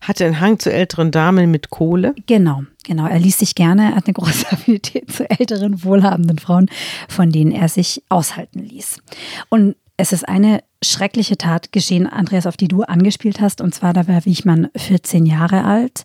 Hatte 0.00 0.24
einen 0.24 0.40
Hang 0.40 0.58
zu 0.58 0.72
älteren 0.72 1.10
Damen 1.10 1.50
mit 1.50 1.70
Kohle. 1.70 2.14
Genau, 2.26 2.62
genau. 2.84 3.06
Er 3.06 3.18
ließ 3.18 3.38
sich 3.38 3.54
gerne, 3.54 3.90
er 3.90 3.96
hat 3.96 4.06
eine 4.06 4.14
große 4.14 4.46
Affinität 4.50 5.12
zu 5.12 5.28
älteren, 5.28 5.84
wohlhabenden 5.84 6.38
Frauen, 6.38 6.68
von 7.08 7.30
denen 7.30 7.52
er 7.52 7.68
sich 7.68 8.02
aushalten 8.08 8.60
ließ. 8.60 9.00
Und 9.48 9.76
es 9.96 10.12
ist 10.12 10.28
eine 10.28 10.60
schreckliche 10.86 11.36
Tat 11.36 11.72
geschehen, 11.72 12.06
Andreas, 12.06 12.46
auf 12.46 12.56
die 12.56 12.68
du 12.68 12.82
angespielt 12.82 13.40
hast. 13.40 13.60
Und 13.60 13.74
zwar, 13.74 13.92
da 13.92 14.08
war 14.08 14.24
Wichmann 14.24 14.68
14 14.76 15.26
Jahre 15.26 15.64
alt. 15.64 16.04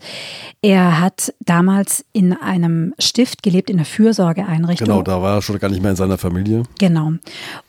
Er 0.61 0.99
hat 0.99 1.33
damals 1.39 2.05
in 2.13 2.33
einem 2.33 2.93
Stift 2.99 3.43
gelebt, 3.43 3.69
in 3.69 3.77
einer 3.77 3.85
Fürsorgeeinrichtung. 3.85 4.87
Genau, 4.87 5.01
da 5.01 5.21
war 5.21 5.37
er 5.37 5.41
schon 5.41 5.59
gar 5.59 5.69
nicht 5.69 5.81
mehr 5.81 5.91
in 5.91 5.97
seiner 5.97 6.17
Familie. 6.17 6.63
Genau. 6.79 7.13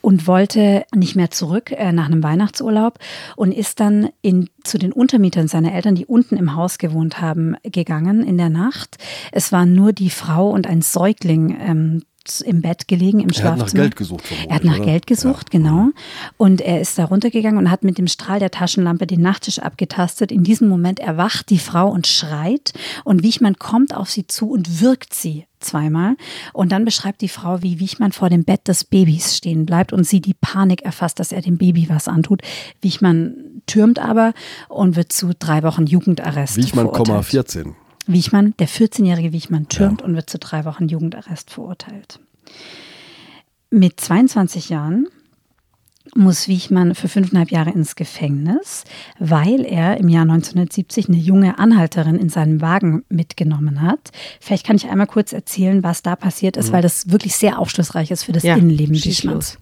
Und 0.01 0.27
wollte 0.27 0.85
nicht 0.93 1.15
mehr 1.15 1.31
zurück 1.31 1.71
äh, 1.71 1.91
nach 1.91 2.05
einem 2.05 2.23
Weihnachtsurlaub 2.23 2.99
und 3.35 3.51
ist 3.51 3.79
dann 3.79 4.09
in, 4.21 4.49
zu 4.63 4.77
den 4.77 4.91
Untermietern 4.91 5.47
seiner 5.47 5.73
Eltern, 5.73 5.95
die 5.95 6.05
unten 6.05 6.37
im 6.37 6.55
Haus 6.55 6.77
gewohnt 6.77 7.21
haben, 7.21 7.55
gegangen 7.63 8.23
in 8.23 8.37
der 8.37 8.49
Nacht. 8.49 8.97
Es 9.31 9.51
waren 9.51 9.73
nur 9.73 9.93
die 9.93 10.09
Frau 10.09 10.49
und 10.49 10.67
ein 10.67 10.81
Säugling 10.81 11.57
ähm, 11.59 12.03
im 12.45 12.61
Bett 12.61 12.87
gelegen, 12.87 13.19
im 13.19 13.29
Er 13.29 13.33
Schlafzimmer. 13.33 13.65
hat 13.65 13.73
nach 13.73 13.81
Geld 13.81 13.95
gesucht. 13.95 14.25
vermutlich, 14.25 14.49
Er 14.49 14.55
hat 14.55 14.63
nach 14.63 14.75
oder? 14.77 14.85
Geld 14.85 15.07
gesucht, 15.07 15.51
genau. 15.51 15.89
Und 16.37 16.61
er 16.61 16.81
ist 16.81 16.97
da 16.97 17.05
runtergegangen 17.05 17.57
und 17.59 17.69
hat 17.71 17.83
mit 17.83 17.97
dem 17.97 18.07
Strahl 18.07 18.39
der 18.39 18.51
Taschenlampe 18.51 19.07
den 19.07 19.21
Nachttisch 19.21 19.59
abgetastet. 19.59 20.31
In 20.31 20.43
diesem 20.43 20.67
Moment 20.69 20.99
erwacht 20.99 21.49
die 21.49 21.59
Frau 21.59 21.89
und 21.89 22.07
schreit. 22.07 22.73
Und 23.03 23.23
Wichmann 23.23 23.57
kommt 23.57 23.93
auf 23.95 24.09
sie 24.09 24.25
zu 24.27 24.49
und 24.49 24.81
wirkt 24.81 25.13
sie 25.13 25.45
zweimal. 25.59 26.15
Und 26.51 26.71
dann 26.71 26.83
beschreibt 26.85 27.21
die 27.21 27.29
Frau, 27.29 27.61
wie 27.61 27.79
Wichmann 27.79 28.11
vor 28.11 28.29
dem 28.29 28.43
Bett 28.43 28.67
des 28.67 28.83
Babys 28.83 29.37
stehen 29.37 29.65
bleibt 29.65 29.93
und 29.93 30.05
sie 30.05 30.19
die 30.21 30.33
Panik 30.33 30.81
erfasst, 30.83 31.19
dass 31.19 31.31
er 31.31 31.41
dem 31.41 31.57
Baby 31.57 31.87
was 31.89 32.07
antut. 32.07 32.41
Wichmann 32.81 33.35
türmt 33.65 33.97
aber 33.99 34.33
und 34.67 34.95
wird 34.97 35.13
zu 35.13 35.31
drei 35.37 35.63
Wochen 35.63 35.85
Jugendarrest 35.85 36.57
Wichmann, 36.57 36.85
verurteilt. 36.89 37.25
14. 37.25 37.75
Wichmann, 38.07 38.53
der 38.59 38.67
14-jährige 38.67 39.33
Wichmann, 39.33 39.67
türmt 39.67 40.01
und 40.01 40.15
wird 40.15 40.29
zu 40.29 40.39
drei 40.39 40.65
Wochen 40.65 40.87
Jugendarrest 40.87 41.51
verurteilt. 41.51 42.19
Mit 43.69 43.99
22 43.99 44.69
Jahren 44.69 45.07
muss 46.15 46.47
Wichmann 46.47 46.95
für 46.95 47.07
fünfeinhalb 47.07 47.49
Jahre 47.49 47.71
ins 47.71 47.95
Gefängnis, 47.95 48.83
weil 49.19 49.65
er 49.65 49.97
im 49.97 50.09
Jahr 50.09 50.23
1970 50.23 51.07
eine 51.07 51.17
junge 51.17 51.57
Anhalterin 51.57 52.17
in 52.17 52.29
seinem 52.29 52.61
Wagen 52.61 53.03
mitgenommen 53.09 53.81
hat. 53.81 54.11
Vielleicht 54.39 54.65
kann 54.65 54.75
ich 54.75 54.89
einmal 54.89 55.07
kurz 55.07 55.33
erzählen, 55.33 55.81
was 55.81 56.03
da 56.03 56.15
passiert 56.15 56.57
ist, 56.57 56.71
weil 56.71 56.81
das 56.81 57.09
wirklich 57.09 57.35
sehr 57.35 57.57
aufschlussreich 57.57 58.11
ist 58.11 58.23
für 58.25 58.33
das 58.33 58.43
Ja, 58.43 58.55
Innenleben 58.55 58.95
Wichmanns. 58.95 59.57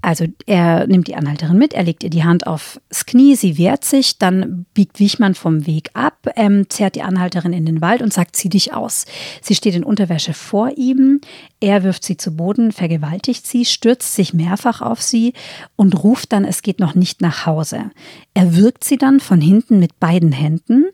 Also 0.00 0.26
er 0.46 0.86
nimmt 0.86 1.08
die 1.08 1.14
Anhalterin 1.14 1.58
mit, 1.58 1.74
er 1.74 1.82
legt 1.82 2.02
ihr 2.02 2.10
die 2.10 2.24
Hand 2.24 2.46
aufs 2.46 2.80
Knie, 3.06 3.36
sie 3.36 3.58
wehrt 3.58 3.84
sich, 3.84 4.18
dann 4.18 4.66
biegt 4.74 5.00
Wichmann 5.00 5.34
vom 5.34 5.66
Weg 5.66 5.90
ab, 5.94 6.28
ähm, 6.36 6.68
zerrt 6.68 6.96
die 6.96 7.02
Anhalterin 7.02 7.52
in 7.52 7.66
den 7.66 7.80
Wald 7.80 8.02
und 8.02 8.12
sagt, 8.12 8.36
zieh 8.36 8.48
dich 8.48 8.74
aus. 8.74 9.06
Sie 9.40 9.54
steht 9.54 9.74
in 9.74 9.84
Unterwäsche 9.84 10.34
vor 10.34 10.70
ihm, 10.76 11.20
er 11.60 11.84
wirft 11.84 12.04
sie 12.04 12.16
zu 12.16 12.36
Boden, 12.36 12.72
vergewaltigt 12.72 13.46
sie, 13.46 13.64
stürzt 13.64 14.14
sich 14.14 14.34
mehrfach 14.34 14.80
auf 14.82 15.00
sie 15.00 15.32
und 15.76 16.02
ruft 16.02 16.32
dann, 16.32 16.44
es 16.44 16.62
geht 16.62 16.80
noch 16.80 16.94
nicht 16.94 17.20
nach 17.20 17.46
Hause. 17.46 17.90
Er 18.34 18.56
wirkt 18.56 18.84
sie 18.84 18.98
dann 18.98 19.20
von 19.20 19.40
hinten 19.40 19.78
mit 19.78 20.00
beiden 20.00 20.32
Händen, 20.32 20.86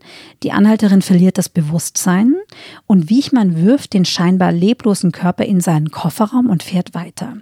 die 0.43 0.53
Anhalterin 0.53 1.03
verliert 1.03 1.39
das 1.39 1.49
Bewusstsein 1.49 2.35
und 2.87 3.09
Wichmann 3.11 3.65
wirft 3.65 3.95
den 3.95 4.05
scheinbar 4.05 4.53
leblosen 4.53 5.13
Körper 5.13 5.45
in 5.45 5.61
seinen 5.61 5.91
Kofferraum 5.91 6.51
und 6.51 6.63
fährt 6.63 6.95
weiter. 6.95 7.39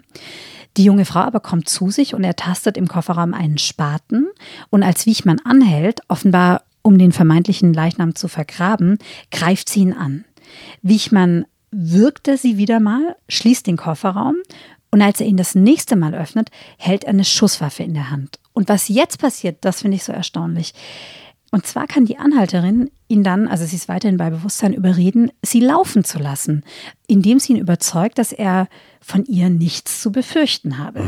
Die 0.76 0.84
junge 0.84 1.04
Frau 1.04 1.20
aber 1.20 1.40
kommt 1.40 1.68
zu 1.68 1.90
sich 1.90 2.14
und 2.14 2.24
er 2.24 2.36
tastet 2.36 2.76
im 2.76 2.88
Kofferraum 2.88 3.34
einen 3.34 3.58
Spaten. 3.58 4.28
Und 4.70 4.82
als 4.82 5.06
Wichmann 5.06 5.40
anhält, 5.44 6.00
offenbar 6.08 6.62
um 6.82 6.98
den 6.98 7.12
vermeintlichen 7.12 7.72
Leichnam 7.72 8.14
zu 8.14 8.28
vergraben, 8.28 8.98
greift 9.30 9.68
sie 9.68 9.80
ihn 9.80 9.92
an. 9.92 10.24
Wichmann 10.82 11.46
würgte 11.70 12.36
sie 12.36 12.58
wieder 12.58 12.78
mal, 12.78 13.16
schließt 13.28 13.66
den 13.66 13.76
Kofferraum 13.76 14.36
und 14.90 15.02
als 15.02 15.20
er 15.20 15.26
ihn 15.26 15.36
das 15.36 15.54
nächste 15.54 15.96
Mal 15.96 16.14
öffnet, 16.14 16.50
hält 16.78 17.04
er 17.04 17.10
eine 17.10 17.24
Schusswaffe 17.24 17.82
in 17.82 17.94
der 17.94 18.10
Hand. 18.10 18.38
Und 18.52 18.68
was 18.68 18.88
jetzt 18.88 19.18
passiert, 19.18 19.58
das 19.62 19.82
finde 19.82 19.96
ich 19.96 20.04
so 20.04 20.12
erstaunlich. 20.12 20.72
Und 21.56 21.66
zwar 21.66 21.86
kann 21.86 22.04
die 22.04 22.18
Anhalterin 22.18 22.90
ihn 23.08 23.24
dann, 23.24 23.48
also 23.48 23.64
sie 23.64 23.76
ist 23.76 23.88
weiterhin 23.88 24.18
bei 24.18 24.28
Bewusstsein, 24.28 24.74
überreden, 24.74 25.30
sie 25.40 25.60
laufen 25.60 26.04
zu 26.04 26.18
lassen, 26.18 26.64
indem 27.06 27.38
sie 27.38 27.54
ihn 27.54 27.58
überzeugt, 27.58 28.18
dass 28.18 28.30
er 28.30 28.68
von 29.00 29.24
ihr 29.24 29.48
nichts 29.48 30.02
zu 30.02 30.12
befürchten 30.12 30.76
habe. 30.76 31.00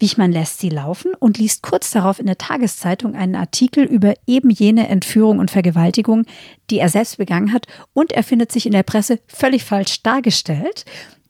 Wichmann 0.00 0.32
lässt 0.32 0.58
sie 0.58 0.68
laufen 0.68 1.14
und 1.14 1.38
liest 1.38 1.62
kurz 1.62 1.92
darauf 1.92 2.18
in 2.18 2.26
der 2.26 2.38
Tageszeitung 2.38 3.14
einen 3.14 3.36
Artikel 3.36 3.84
über 3.84 4.14
eben 4.26 4.50
jene 4.50 4.88
Entführung 4.88 5.38
und 5.38 5.52
Vergewaltigung, 5.52 6.26
die 6.68 6.80
er 6.80 6.88
selbst 6.88 7.18
begangen 7.18 7.52
hat. 7.52 7.68
Und 7.92 8.10
er 8.10 8.24
findet 8.24 8.50
sich 8.50 8.66
in 8.66 8.72
der 8.72 8.82
Presse 8.82 9.20
völlig 9.28 9.62
falsch 9.62 10.02
dargestellt, 10.02 10.86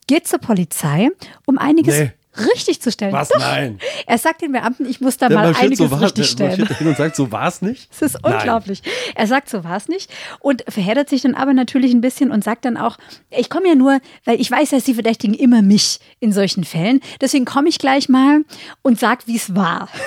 geht 0.07 0.25
zur 0.25 0.39
Polizei, 0.39 1.11
um 1.45 1.59
einiges 1.59 1.99
Nee. 1.99 2.11
Richtig 2.37 2.81
zu 2.81 2.91
stellen. 2.91 3.13
Was? 3.13 3.29
Doch. 3.29 3.39
Nein. 3.39 3.79
Er 4.05 4.17
sagt 4.17 4.41
den 4.41 4.51
Beamten, 4.51 4.85
ich 4.85 5.01
muss 5.01 5.17
da 5.17 5.27
Der 5.27 5.37
mal 5.37 5.55
einiges 5.55 5.77
so, 5.77 5.85
richtig 5.85 6.13
der 6.15 6.23
stellen. 6.23 6.59
marschiert 6.59 6.77
hin 6.79 6.87
und 6.87 6.97
sagt, 6.97 7.15
so 7.15 7.31
war 7.31 7.47
es 7.47 7.61
nicht. 7.61 7.89
Das 7.91 8.01
ist 8.01 8.21
Nein. 8.23 8.33
unglaublich. 8.33 8.81
Er 9.15 9.27
sagt, 9.27 9.49
so 9.49 9.63
war 9.63 9.77
es 9.77 9.87
nicht 9.87 10.11
und 10.39 10.63
verheddert 10.67 11.09
sich 11.09 11.21
dann 11.21 11.35
aber 11.35 11.53
natürlich 11.53 11.93
ein 11.93 12.01
bisschen 12.01 12.31
und 12.31 12.43
sagt 12.43 12.65
dann 12.65 12.77
auch, 12.77 12.97
ich 13.29 13.49
komme 13.49 13.67
ja 13.67 13.75
nur, 13.75 13.99
weil 14.25 14.39
ich 14.39 14.49
weiß, 14.49 14.71
dass 14.71 14.85
sie 14.85 14.93
verdächtigen 14.93 15.35
immer 15.35 15.61
mich 15.61 15.99
in 16.19 16.31
solchen 16.31 16.63
Fällen. 16.63 17.01
Deswegen 17.21 17.45
komme 17.45 17.69
ich 17.69 17.77
gleich 17.79 18.09
mal 18.09 18.41
und 18.81 18.99
sag, 18.99 19.27
wie 19.27 19.35
es 19.35 19.55
war. 19.55 19.89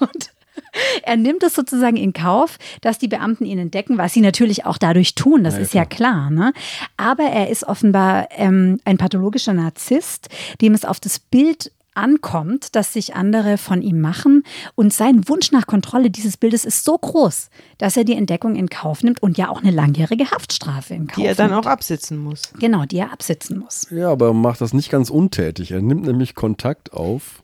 Und 0.00 0.31
er 1.02 1.16
nimmt 1.16 1.42
es 1.42 1.54
sozusagen 1.54 1.96
in 1.96 2.12
Kauf, 2.12 2.58
dass 2.80 2.98
die 2.98 3.08
Beamten 3.08 3.44
ihn 3.44 3.58
entdecken, 3.58 3.98
was 3.98 4.12
sie 4.12 4.20
natürlich 4.20 4.66
auch 4.66 4.78
dadurch 4.78 5.14
tun, 5.14 5.44
das 5.44 5.56
ist 5.58 5.74
ja 5.74 5.84
klar. 5.84 6.30
Ne? 6.30 6.52
Aber 6.96 7.24
er 7.24 7.50
ist 7.50 7.64
offenbar 7.64 8.28
ähm, 8.32 8.80
ein 8.84 8.98
pathologischer 8.98 9.52
Narzisst, 9.52 10.28
dem 10.60 10.74
es 10.74 10.84
auf 10.84 11.00
das 11.00 11.18
Bild 11.18 11.72
ankommt, 11.94 12.74
dass 12.74 12.92
sich 12.92 13.14
andere 13.14 13.58
von 13.58 13.82
ihm 13.82 14.00
machen. 14.00 14.44
Und 14.74 14.92
sein 14.92 15.28
Wunsch 15.28 15.52
nach 15.52 15.66
Kontrolle 15.66 16.10
dieses 16.10 16.36
Bildes 16.36 16.64
ist 16.64 16.84
so 16.84 16.96
groß, 16.96 17.50
dass 17.78 17.96
er 17.96 18.04
die 18.04 18.14
Entdeckung 18.14 18.56
in 18.56 18.68
Kauf 18.70 19.02
nimmt 19.02 19.22
und 19.22 19.36
ja 19.38 19.50
auch 19.50 19.60
eine 19.60 19.70
langjährige 19.70 20.30
Haftstrafe 20.30 20.94
in 20.94 21.06
Kauf 21.06 21.16
Die 21.16 21.26
er 21.26 21.34
dann 21.34 21.50
nimmt. 21.50 21.66
auch 21.66 21.70
absitzen 21.70 22.16
muss. 22.18 22.52
Genau, 22.58 22.84
die 22.86 22.98
er 22.98 23.12
absitzen 23.12 23.58
muss. 23.58 23.86
Ja, 23.90 24.10
aber 24.10 24.28
er 24.28 24.34
macht 24.34 24.60
das 24.60 24.72
nicht 24.72 24.90
ganz 24.90 25.10
untätig. 25.10 25.72
Er 25.72 25.82
nimmt 25.82 26.06
nämlich 26.06 26.34
Kontakt 26.34 26.92
auf 26.92 27.41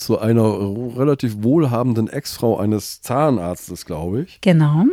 zu 0.00 0.18
einer 0.18 0.42
relativ 0.96 1.42
wohlhabenden 1.42 2.08
Ex-Frau 2.08 2.58
eines 2.58 3.02
Zahnarztes, 3.02 3.84
glaube 3.84 4.22
ich. 4.22 4.40
Genau. 4.40 4.84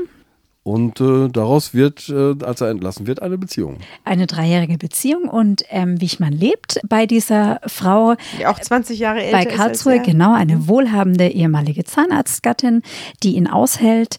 Und 0.63 0.99
äh, 0.99 1.29
daraus 1.29 1.73
wird, 1.73 2.09
äh, 2.09 2.35
als 2.43 2.59
er 2.59 2.69
entlassen 2.69 3.07
wird, 3.07 3.21
eine 3.21 3.37
Beziehung. 3.37 3.77
Eine 4.03 4.27
dreijährige 4.27 4.77
Beziehung 4.77 5.29
und 5.29 5.63
ähm, 5.69 6.01
Wichmann 6.01 6.33
lebt 6.33 6.81
bei 6.89 7.05
dieser 7.05 7.61
Frau 7.65 8.15
Die 8.37 8.45
auch 8.45 8.59
20 8.59 8.99
Jahre 8.99 9.23
älter 9.23 9.37
bei 9.37 9.43
ist 9.43 9.49
als 9.51 9.57
Karlsruhe, 9.57 9.95
er. 9.95 10.03
genau, 10.03 10.33
eine 10.33 10.67
wohlhabende 10.67 11.29
ehemalige 11.29 11.85
Zahnarztgattin, 11.85 12.81
die 13.23 13.37
ihn 13.37 13.47
aushält. 13.47 14.17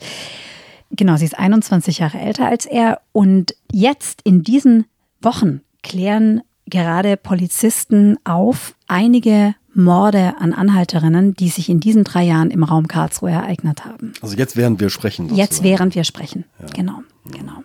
Genau, 0.90 1.16
sie 1.16 1.27
ist 1.27 1.38
21 1.38 1.98
Jahre 1.98 2.18
älter 2.18 2.46
als 2.46 2.64
er. 2.64 3.03
Und 3.12 3.55
jetzt 3.70 4.22
in 4.22 4.42
diesen 4.42 4.87
Wochen 5.20 5.61
klären 5.83 6.40
gerade 6.64 7.18
Polizisten 7.18 8.16
auf 8.24 8.74
einige 8.87 9.55
Morde 9.78 10.34
an 10.38 10.52
Anhalterinnen, 10.52 11.34
die 11.34 11.48
sich 11.48 11.68
in 11.68 11.80
diesen 11.80 12.04
drei 12.04 12.24
Jahren 12.24 12.50
im 12.50 12.62
Raum 12.62 12.88
Karlsruhe 12.88 13.30
ereignet 13.30 13.84
haben. 13.84 14.12
Also 14.20 14.36
jetzt 14.36 14.56
während 14.56 14.80
wir 14.80 14.90
sprechen. 14.90 15.28
Jetzt 15.28 15.54
sozusagen. 15.54 15.64
während 15.64 15.94
wir 15.94 16.04
sprechen. 16.04 16.44
Genau, 16.74 17.02
genau. 17.30 17.62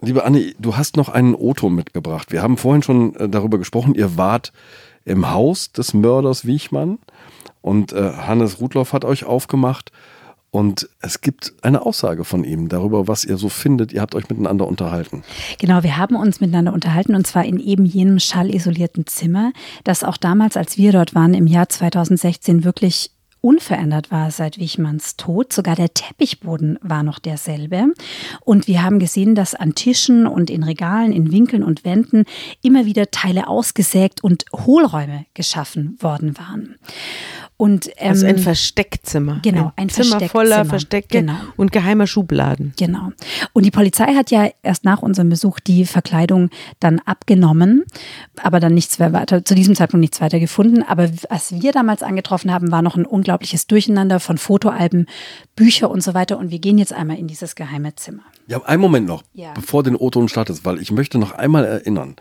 Liebe 0.00 0.24
Anni, 0.24 0.54
du 0.58 0.76
hast 0.76 0.96
noch 0.96 1.08
einen 1.08 1.34
O-Ton 1.34 1.74
mitgebracht. 1.74 2.32
Wir 2.32 2.42
haben 2.42 2.56
vorhin 2.56 2.82
schon 2.82 3.14
äh, 3.14 3.28
darüber 3.28 3.58
gesprochen, 3.58 3.94
ihr 3.94 4.16
wart 4.16 4.52
im 5.04 5.30
Haus 5.30 5.70
des 5.72 5.94
Mörders 5.94 6.44
Wiechmann 6.44 6.98
und 7.60 7.92
äh, 7.92 8.12
Hannes 8.12 8.60
Rudloff 8.60 8.92
hat 8.92 9.04
euch 9.04 9.24
aufgemacht 9.24 9.92
und 10.52 10.86
es 11.00 11.22
gibt 11.22 11.54
eine 11.62 11.80
Aussage 11.86 12.24
von 12.24 12.44
ihm 12.44 12.68
darüber, 12.68 13.08
was 13.08 13.24
ihr 13.24 13.38
so 13.38 13.48
findet. 13.48 13.90
Ihr 13.90 14.02
habt 14.02 14.14
euch 14.14 14.28
miteinander 14.28 14.66
unterhalten. 14.66 15.24
Genau, 15.58 15.82
wir 15.82 15.96
haben 15.96 16.14
uns 16.14 16.42
miteinander 16.42 16.74
unterhalten 16.74 17.14
und 17.14 17.26
zwar 17.26 17.46
in 17.46 17.58
eben 17.58 17.86
jenem 17.86 18.18
schallisolierten 18.18 19.06
Zimmer, 19.06 19.52
das 19.84 20.04
auch 20.04 20.18
damals, 20.18 20.58
als 20.58 20.76
wir 20.76 20.92
dort 20.92 21.14
waren, 21.14 21.32
im 21.32 21.46
Jahr 21.46 21.70
2016 21.70 22.64
wirklich 22.64 23.12
unverändert 23.40 24.10
war 24.10 24.30
seit 24.30 24.58
Wichmanns 24.58 25.16
Tod. 25.16 25.52
Sogar 25.54 25.74
der 25.74 25.92
Teppichboden 25.92 26.78
war 26.82 27.02
noch 27.02 27.18
derselbe. 27.18 27.92
Und 28.42 28.68
wir 28.68 28.82
haben 28.82 28.98
gesehen, 28.98 29.34
dass 29.34 29.54
an 29.54 29.74
Tischen 29.74 30.26
und 30.26 30.48
in 30.48 30.62
Regalen, 30.62 31.12
in 31.12 31.32
Winkeln 31.32 31.64
und 31.64 31.84
Wänden 31.84 32.24
immer 32.62 32.86
wieder 32.86 33.10
Teile 33.10 33.48
ausgesägt 33.48 34.22
und 34.22 34.44
Hohlräume 34.52 35.26
geschaffen 35.34 35.96
worden 36.00 36.38
waren. 36.38 36.76
Und, 37.62 37.90
ähm, 37.98 38.08
also 38.10 38.26
ein 38.26 38.38
Versteckzimmer. 38.38 39.38
Genau, 39.44 39.72
ein 39.76 39.88
Zimmer 39.88 40.18
Versteckzimmer. 40.18 40.28
voller 40.30 40.64
Verstecke 40.64 41.18
Genau. 41.20 41.34
und 41.56 41.70
geheimer 41.70 42.08
Schubladen. 42.08 42.72
Genau. 42.76 43.10
Und 43.52 43.64
die 43.64 43.70
Polizei 43.70 44.14
hat 44.16 44.32
ja 44.32 44.48
erst 44.64 44.84
nach 44.84 45.00
unserem 45.00 45.28
Besuch 45.28 45.60
die 45.60 45.84
Verkleidung 45.84 46.50
dann 46.80 46.98
abgenommen, 47.04 47.84
aber 48.42 48.58
dann 48.58 48.74
nichts 48.74 48.98
mehr 48.98 49.12
weiter, 49.12 49.44
zu 49.44 49.54
diesem 49.54 49.76
Zeitpunkt 49.76 50.00
nichts 50.00 50.20
weiter 50.20 50.40
gefunden. 50.40 50.82
Aber 50.82 51.08
was 51.30 51.52
wir 51.62 51.70
damals 51.70 52.02
angetroffen 52.02 52.52
haben, 52.52 52.72
war 52.72 52.82
noch 52.82 52.96
ein 52.96 53.06
unglaubliches 53.06 53.68
Durcheinander 53.68 54.18
von 54.18 54.38
Fotoalben, 54.38 55.06
Bücher 55.54 55.88
und 55.88 56.02
so 56.02 56.14
weiter. 56.14 56.38
Und 56.38 56.50
wir 56.50 56.58
gehen 56.58 56.78
jetzt 56.78 56.92
einmal 56.92 57.16
in 57.16 57.28
dieses 57.28 57.54
geheime 57.54 57.94
Zimmer. 57.94 58.24
Ja, 58.48 58.60
einen 58.64 58.82
Moment 58.82 59.06
noch, 59.06 59.22
Ja. 59.34 59.52
bevor 59.54 59.84
den 59.84 59.94
O-Ton 59.94 60.28
startet, 60.28 60.64
weil 60.64 60.80
ich 60.80 60.90
möchte 60.90 61.16
noch 61.16 61.30
einmal 61.30 61.64
erinnern. 61.64 62.16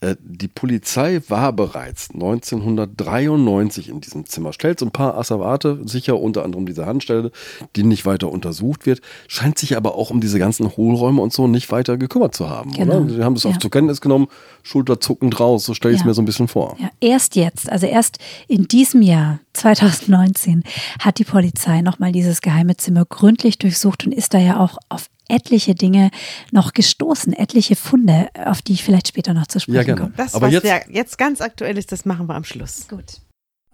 Äh, 0.00 0.16
Die 0.20 0.48
Polizei 0.48 1.20
war 1.28 1.52
bereits 1.52 2.10
1993 2.12 3.88
in 3.88 4.00
diesem 4.00 4.26
Zimmer. 4.26 4.52
Stellt 4.52 4.78
so 4.78 4.86
ein 4.86 4.90
paar 4.92 5.16
Asservate, 5.16 5.80
sicher 5.86 6.18
unter 6.20 6.44
anderem 6.44 6.66
diese 6.66 6.86
Handstelle, 6.86 7.30
die 7.76 7.82
nicht 7.82 8.06
weiter 8.06 8.30
untersucht 8.30 8.86
wird, 8.86 9.00
scheint 9.28 9.58
sich 9.58 9.76
aber 9.76 9.94
auch 9.94 10.10
um 10.10 10.20
diese 10.20 10.38
ganzen 10.38 10.76
Hohlräume 10.76 11.20
und 11.22 11.32
so 11.32 11.46
nicht 11.48 11.70
weiter 11.72 11.96
gekümmert 11.96 12.34
zu 12.34 12.48
haben, 12.50 12.72
Genau. 12.72 13.00
oder? 13.00 13.14
Sie 13.14 13.22
haben 13.24 13.34
es 13.36 13.44
Ja. 13.44 13.50
auch 13.50 13.56
zur 13.58 13.70
Kenntnis 13.70 14.00
genommen, 14.00 14.28
schulterzuckend 14.62 15.38
raus, 15.40 15.64
so 15.64 15.74
stelle 15.74 15.94
ich 15.94 16.00
es 16.00 16.04
Ja. 16.04 16.08
mir 16.08 16.14
so 16.14 16.22
ein 16.22 16.26
bisschen 16.26 16.48
vor. 16.48 16.76
Ja, 16.78 16.90
erst 17.00 17.36
jetzt, 17.36 17.70
also 17.70 17.86
erst 17.86 18.18
in 18.48 18.68
diesem 18.68 19.02
Jahr, 19.02 19.40
2019, 19.54 20.62
hat 21.00 21.18
die 21.18 21.24
Polizei 21.24 21.80
nochmal 21.80 22.12
dieses 22.12 22.40
geheime 22.42 22.76
Zimmer 22.76 23.04
gründlich 23.06 23.58
durchsucht 23.58 24.06
und 24.06 24.12
ist 24.12 24.34
da 24.34 24.38
ja 24.38 24.60
auch 24.60 24.76
auf 24.88 25.06
etliche 25.28 25.74
Dinge 25.74 26.10
noch 26.52 26.72
gestoßen, 26.72 27.32
etliche 27.32 27.76
Funde, 27.76 28.28
auf 28.44 28.62
die 28.62 28.72
ich 28.74 28.84
vielleicht 28.84 29.08
später 29.08 29.34
noch 29.34 29.46
zu 29.46 29.60
sprechen 29.60 29.76
Ja, 29.76 29.82
gerne. 29.82 30.00
komme. 30.00 30.12
Das, 30.16 30.34
Aber 30.34 30.46
was 30.46 30.52
jetzt- 30.54 30.64
jetzt, 30.66 30.88
jetzt 30.90 31.18
ganz 31.18 31.40
aktuell 31.40 31.76
ist, 31.78 31.92
das 31.92 32.04
machen 32.04 32.26
wir 32.28 32.34
am 32.34 32.44
Schluss. 32.44 32.86
Gut. 32.88 33.20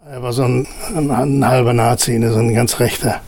Er 0.05 0.21
war 0.21 0.33
so 0.33 0.43
ein, 0.43 0.67
ein, 0.95 1.09
ein 1.11 1.47
halber 1.47 1.73
Nazi, 1.73 2.19
ne, 2.19 2.31
so 2.31 2.39
ein 2.39 2.53
ganz 2.53 2.79
rechter. 2.79 3.21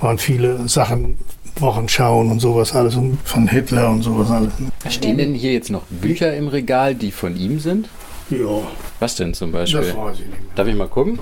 Waren 0.00 0.18
viele 0.18 0.68
Sachen, 0.68 1.18
Wochenschauen 1.58 2.30
und 2.30 2.38
sowas 2.40 2.74
alles 2.74 2.94
und 2.94 3.18
von 3.24 3.48
Hitler 3.48 3.90
und 3.90 4.02
sowas 4.02 4.30
alles. 4.30 4.52
Ne. 4.58 4.70
Stehen 4.88 5.18
denn 5.18 5.34
hier 5.34 5.52
jetzt 5.52 5.70
noch 5.70 5.82
Bücher 5.90 6.34
im 6.36 6.48
Regal, 6.48 6.94
die 6.94 7.10
von 7.10 7.36
ihm 7.36 7.58
sind? 7.58 7.88
Ja, 8.30 8.62
Was 9.00 9.16
denn 9.16 9.34
zum 9.34 9.52
das 9.52 9.72
Beispiel? 9.72 9.94
weiß 9.96 10.14
ich 10.20 10.26
nicht 10.26 10.38
Darf 10.54 10.66
ich 10.68 10.74
mal 10.74 10.88
gucken? 10.88 11.18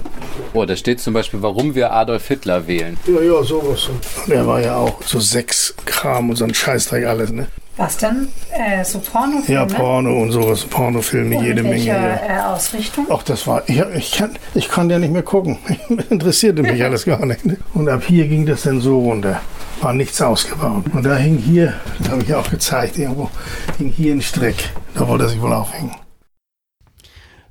Oh, 0.52 0.64
da 0.64 0.76
steht 0.76 1.00
zum 1.00 1.14
Beispiel, 1.14 1.42
warum 1.42 1.74
wir 1.74 1.92
Adolf 1.92 2.28
Hitler 2.28 2.66
wählen. 2.66 2.98
mehr. 3.06 3.22
Ja, 3.22 3.34
ja, 3.34 3.42
sowas. 3.42 3.88
Und 4.26 4.32
er 4.32 4.46
war 4.46 4.60
ja 4.60 4.76
auch 4.76 5.02
so 5.02 5.18
Sexkram 5.20 6.30
und 6.30 6.36
so 6.36 6.44
ein 6.44 6.54
Scheißdreck 6.54 7.06
alles, 7.06 7.32
ne? 7.32 7.46
Was 7.78 7.96
denn? 7.96 8.28
Äh, 8.50 8.84
so 8.84 8.98
Pornofilme? 8.98 9.60
Ja, 9.60 9.64
Porno 9.64 10.20
und 10.22 10.32
sowas, 10.32 10.64
Pornofilme, 10.64 11.40
jede 11.44 11.62
Menge. 11.62 11.84
Ja. 11.84 12.16
äh, 12.16 12.40
Ausrichtung? 12.52 13.06
Ach, 13.08 13.22
das 13.22 13.46
war, 13.46 13.62
ich, 13.68 13.78
ich, 13.94 14.12
kann, 14.12 14.36
ich 14.54 14.68
konnte 14.68 14.94
ja 14.94 14.98
nicht 14.98 15.12
mehr 15.12 15.22
gucken. 15.22 15.58
Interessierte 16.10 16.62
mich 16.62 16.82
alles 16.82 17.04
gar 17.04 17.24
nicht. 17.24 17.46
Ne? 17.46 17.56
Und 17.74 17.88
ab 17.88 18.02
hier 18.04 18.26
ging 18.26 18.46
das 18.46 18.62
dann 18.62 18.80
so 18.80 18.98
runter. 18.98 19.40
War 19.80 19.92
nichts 19.92 20.20
ausgebaut. 20.20 20.86
Und 20.92 21.04
da 21.06 21.14
hing 21.14 21.38
hier, 21.38 21.74
das 22.00 22.08
habe 22.10 22.22
ich 22.22 22.28
ja 22.28 22.40
auch 22.40 22.50
gezeigt, 22.50 22.98
irgendwo, 22.98 23.30
hing 23.78 23.90
hier 23.96 24.12
ein 24.12 24.22
Strick. 24.22 24.70
Da 24.94 25.06
wollte 25.06 25.24
er 25.26 25.28
sich 25.28 25.40
wohl 25.40 25.52
aufhängen. 25.52 25.92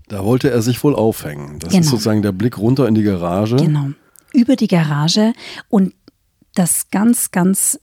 Da 0.07 0.23
wollte 0.23 0.49
er 0.49 0.61
sich 0.61 0.83
wohl 0.83 0.95
aufhängen. 0.95 1.59
Das 1.59 1.71
Genau. 1.71 1.81
ist 1.81 1.89
sozusagen 1.89 2.21
der 2.21 2.31
Blick 2.31 2.57
runter 2.57 2.87
in 2.87 2.95
die 2.95 3.03
Garage. 3.03 3.57
Genau. 3.57 3.87
Über 4.33 4.55
die 4.55 4.67
Garage. 4.67 5.33
Und 5.69 5.93
das 6.55 6.89
ganz, 6.91 7.31
ganz 7.31 7.79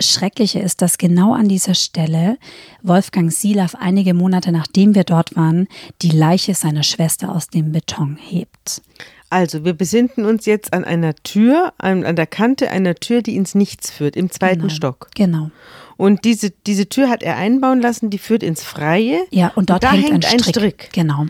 Schreckliche 0.00 0.58
ist, 0.58 0.82
dass 0.82 0.98
genau 0.98 1.32
an 1.32 1.48
dieser 1.48 1.74
Stelle 1.74 2.36
Wolfgang 2.82 3.32
Silaff 3.32 3.74
einige 3.78 4.14
Monate 4.14 4.50
nachdem 4.52 4.94
wir 4.94 5.04
dort 5.04 5.36
waren, 5.36 5.68
die 6.02 6.10
Leiche 6.10 6.54
seiner 6.54 6.82
Schwester 6.82 7.30
aus 7.32 7.48
dem 7.48 7.72
Beton 7.72 8.16
hebt. 8.20 8.82
Also, 9.30 9.64
wir 9.64 9.72
besinnen 9.72 10.26
uns 10.26 10.44
jetzt 10.44 10.74
an 10.74 10.84
einer 10.84 11.14
Tür, 11.14 11.72
an, 11.78 12.04
an 12.04 12.16
der 12.16 12.26
Kante 12.26 12.70
einer 12.70 12.94
Tür, 12.96 13.22
die 13.22 13.34
ins 13.36 13.54
Nichts 13.54 13.90
führt, 13.90 14.14
im 14.14 14.30
zweiten 14.30 14.62
Genau. 14.62 14.74
Stock. 14.74 15.08
Genau. 15.14 15.50
Und 15.96 16.24
diese, 16.26 16.50
diese 16.50 16.88
Tür 16.88 17.08
hat 17.08 17.22
er 17.22 17.36
einbauen 17.36 17.80
lassen, 17.80 18.10
die 18.10 18.18
führt 18.18 18.42
ins 18.42 18.62
Freie. 18.62 19.20
Ja, 19.30 19.52
und 19.54 19.70
dort 19.70 19.84
da 19.84 19.92
hängt, 19.92 20.10
hängt 20.10 20.26
ein 20.26 20.40
Strick. 20.42 20.90
Genau. 20.92 21.26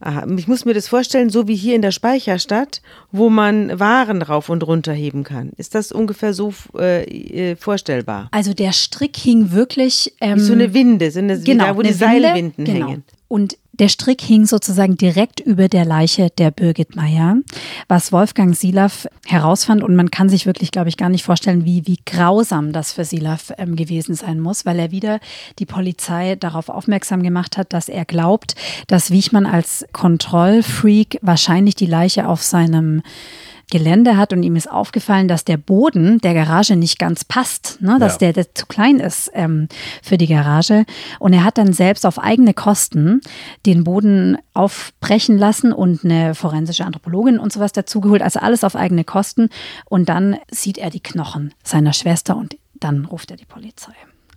Aha, 0.00 0.26
ich 0.36 0.48
muss 0.48 0.64
mir 0.64 0.74
das 0.74 0.88
vorstellen, 0.88 1.30
so 1.30 1.48
wie 1.48 1.54
hier 1.56 1.74
in 1.74 1.82
der 1.82 1.92
Speicherstadt, 1.92 2.82
wo 3.10 3.30
man 3.30 3.78
Waren 3.78 4.22
rauf 4.22 4.48
und 4.50 4.66
runter 4.66 4.92
heben 4.92 5.24
kann. 5.24 5.52
Ist 5.56 5.74
das 5.74 5.92
ungefähr 5.92 6.34
so 6.34 6.52
äh, 6.76 7.04
äh, 7.52 7.56
vorstellbar? 7.56 8.28
Also 8.30 8.52
der 8.52 8.72
Strick 8.72 9.16
hing 9.16 9.52
wirklich. 9.52 10.12
Ähm, 10.20 10.36
Wie 10.36 10.42
so 10.42 10.52
eine 10.52 10.74
Winde, 10.74 11.10
so 11.10 11.20
eine, 11.20 11.40
genau, 11.40 11.66
da, 11.66 11.76
wo 11.76 11.82
die 11.82 11.92
Seilwinden 11.92 12.66
Winde, 12.66 12.72
genau. 12.72 12.88
hängen. 12.88 13.04
Und 13.34 13.58
der 13.72 13.88
Strick 13.88 14.20
hing 14.20 14.46
sozusagen 14.46 14.96
direkt 14.96 15.40
über 15.40 15.66
der 15.66 15.84
Leiche 15.84 16.30
der 16.38 16.52
Birgit 16.52 16.94
Meyer, 16.94 17.38
was 17.88 18.12
Wolfgang 18.12 18.54
Silaff 18.54 19.08
herausfand. 19.26 19.82
Und 19.82 19.96
man 19.96 20.12
kann 20.12 20.28
sich 20.28 20.46
wirklich, 20.46 20.70
glaube 20.70 20.88
ich, 20.88 20.96
gar 20.96 21.08
nicht 21.08 21.24
vorstellen, 21.24 21.64
wie, 21.64 21.84
wie 21.84 21.98
grausam 22.06 22.72
das 22.72 22.92
für 22.92 23.04
Silaff 23.04 23.52
ähm, 23.58 23.74
gewesen 23.74 24.14
sein 24.14 24.38
muss, 24.38 24.64
weil 24.66 24.78
er 24.78 24.92
wieder 24.92 25.18
die 25.58 25.66
Polizei 25.66 26.36
darauf 26.36 26.68
aufmerksam 26.68 27.24
gemacht 27.24 27.56
hat, 27.56 27.72
dass 27.72 27.88
er 27.88 28.04
glaubt, 28.04 28.54
dass 28.86 29.10
Wichmann 29.10 29.46
als 29.46 29.84
Kontrollfreak 29.92 31.18
wahrscheinlich 31.20 31.74
die 31.74 31.86
Leiche 31.86 32.28
auf 32.28 32.40
seinem 32.40 33.02
Gelände 33.70 34.16
hat 34.16 34.32
und 34.32 34.42
ihm 34.42 34.56
ist 34.56 34.70
aufgefallen, 34.70 35.28
dass 35.28 35.44
der 35.44 35.56
Boden 35.56 36.18
der 36.18 36.34
Garage 36.34 36.76
nicht 36.76 36.98
ganz 36.98 37.24
passt, 37.24 37.80
ne? 37.80 37.96
dass 37.98 38.14
Ja. 38.14 38.18
der, 38.18 38.32
der 38.32 38.54
zu 38.54 38.66
klein 38.66 39.00
ist 39.00 39.30
ähm, 39.34 39.68
für 40.02 40.18
die 40.18 40.26
Garage. 40.26 40.84
Und 41.18 41.32
er 41.32 41.44
hat 41.44 41.58
dann 41.58 41.72
selbst 41.72 42.06
auf 42.06 42.18
eigene 42.18 42.54
Kosten 42.54 43.20
den 43.66 43.84
Boden 43.84 44.38
aufbrechen 44.52 45.38
lassen 45.38 45.72
und 45.72 46.04
eine 46.04 46.34
forensische 46.34 46.84
Anthropologin 46.84 47.38
und 47.38 47.52
sowas 47.52 47.72
dazugeholt. 47.72 48.22
Also 48.22 48.40
alles 48.40 48.64
auf 48.64 48.76
eigene 48.76 49.04
Kosten. 49.04 49.48
Und 49.86 50.08
dann 50.08 50.36
sieht 50.50 50.78
er 50.78 50.90
die 50.90 51.02
Knochen 51.02 51.52
seiner 51.62 51.92
Schwester 51.92 52.36
und 52.36 52.56
dann 52.74 53.04
ruft 53.04 53.30
er 53.30 53.36
die 53.36 53.46
Polizei. 53.46 53.92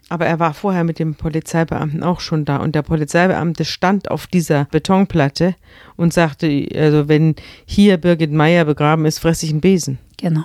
Aber 0.10 0.26
er 0.26 0.40
war 0.40 0.54
vorher 0.54 0.84
mit 0.84 1.00
dem 1.00 1.16
Polizeibeamten 1.16 2.02
auch 2.02 2.22
schon 2.22 2.46
da 2.46 2.58
und 2.58 2.76
der 2.76 2.82
Polizeibeamte 2.82 3.66
stand 3.66 4.10
auf 4.10 4.26
dieser 4.28 4.66
Betonplatte 4.66 5.56
und 5.98 6.14
sagte, 6.14 6.68
also 6.76 7.10
wenn 7.10 7.36
hier 7.66 7.98
Birgit 7.98 8.32
Meyer 8.32 8.64
begraben 8.64 9.06
ist, 9.06 9.20
fresse 9.20 9.46
ich 9.46 9.52
einen 9.52 9.62
Besen. 9.62 10.00
Genau. 10.18 10.44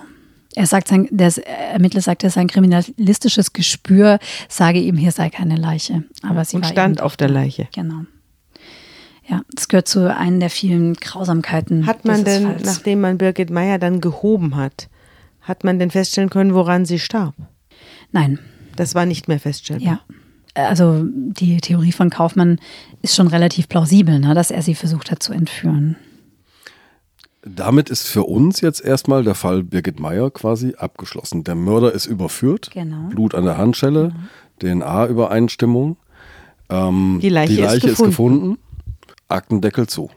Er 0.54 0.66
sagt, 0.66 0.88
sein, 0.88 1.08
der 1.10 1.32
Ermittler 1.72 2.02
sagte, 2.02 2.28
sein 2.28 2.46
kriminalistisches 2.46 3.52
Gespür 3.52 4.18
sage 4.48 4.80
ihm, 4.80 4.96
hier 4.96 5.12
sei 5.12 5.30
keine 5.30 5.56
Leiche. 5.56 6.04
Aber 6.22 6.44
sie 6.44 6.56
und 6.56 6.66
stand 6.66 7.00
auf 7.00 7.16
der. 7.16 7.30
Leiche. 7.30 7.68
Genau. 7.74 8.04
Ja, 9.26 9.42
das 9.52 9.68
gehört 9.68 9.88
zu 9.88 10.14
einer 10.14 10.40
der 10.40 10.50
vielen 10.50 10.94
Grausamkeiten. 10.94 11.86
Hat 11.86 12.04
man 12.04 12.24
denn, 12.24 12.42
Falls. 12.42 12.64
nachdem 12.64 13.00
man 13.00 13.16
Birgit 13.16 13.50
Meyer 13.50 13.78
dann 13.78 14.00
gehoben 14.00 14.56
hat, 14.56 14.90
hat 15.40 15.64
man 15.64 15.78
denn 15.78 15.90
feststellen 15.90 16.28
können, 16.28 16.52
woran 16.52 16.84
sie 16.84 16.98
starb? 16.98 17.34
Nein, 18.10 18.38
Das 18.76 18.94
war 18.94 19.06
nicht 19.06 19.28
mehr 19.28 19.40
feststellbar. 19.40 19.86
ja. 19.86 20.00
Also 20.54 21.02
die 21.06 21.56
Theorie 21.62 21.92
von 21.92 22.10
Kaufmann 22.10 22.58
ist 23.00 23.14
schon 23.14 23.26
relativ 23.28 23.70
plausibel, 23.70 24.18
ne, 24.18 24.34
dass 24.34 24.50
er 24.50 24.60
sie 24.60 24.74
versucht 24.74 25.10
hat 25.10 25.22
zu 25.22 25.32
entführen. 25.32 25.96
Damit 27.44 27.88
ist 27.88 28.06
für 28.06 28.24
uns 28.24 28.60
jetzt 28.60 28.84
erstmal 28.84 29.24
der 29.24 29.34
Fall 29.34 29.62
Birgit 29.64 29.98
Meyer 29.98 30.30
quasi 30.30 30.74
abgeschlossen. 30.76 31.42
Der 31.42 31.54
Mörder 31.54 31.92
ist 31.92 32.04
überführt, 32.06 32.70
Genau. 32.72 33.08
Blut 33.08 33.34
an 33.34 33.44
der 33.44 33.56
Handschelle, 33.56 34.12
DNA-Übereinstimmung. 34.60 35.96
Ähm, 36.68 37.18
Die 37.22 37.28
Leiche 37.30 37.62
ist 37.62 37.84
ist 37.84 38.02
gefunden. 38.02 38.58
Aktendeckel 39.28 39.86
zu. 39.86 40.10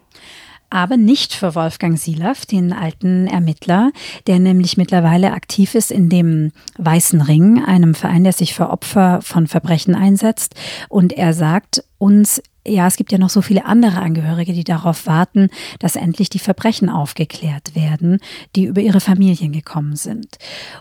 Aber 0.69 0.97
nicht 0.97 1.33
für 1.33 1.55
Wolfgang 1.55 1.97
Silaff, 1.97 2.45
den 2.45 2.73
alten 2.73 3.27
Ermittler, 3.27 3.91
der 4.27 4.39
nämlich 4.39 4.77
mittlerweile 4.77 5.31
aktiv 5.33 5.75
ist 5.75 5.91
in 5.91 6.09
dem 6.09 6.51
Weißen 6.77 7.21
Ring, 7.21 7.63
einem 7.63 7.95
Verein, 7.95 8.23
der 8.23 8.33
sich 8.33 8.53
für 8.53 8.69
Opfer 8.69 9.21
von 9.21 9.47
Verbrechen 9.47 9.95
einsetzt. 9.95 10.55
Und 10.89 11.13
er 11.13 11.33
sagt 11.33 11.83
uns, 11.97 12.41
ja, 12.67 12.87
es 12.87 12.97
gibt 12.97 13.11
ja 13.11 13.17
noch 13.17 13.29
so 13.29 13.41
viele 13.41 13.65
andere 13.65 13.99
Angehörige, 13.99 14.53
die 14.53 14.63
darauf 14.63 15.05
warten, 15.05 15.49
dass 15.79 15.95
endlich 15.95 16.29
die 16.29 16.39
Verbrechen 16.39 16.89
aufgeklärt 16.89 17.75
werden, 17.75 18.19
die 18.55 18.65
über 18.65 18.81
ihre 18.81 18.99
Familien 18.99 19.51
gekommen 19.51 19.95
sind. 19.95 20.37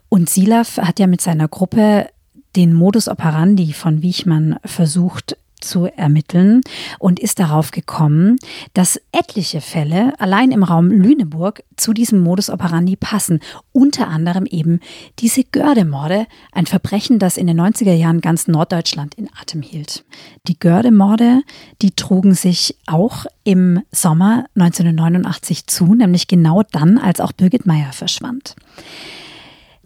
Und 0.08 0.30
Silaff 0.30 0.78
hat 0.78 0.98
ja 0.98 1.06
mit 1.06 1.20
seiner 1.20 1.48
Gruppe 1.48 2.08
den 2.56 2.72
Modus 2.72 3.08
operandi 3.08 3.72
von 3.72 4.02
Wiechmann 4.02 4.56
versucht 4.64 5.36
zu 5.64 5.86
ermitteln 5.86 6.60
und 6.98 7.18
ist 7.18 7.38
darauf 7.38 7.70
gekommen, 7.70 8.36
dass 8.74 9.00
etliche 9.12 9.60
Fälle 9.60 10.12
allein 10.20 10.52
im 10.52 10.62
Raum 10.62 10.90
Lüneburg 10.90 11.62
zu 11.76 11.92
diesem 11.92 12.20
Modus 12.20 12.50
operandi 12.50 12.96
passen. 12.96 13.40
Unter 13.72 14.08
anderem 14.08 14.46
eben 14.46 14.80
diese 15.18 15.44
Gördemorde, 15.44 16.26
ein 16.52 16.66
Verbrechen, 16.66 17.18
das 17.18 17.36
in 17.36 17.46
den 17.46 17.60
90er 17.60 17.94
Jahren 17.94 18.20
ganz 18.20 18.46
Norddeutschland 18.46 19.14
in 19.14 19.28
Atem 19.40 19.62
hielt. 19.62 20.04
Die 20.46 20.58
Gördemorde, 20.58 21.42
die 21.82 21.92
trugen 21.92 22.34
sich 22.34 22.76
auch 22.86 23.26
im 23.44 23.82
Sommer 23.90 24.46
1989 24.54 25.66
zu, 25.66 25.94
nämlich 25.94 26.28
genau 26.28 26.62
dann, 26.70 26.98
als 26.98 27.20
auch 27.20 27.32
Birgit 27.32 27.66
Meyer 27.66 27.92
verschwand. 27.92 28.56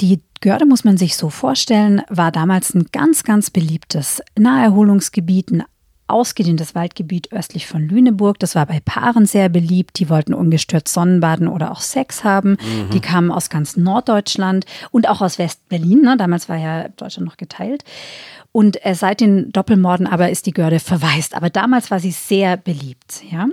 Die 0.00 0.20
Görde 0.40 0.66
muss 0.66 0.84
man 0.84 0.96
sich 0.96 1.16
so 1.16 1.30
vorstellen, 1.30 2.02
war 2.08 2.30
damals 2.30 2.74
ein 2.74 2.86
ganz, 2.92 3.24
ganz 3.24 3.50
beliebtes 3.50 4.22
Naherholungsgebiet, 4.38 5.50
ein 5.50 5.64
ausgedehntes 6.08 6.74
Waldgebiet 6.74 7.32
östlich 7.32 7.66
von 7.66 7.86
Lüneburg. 7.86 8.38
Das 8.38 8.54
war 8.54 8.66
bei 8.66 8.80
Paaren 8.80 9.26
sehr 9.26 9.48
beliebt. 9.48 9.98
Die 9.98 10.08
wollten 10.08 10.32
ungestört 10.34 10.88
Sonnenbaden 10.88 11.48
oder 11.48 11.70
auch 11.70 11.80
Sex 11.80 12.24
haben. 12.24 12.52
Mhm. 12.52 12.90
Die 12.92 13.00
kamen 13.00 13.30
aus 13.30 13.50
ganz 13.50 13.76
Norddeutschland 13.76 14.64
und 14.90 15.08
auch 15.08 15.20
aus 15.20 15.38
West-Berlin. 15.38 16.00
Ne? 16.02 16.16
Damals 16.16 16.48
war 16.48 16.56
ja 16.56 16.88
Deutschland 16.88 17.28
noch 17.28 17.36
geteilt. 17.36 17.84
Und 18.52 18.84
äh, 18.86 18.94
seit 18.94 19.20
den 19.20 19.52
Doppelmorden 19.52 20.06
aber 20.06 20.30
ist 20.30 20.46
die 20.46 20.52
Görde 20.52 20.80
verwaist. 20.80 21.34
Aber 21.34 21.50
damals 21.50 21.90
war 21.90 22.00
sie 22.00 22.12
sehr 22.12 22.56
beliebt. 22.56 23.22
Ja? 23.30 23.46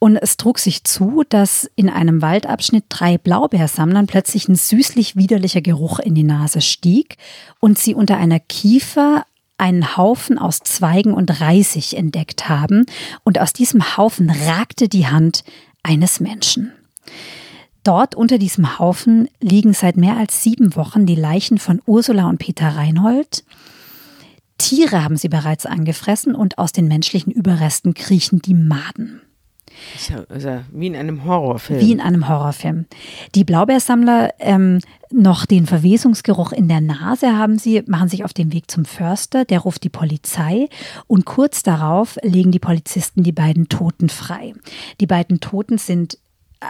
Und 0.00 0.16
es 0.16 0.38
trug 0.38 0.58
sich 0.58 0.82
zu, 0.84 1.24
dass 1.28 1.70
in 1.76 1.90
einem 1.90 2.22
Waldabschnitt 2.22 2.84
drei 2.88 3.18
Blaubeersammlern 3.18 4.06
plötzlich 4.06 4.48
ein 4.48 4.56
süßlich 4.56 5.14
widerlicher 5.14 5.60
Geruch 5.60 5.98
in 5.98 6.14
die 6.14 6.24
Nase 6.24 6.62
stieg 6.62 7.18
und 7.60 7.78
sie 7.78 7.94
unter 7.94 8.16
einer 8.16 8.40
Kiefer 8.40 9.26
einen 9.58 9.98
Haufen 9.98 10.38
aus 10.38 10.60
Zweigen 10.60 11.12
und 11.12 11.42
Reisig 11.42 11.92
entdeckt 11.92 12.48
haben. 12.48 12.86
Und 13.24 13.38
aus 13.38 13.52
diesem 13.52 13.98
Haufen 13.98 14.30
ragte 14.30 14.88
die 14.88 15.06
Hand 15.06 15.44
eines 15.82 16.18
Menschen. 16.18 16.72
Dort 17.84 18.14
unter 18.14 18.38
diesem 18.38 18.78
Haufen 18.78 19.28
liegen 19.40 19.74
seit 19.74 19.98
mehr 19.98 20.16
als 20.16 20.42
sieben 20.42 20.76
Wochen 20.76 21.04
die 21.04 21.14
Leichen 21.14 21.58
von 21.58 21.82
Ursula 21.84 22.26
und 22.26 22.38
Peter 22.38 22.68
Reinhold. 22.68 23.44
Tiere 24.56 25.04
haben 25.04 25.18
sie 25.18 25.28
bereits 25.28 25.66
angefressen 25.66 26.34
und 26.34 26.56
aus 26.56 26.72
den 26.72 26.88
menschlichen 26.88 27.32
Überresten 27.32 27.92
kriechen 27.92 28.40
die 28.40 28.54
Maden. 28.54 29.20
Wie 30.72 30.86
in 30.86 30.96
einem 30.96 31.24
Horrorfilm. 31.24 31.80
Wie 31.80 31.92
in 31.92 32.00
einem 32.00 32.28
Horrorfilm. 32.28 32.86
Die 33.34 33.44
Blaubeersammler 33.44 34.34
ähm, 34.38 34.80
noch 35.10 35.46
den 35.46 35.66
Verwesungsgeruch 35.66 36.52
in 36.52 36.68
der 36.68 36.80
Nase 36.80 37.36
haben 37.36 37.58
sie, 37.58 37.82
machen 37.86 38.08
sich 38.08 38.24
auf 38.24 38.32
den 38.32 38.52
Weg 38.52 38.70
zum 38.70 38.84
Förster, 38.84 39.44
der 39.44 39.60
ruft 39.60 39.82
die 39.84 39.88
Polizei 39.88 40.68
und 41.06 41.24
kurz 41.24 41.62
darauf 41.62 42.18
legen 42.22 42.52
die 42.52 42.58
Polizisten 42.58 43.22
die 43.22 43.32
beiden 43.32 43.68
Toten 43.68 44.08
frei. 44.08 44.54
Die 45.00 45.06
beiden 45.06 45.40
Toten 45.40 45.78
sind 45.78 46.18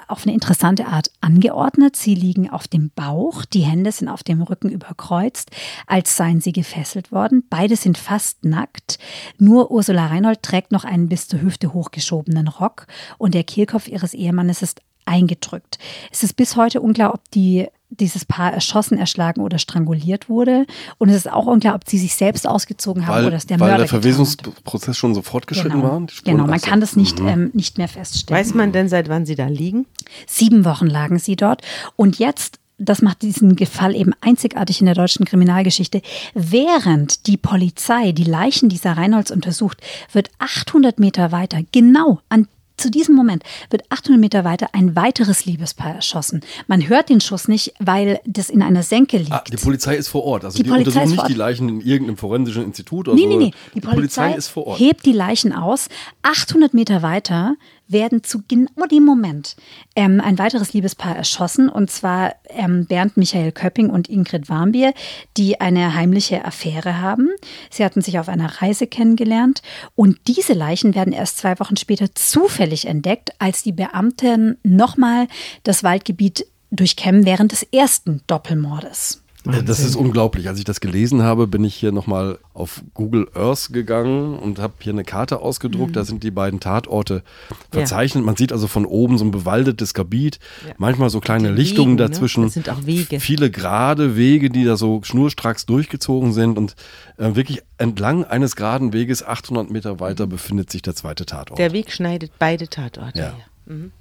auf 0.08 0.24
eine 0.24 0.34
interessante 0.34 0.86
Art 0.86 1.10
angeordnet. 1.20 1.96
Sie 1.96 2.14
liegen 2.14 2.48
auf 2.50 2.68
dem 2.68 2.90
Bauch, 2.94 3.44
die 3.44 3.62
Hände 3.62 3.92
sind 3.92 4.08
auf 4.08 4.22
dem 4.22 4.42
Rücken 4.42 4.68
überkreuzt, 4.68 5.50
als 5.86 6.16
seien 6.16 6.40
sie 6.40 6.52
gefesselt 6.52 7.12
worden. 7.12 7.44
Beide 7.50 7.76
sind 7.76 7.98
fast 7.98 8.44
nackt. 8.44 8.98
Nur 9.38 9.70
Ursula 9.70 10.06
Reinhold 10.06 10.42
trägt 10.42 10.72
noch 10.72 10.84
einen 10.84 11.08
bis 11.08 11.28
zur 11.28 11.42
Hüfte 11.42 11.72
hochgeschobenen 11.72 12.48
Rock 12.48 12.86
und 13.18 13.34
der 13.34 13.44
Kehlkopf 13.44 13.88
ihres 13.88 14.14
Ehemannes 14.14 14.62
ist 14.62 14.80
eingedrückt. 15.06 15.78
Es 16.12 16.22
ist 16.22 16.34
bis 16.36 16.56
heute 16.56 16.80
unklar, 16.80 17.14
ob 17.14 17.28
die 17.32 17.66
dieses 17.90 18.24
Paar 18.24 18.52
erschossen, 18.52 18.98
erschlagen 18.98 19.40
oder 19.40 19.58
stranguliert 19.58 20.28
wurde. 20.28 20.64
Und 20.98 21.08
es 21.08 21.16
ist 21.16 21.30
auch 21.30 21.46
unklar, 21.46 21.74
ob 21.74 21.88
sie 21.88 21.98
sich 21.98 22.14
selbst 22.14 22.46
ausgezogen 22.48 23.06
haben 23.06 23.16
Weil, 23.16 23.26
oder 23.26 23.36
es 23.36 23.46
der 23.46 23.58
weil 23.60 23.68
Mörder 23.70 23.84
der 23.84 23.86
getan 23.86 23.96
hat. 23.98 24.02
Verwesungsprozess 24.04 24.96
schon 24.96 25.14
so 25.14 25.22
fortgeschritten 25.22 25.80
Genau, 25.80 25.92
war? 25.92 26.06
genau 26.24 26.46
man 26.46 26.60
kann 26.60 26.80
das 26.80 26.96
nicht, 26.96 27.18
Mhm. 27.20 27.28
ähm, 27.28 27.50
nicht 27.52 27.78
mehr 27.78 27.88
feststellen. 27.88 28.40
Weiß 28.40 28.54
man 28.54 28.72
denn, 28.72 28.88
seit 28.88 29.08
wann 29.08 29.26
sie 29.26 29.34
da 29.34 29.46
liegen? 29.48 29.86
Sieben 30.26 30.64
Wochen 30.64 30.86
lagen 30.86 31.18
sie 31.18 31.34
dort. 31.36 31.62
Und 31.96 32.18
jetzt, 32.18 32.58
das 32.78 33.02
macht 33.02 33.22
diesen 33.22 33.58
Fall 33.66 33.94
eben 33.96 34.12
einzigartig 34.20 34.80
in 34.80 34.86
der 34.86 34.94
deutschen 34.94 35.24
Kriminalgeschichte, 35.26 36.00
während 36.34 37.26
die 37.26 37.36
Polizei 37.36 38.12
die 38.12 38.24
Leichen 38.24 38.68
dieser 38.68 38.92
Reinholds 38.96 39.30
untersucht, 39.30 39.78
wird 40.12 40.30
800 40.38 40.98
Meter 40.98 41.32
weiter, 41.32 41.58
genau 41.72 42.20
an 42.28 42.46
zu 42.80 42.90
diesem 42.90 43.14
Moment 43.14 43.42
wird 43.70 43.82
800 43.90 44.20
Meter 44.20 44.44
weiter 44.44 44.68
ein 44.72 44.96
weiteres 44.96 45.44
Liebespaar 45.44 45.94
erschossen. 45.94 46.40
Man 46.66 46.88
hört 46.88 47.08
den 47.08 47.20
Schuss 47.20 47.46
nicht, 47.48 47.74
weil 47.78 48.20
das 48.26 48.50
in 48.50 48.62
einer 48.62 48.82
Senke 48.82 49.18
liegt. 49.18 49.32
Ah, 49.32 49.44
die 49.50 49.56
Polizei 49.56 49.96
ist 49.96 50.08
vor 50.08 50.24
Ort. 50.24 50.44
Also 50.44 50.56
Die 50.56 50.62
die, 50.64 50.70
Polizei 50.70 51.02
untersuchen 51.02 51.16
nicht 51.16 51.28
die. 51.28 51.34
Leichen 51.34 51.68
in 51.68 51.80
irgendeinem 51.80 52.16
forensischen 52.16 52.64
Institut 52.64 53.08
oder 53.08 53.14
Nee, 53.14 53.22
so. 53.22 53.28
nee, 53.28 53.36
nee. 53.36 53.50
Die, 53.74 53.80
Polizei, 53.80 54.32
ist 54.34 54.48
vor 54.48 54.66
Ort. 54.66 54.80
hebt 54.80 55.06
die 55.06 55.12
Leichen 55.12 55.52
aus. 55.52 55.88
800 56.22 56.74
Meter 56.74 57.02
weiter 57.02 57.56
werden 57.92 58.22
zu 58.22 58.42
genau 58.46 58.86
dem 58.90 59.04
Moment 59.04 59.56
ähm, 59.96 60.20
ein 60.20 60.38
weiteres 60.38 60.72
Liebespaar 60.72 61.16
erschossen. 61.16 61.68
Und 61.68 61.90
zwar 61.90 62.34
ähm, 62.48 62.86
Bernd 62.86 63.16
Michael 63.16 63.52
Köpping 63.52 63.90
und 63.90 64.08
Ingrid 64.08 64.48
Warmbier, 64.48 64.94
die 65.36 65.60
eine 65.60 65.94
heimliche 65.94 66.44
Affäre 66.44 67.00
haben. 67.00 67.28
Sie 67.70 67.84
hatten 67.84 68.02
sich 68.02 68.18
auf 68.18 68.28
einer 68.28 68.62
Reise 68.62 68.86
kennengelernt. 68.86 69.62
Und 69.94 70.18
diese 70.26 70.52
Leichen 70.52 70.94
werden 70.94 71.12
erst 71.12 71.38
zwei 71.38 71.58
Wochen 71.60 71.76
später 71.76 72.14
zufällig 72.14 72.86
entdeckt, 72.86 73.32
als 73.38 73.62
die 73.62 73.72
Beamten 73.72 74.58
nochmal 74.62 75.26
das 75.62 75.82
Waldgebiet 75.82 76.46
durchkämmen 76.70 77.24
während 77.24 77.52
des 77.52 77.62
ersten 77.62 78.22
Doppelmordes. 78.26 79.22
Äh, 79.46 79.62
Das 79.62 79.80
ist 79.80 79.96
unglaublich. 79.96 80.48
Als 80.48 80.58
ich 80.58 80.64
das 80.64 80.80
gelesen 80.80 81.22
habe, 81.22 81.46
bin 81.46 81.64
ich 81.64 81.74
hier 81.74 81.92
nochmal 81.92 82.38
auf 82.54 82.82
Google 82.94 83.28
Earth 83.34 83.72
gegangen 83.72 84.38
und 84.38 84.58
habe 84.58 84.74
hier 84.80 84.92
eine 84.92 85.04
Karte 85.04 85.40
ausgedruckt. 85.40 85.90
Mhm. 85.90 85.94
Da 85.94 86.04
sind 86.04 86.22
die 86.22 86.30
beiden 86.30 86.60
Tatorte 86.60 87.22
verzeichnet. 87.70 88.24
Man 88.24 88.36
sieht 88.36 88.52
also 88.52 88.66
von 88.66 88.84
oben 88.84 89.18
so 89.18 89.24
ein 89.24 89.30
bewaldetes 89.30 89.94
Gebiet, 89.94 90.38
manchmal 90.78 91.10
so 91.10 91.20
kleine 91.20 91.48
Die 91.48 91.54
Lichtungen 91.62 91.98
Wegen, 91.98 92.02
ne? 92.04 92.08
dazwischen. 92.10 92.42
Das 92.44 92.54
sind 92.54 92.68
auch 92.68 92.86
Wege. 92.86 93.20
Viele 93.20 93.50
gerade 93.50 94.16
Wege, 94.16 94.50
die 94.50 94.64
da 94.64 94.76
so 94.76 95.00
schnurstracks 95.02 95.66
durchgezogen 95.66 96.32
sind. 96.32 96.58
Und 96.58 96.74
äh, 97.16 97.34
wirklich 97.34 97.62
entlang 97.78 98.24
eines 98.24 98.56
geraden 98.56 98.92
Weges, 98.92 99.22
800 99.26 99.70
Meter 99.70 100.00
weiter, 100.00 100.26
befindet 100.26 100.70
sich 100.70 100.82
der 100.82 100.94
zweite 100.94 101.26
Tatort. 101.26 101.58
Der 101.58 101.72
Weg 101.72 101.92
schneidet 101.92 102.32
beide 102.38 102.68
Tatorte. 102.68 103.18
Ja. 103.18 103.32
Mhm. 103.66 103.92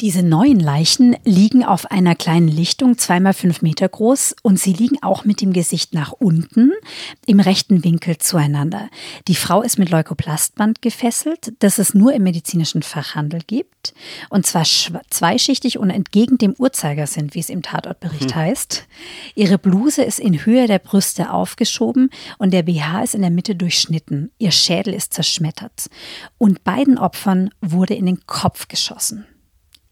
Diese 0.00 0.22
neuen 0.22 0.58
Leichen 0.58 1.14
liegen 1.24 1.62
auf 1.62 1.90
einer 1.90 2.14
kleinen 2.14 2.48
Lichtung, 2.48 2.96
zweimal 2.96 3.34
fünf 3.34 3.60
Meter 3.60 3.86
groß, 3.86 4.34
und 4.42 4.58
sie 4.58 4.72
liegen 4.72 4.96
auch 5.02 5.26
mit 5.26 5.42
dem 5.42 5.52
Gesicht 5.52 5.92
nach 5.92 6.12
unten 6.12 6.72
im 7.26 7.38
rechten 7.38 7.84
Winkel 7.84 8.16
zueinander. 8.16 8.88
Die 9.28 9.34
Frau 9.34 9.60
ist 9.60 9.78
mit 9.78 9.90
Leukoplastband 9.90 10.80
gefesselt, 10.80 11.52
das 11.58 11.78
es 11.78 11.92
nur 11.92 12.14
im 12.14 12.22
medizinischen 12.22 12.82
Fachhandel 12.82 13.42
gibt, 13.46 13.92
und 14.30 14.46
zwar 14.46 14.64
zweischichtig 15.10 15.78
und 15.78 15.90
entgegen 15.90 16.38
dem 16.38 16.54
Uhrzeigersinn, 16.56 17.34
wie 17.34 17.40
es 17.40 17.50
im 17.50 17.60
Tatortbericht 17.60 18.34
Hm. 18.34 18.36
heißt. 18.36 18.86
Ihre 19.34 19.58
Bluse 19.58 20.02
ist 20.02 20.18
in 20.18 20.46
Höhe 20.46 20.66
der 20.66 20.78
Brüste 20.78 21.30
aufgeschoben 21.30 22.08
und 22.38 22.54
der 22.54 22.62
BH 22.62 23.02
ist 23.02 23.14
in 23.14 23.20
der 23.20 23.30
Mitte 23.30 23.54
durchschnitten. 23.54 24.30
Ihr 24.38 24.50
Schädel 24.50 24.94
ist 24.94 25.12
zerschmettert. 25.12 25.90
Und 26.38 26.64
beiden 26.64 26.96
Opfern 26.96 27.50
wurde 27.60 27.92
in 27.92 28.06
den 28.06 28.24
Kopf 28.24 28.66
geschossen. 28.66 29.26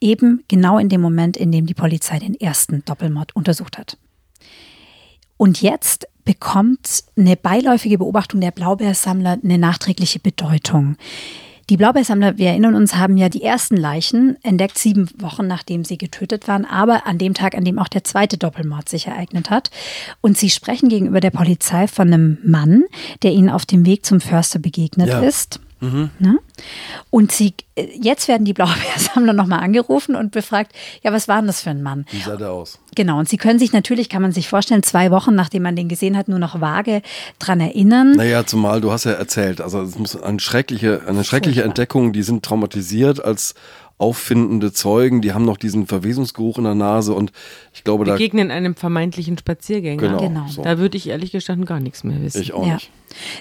Eben 0.01 0.45
genau 0.49 0.79
in 0.79 0.89
dem 0.89 1.01
Moment, 1.01 1.37
in 1.37 1.51
dem 1.53 1.67
die 1.67 1.75
Polizei 1.75 2.19
den 2.19 2.35
ersten 2.35 2.85
Doppelmord 2.85 3.35
untersucht 3.35 3.79
hat. 3.79 3.99
Und 5.37 5.63
jetzt 5.63 6.07
bekommt 6.25 7.05
eine 7.17 7.37
beiläufige 7.37 7.99
Beobachtung 7.99 8.41
der 8.41 8.51
Blaubeersammler 8.51 9.39
eine 9.43 9.59
nachträgliche 9.59 10.19
Bedeutung. 10.19 10.97
Die 11.71 11.77
Blaubeersammler, 11.77 12.39
wir 12.39 12.49
erinnern 12.49 12.75
uns, 12.75 12.95
haben 12.95 13.19
ja 13.19 13.29
die 13.29 13.43
ersten 13.43 13.77
Leichen 13.77 14.37
entdeckt, 14.43 14.79
sieben 14.79 15.11
Wochen 15.19 15.47
nachdem 15.47 15.85
sie 15.85 15.99
getötet 15.99 16.49
waren, 16.49 16.65
aber 16.65 17.07
an 17.07 17.19
dem 17.19 17.35
Tag, 17.35 17.55
an 17.55 17.65
dem 17.65 17.79
auch 17.79 17.89
der 17.89 18.05
zweite 18.05 18.39
Doppelmord 18.39 18.89
sich 18.89 19.07
ereignet 19.07 19.51
hat. 19.51 19.71
Und 20.23 20.39
sie 20.39 20.49
sprechen 20.49 20.89
gegenüber 20.89 21.21
der 21.21 21.31
Polizei 21.31 21.87
von 21.87 22.09
einem 22.13 22.39
Mann, 22.43 22.85
der 23.23 23.33
ihnen 23.33 23.51
auf 23.51 23.67
dem 23.67 23.85
Weg 23.85 24.07
zum 24.07 24.21
Förster 24.21 24.59
begegnet 24.59 25.09
Ja. 25.09 25.21
ist. 25.21 25.61
Mhm. 25.81 26.11
Ne? 26.19 26.39
Und 27.11 27.33
sie, 27.33 27.55
äh, 27.77 27.87
jetzt 28.01 28.29
werden 28.29 28.45
die 28.45 28.53
Blaubeersammler 28.53 29.33
nochmal 29.35 29.61
angerufen 29.61 30.17
und 30.17 30.33
befragt, 30.33 30.73
ja, 31.03 31.13
was 31.13 31.29
war 31.29 31.39
denn 31.39 31.47
das 31.47 31.61
für 31.61 31.71
ein 31.71 31.83
Mann? 31.83 32.05
Wie 32.11 32.21
sah 32.21 32.37
der 32.37 32.51
aus? 32.51 32.79
Genau, 32.95 33.19
und 33.19 33.29
sie 33.29 33.37
können 33.37 33.59
sich 33.59 33.73
natürlich, 33.73 34.09
kann 34.09 34.23
man 34.23 34.33
sich 34.33 34.49
vorstellen, 34.49 34.83
zwei 34.83 35.11
Wochen, 35.11 35.35
nachdem 35.35 35.63
man 35.63 35.77
den 35.77 35.89
gesehen 35.89 36.17
hat, 36.17 36.29
nur 36.29 36.39
noch 36.39 36.61
vage 36.61 37.03
dran 37.39 37.61
erinnern. 37.61 38.17
Naja, 38.17 38.45
zumal 38.45 38.81
du 38.81 38.91
hast 38.91 39.05
ja 39.05 39.13
erzählt, 39.13 39.61
also 39.61 39.81
es 39.83 39.99
muss 39.99 40.21
eine 40.21 40.41
schreckliche, 40.41 41.03
eine 41.07 41.25
schreckliche 41.25 41.63
Entdeckung, 41.63 42.13
die 42.13 42.23
sind 42.23 42.45
traumatisiert 42.45 43.25
als 43.25 43.55
auffindende 43.99 44.73
Zeugen, 44.73 45.21
die 45.21 45.33
haben 45.33 45.45
noch 45.45 45.57
diesen 45.57 45.87
Verwesungsgeruch 45.87 46.59
in 46.59 46.65
der 46.65 46.75
Nase 46.75 47.13
und 47.15 47.33
ich 47.75 47.85
glaube, 47.85 48.05
da 48.05 48.13
Begegnen 48.13 48.51
einem 48.51 48.75
vermeintlichen 48.75 49.37
Spaziergänger. 49.37 50.01
Genau, 50.01 50.21
Genau. 50.21 50.47
so. 50.49 50.63
Da 50.63 50.79
würde 50.79 50.97
ich 50.97 51.09
ehrlich 51.09 51.33
gestanden 51.33 51.67
gar 51.67 51.81
nichts 51.81 52.05
mehr 52.05 52.21
wissen. 52.23 52.41
Ich 52.41 52.53
auch 52.53 52.67
Ja. 52.67 52.75
nicht. 52.75 52.91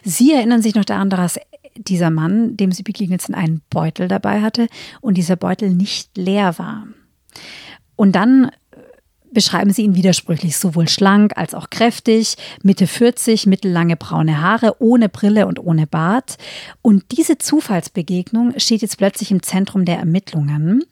Sie 0.04 0.34
erinnern 0.34 0.62
sich 0.62 0.76
noch 0.76 0.86
daran, 0.86 1.10
dass 1.10 1.40
dieser 1.76 2.10
Mann, 2.10 2.58
dem 2.58 2.72
sie 2.72 2.82
begegnet 2.84 3.22
sind, 3.22 3.36
einen 3.36 3.62
Beutel 3.70 4.08
dabei 4.08 4.42
hatte 4.42 4.68
und 5.00 5.16
dieser 5.16 5.36
Beutel 5.36 5.70
nicht 5.70 6.18
leer 6.18 6.58
war. 6.58 6.88
Und 7.96 8.16
dann 8.16 8.50
beschreiben 9.38 9.72
sie 9.72 9.84
ihn 9.84 9.94
widersprüchlich, 9.94 10.58
sowohl 10.58 10.90
schlank 10.90 11.38
als 11.38 11.54
auch 11.54 11.70
kräftig, 11.70 12.38
Mitte 12.64 12.88
40, 12.88 13.46
mittellange 13.46 13.96
braune 13.96 14.42
Haare, 14.42 14.78
ohne 14.80 15.10
Brille 15.10 15.46
und 15.46 15.60
ohne 15.60 15.86
Bart. 15.86 16.40
Und 16.82 17.04
diese 17.12 17.38
Zufallsbegegnung 17.38 18.58
steht 18.58 18.82
jetzt 18.82 18.98
plötzlich 18.98 19.30
im 19.30 19.44
Zentrum 19.44 19.86
der 19.86 20.00
Ermittlungen. 20.00 20.86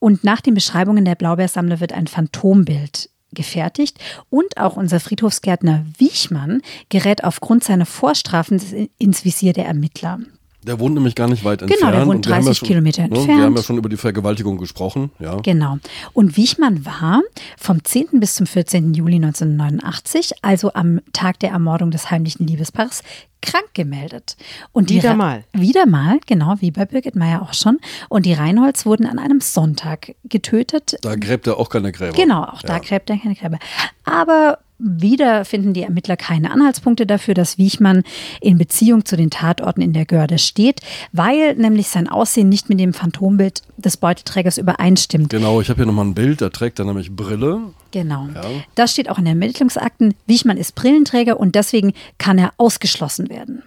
Und 0.00 0.24
nach 0.24 0.40
den 0.40 0.54
Beschreibungen 0.54 1.04
der 1.04 1.14
Blaubeersammler 1.14 1.78
wird 1.78 1.92
ein 1.92 2.08
Phantombild 2.08 3.10
gefertigt 3.30 4.00
und 4.28 4.56
auch 4.56 4.76
unser 4.76 4.98
Friedhofsgärtner 4.98 5.86
Wiechmann 5.98 6.62
gerät 6.88 7.22
aufgrund 7.22 7.62
seiner 7.62 7.86
Vorstrafen 7.86 8.60
ins 8.98 9.24
Visier 9.24 9.52
der 9.52 9.66
Ermittler. 9.66 10.18
Der 10.64 10.78
wohnt 10.78 10.94
nämlich 10.94 11.14
gar 11.14 11.28
nicht 11.28 11.44
weit 11.44 11.58
Genau, 11.60 11.72
entfernt. 11.72 11.94
der 11.94 12.06
wohnt 12.06 12.16
und 12.16 12.26
wir 12.28 12.34
haben 12.36 12.44
30 12.44 12.58
schon, 12.58 12.68
Kilometer 12.68 13.02
ne, 13.02 13.10
Wir 13.10 13.16
entfernt. 13.18 13.42
haben 13.42 13.56
ja 13.56 13.62
schon 13.62 13.78
über 13.78 13.88
die 13.88 13.96
Vergewaltigung 13.96 14.58
gesprochen, 14.58 15.10
ja. 15.18 15.36
Genau. 15.40 15.78
Und 16.12 16.36
Wiechmann 16.36 16.84
war 16.86 17.22
vom 17.58 17.82
10. 17.84 18.20
bis 18.20 18.34
zum 18.36 18.46
14. 18.46 18.94
Juli 18.94 19.16
1989, 19.16 20.32
also 20.42 20.72
am 20.74 21.00
Tag 21.12 21.38
der 21.40 21.50
Ermordung 21.50 21.90
des 21.90 22.10
heimlichen 22.10 22.46
Liebespaars, 22.46 23.02
krank 23.42 23.66
gemeldet. 23.74 24.36
Und 24.72 24.88
die 24.90 24.96
Wieder 24.96 25.10
Ra- 25.10 25.16
mal. 25.16 25.44
Wieder 25.52 25.86
mal, 25.86 26.20
genau, 26.26 26.54
wie 26.60 26.70
bei 26.70 26.86
Birgit 26.86 27.16
Meyer 27.16 27.42
auch 27.42 27.52
schon. 27.54 27.78
Und 28.08 28.24
die 28.24 28.32
Reinholds 28.32 28.86
wurden 28.86 29.06
an 29.06 29.18
einem 29.18 29.40
Sonntag 29.40 30.14
getötet. 30.24 30.96
Da 31.02 31.16
gräbt 31.16 31.46
er 31.46 31.58
auch 31.58 31.68
keine 31.68 31.92
Gräber. 31.92 32.12
Genau, 32.16 32.44
auch 32.44 32.62
da 32.62 32.78
gräbt 32.78 33.10
er 33.10 33.18
keine 33.18 33.34
Gräber. 33.34 33.58
Aber 34.04 34.58
wieder 34.78 35.44
finden 35.44 35.74
die 35.74 35.82
Ermittler 35.82 36.16
keine 36.16 36.50
Anhaltspunkte 36.50 37.06
dafür, 37.06 37.34
dass 37.34 37.56
Wiechmann 37.56 38.02
in 38.40 38.58
Beziehung 38.58 39.04
zu 39.04 39.16
den 39.16 39.30
Tatorten 39.30 39.80
in 39.80 39.92
der 39.92 40.06
Görde 40.06 40.38
steht, 40.38 40.80
weil 41.12 41.54
nämlich 41.54 41.86
sein 41.88 42.08
Aussehen 42.08 42.48
nicht 42.48 42.68
mit 42.68 42.80
dem 42.80 42.92
Phantombild 42.92 43.62
des 43.76 43.96
Beuteträgers 43.96 44.58
übereinstimmt. 44.58 45.30
Genau, 45.30 45.60
ich 45.60 45.68
habe 45.68 45.76
hier 45.78 45.86
nochmal 45.86 46.06
ein 46.06 46.14
Bild, 46.14 46.40
da 46.40 46.48
trägt 46.48 46.80
er 46.80 46.84
nämlich 46.84 47.14
Brille. 47.14 47.60
Genau. 47.92 48.28
Das 48.74 48.92
steht 48.92 49.08
auch 49.08 49.18
in 49.18 49.24
den 49.24 49.40
Ermittlungsakten. 49.40 50.14
Wiechmann 50.26 50.56
ist 50.56 50.74
Brillenträger 50.74 51.38
und 51.38 51.54
deswegen 51.54 51.92
kann 52.18 52.38
er 52.38 52.52
ausgeschlossen 52.56 53.28
werden. 53.28 53.62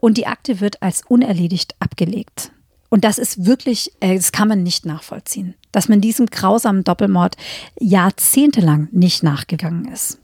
Und 0.00 0.16
die 0.16 0.26
Akte 0.26 0.60
wird 0.60 0.82
als 0.82 1.02
unerledigt 1.06 1.76
abgelegt. 1.78 2.50
Und 2.88 3.04
das 3.04 3.18
ist 3.18 3.44
wirklich, 3.44 3.92
äh, 4.00 4.16
das 4.16 4.32
kann 4.32 4.48
man 4.48 4.62
nicht 4.62 4.86
nachvollziehen, 4.86 5.54
dass 5.72 5.88
man 5.88 6.00
diesem 6.00 6.26
grausamen 6.26 6.84
Doppelmord 6.84 7.36
jahrzehntelang 7.78 8.88
nicht 8.92 9.22
nachgegangen 9.22 9.92
ist. 9.92 10.18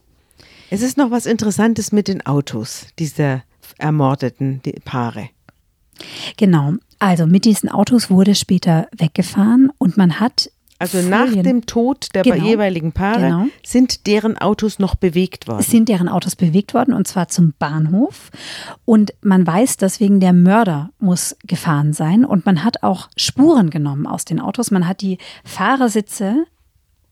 Es 0.70 0.80
ist 0.80 0.96
noch 0.96 1.10
was 1.10 1.26
Interessantes 1.26 1.92
mit 1.92 2.08
den 2.08 2.24
Autos 2.24 2.86
dieser 2.98 3.44
ermordeten 3.78 4.62
die 4.64 4.72
Paare. 4.84 5.28
Genau. 6.36 6.74
Also 6.98 7.26
mit 7.26 7.44
diesen 7.44 7.68
Autos 7.68 8.10
wurde 8.10 8.34
später 8.34 8.88
weggefahren 8.96 9.70
und 9.78 9.96
man 9.96 10.20
hat 10.20 10.50
Also 10.78 10.98
nach 11.02 11.26
Folien- 11.28 11.44
dem 11.44 11.66
Tod 11.66 12.08
der 12.14 12.22
Genau. 12.24 12.44
jeweiligen 12.44 12.92
Paare 12.92 13.20
Genau. 13.20 13.46
sind 13.64 14.06
deren 14.06 14.36
Autos 14.36 14.78
noch 14.78 14.94
bewegt 14.96 15.46
worden. 15.48 15.62
sind 15.62 15.88
deren 15.88 16.08
Autos 16.08 16.34
bewegt 16.36 16.74
worden 16.74 16.92
und 16.94 17.06
zwar 17.06 17.28
zum 17.28 17.54
Bahnhof. 17.58 18.30
Und 18.84 19.14
man 19.22 19.46
weiß 19.46 19.76
deswegen, 19.76 20.20
der 20.20 20.32
Mörder 20.32 20.90
muss 20.98 21.36
gefahren 21.44 21.92
sein. 21.92 22.24
Und 22.24 22.44
man 22.44 22.64
hat 22.64 22.82
auch 22.82 23.08
Spuren 23.16 23.70
genommen 23.70 24.06
aus 24.06 24.24
den 24.24 24.40
Autos. 24.40 24.70
Man 24.70 24.86
hat 24.88 25.00
die 25.00 25.18
Fahrersitze 25.44 26.44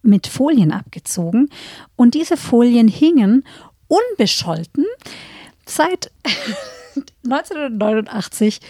mit 0.02 0.26
Folien 0.26 0.72
abgezogen. 0.72 1.48
Und 1.96 2.14
diese 2.14 2.36
Folien 2.36 2.88
hingen 2.88 3.44
unbescholten 3.86 4.84
seit 5.64 6.10
1989 7.24 8.60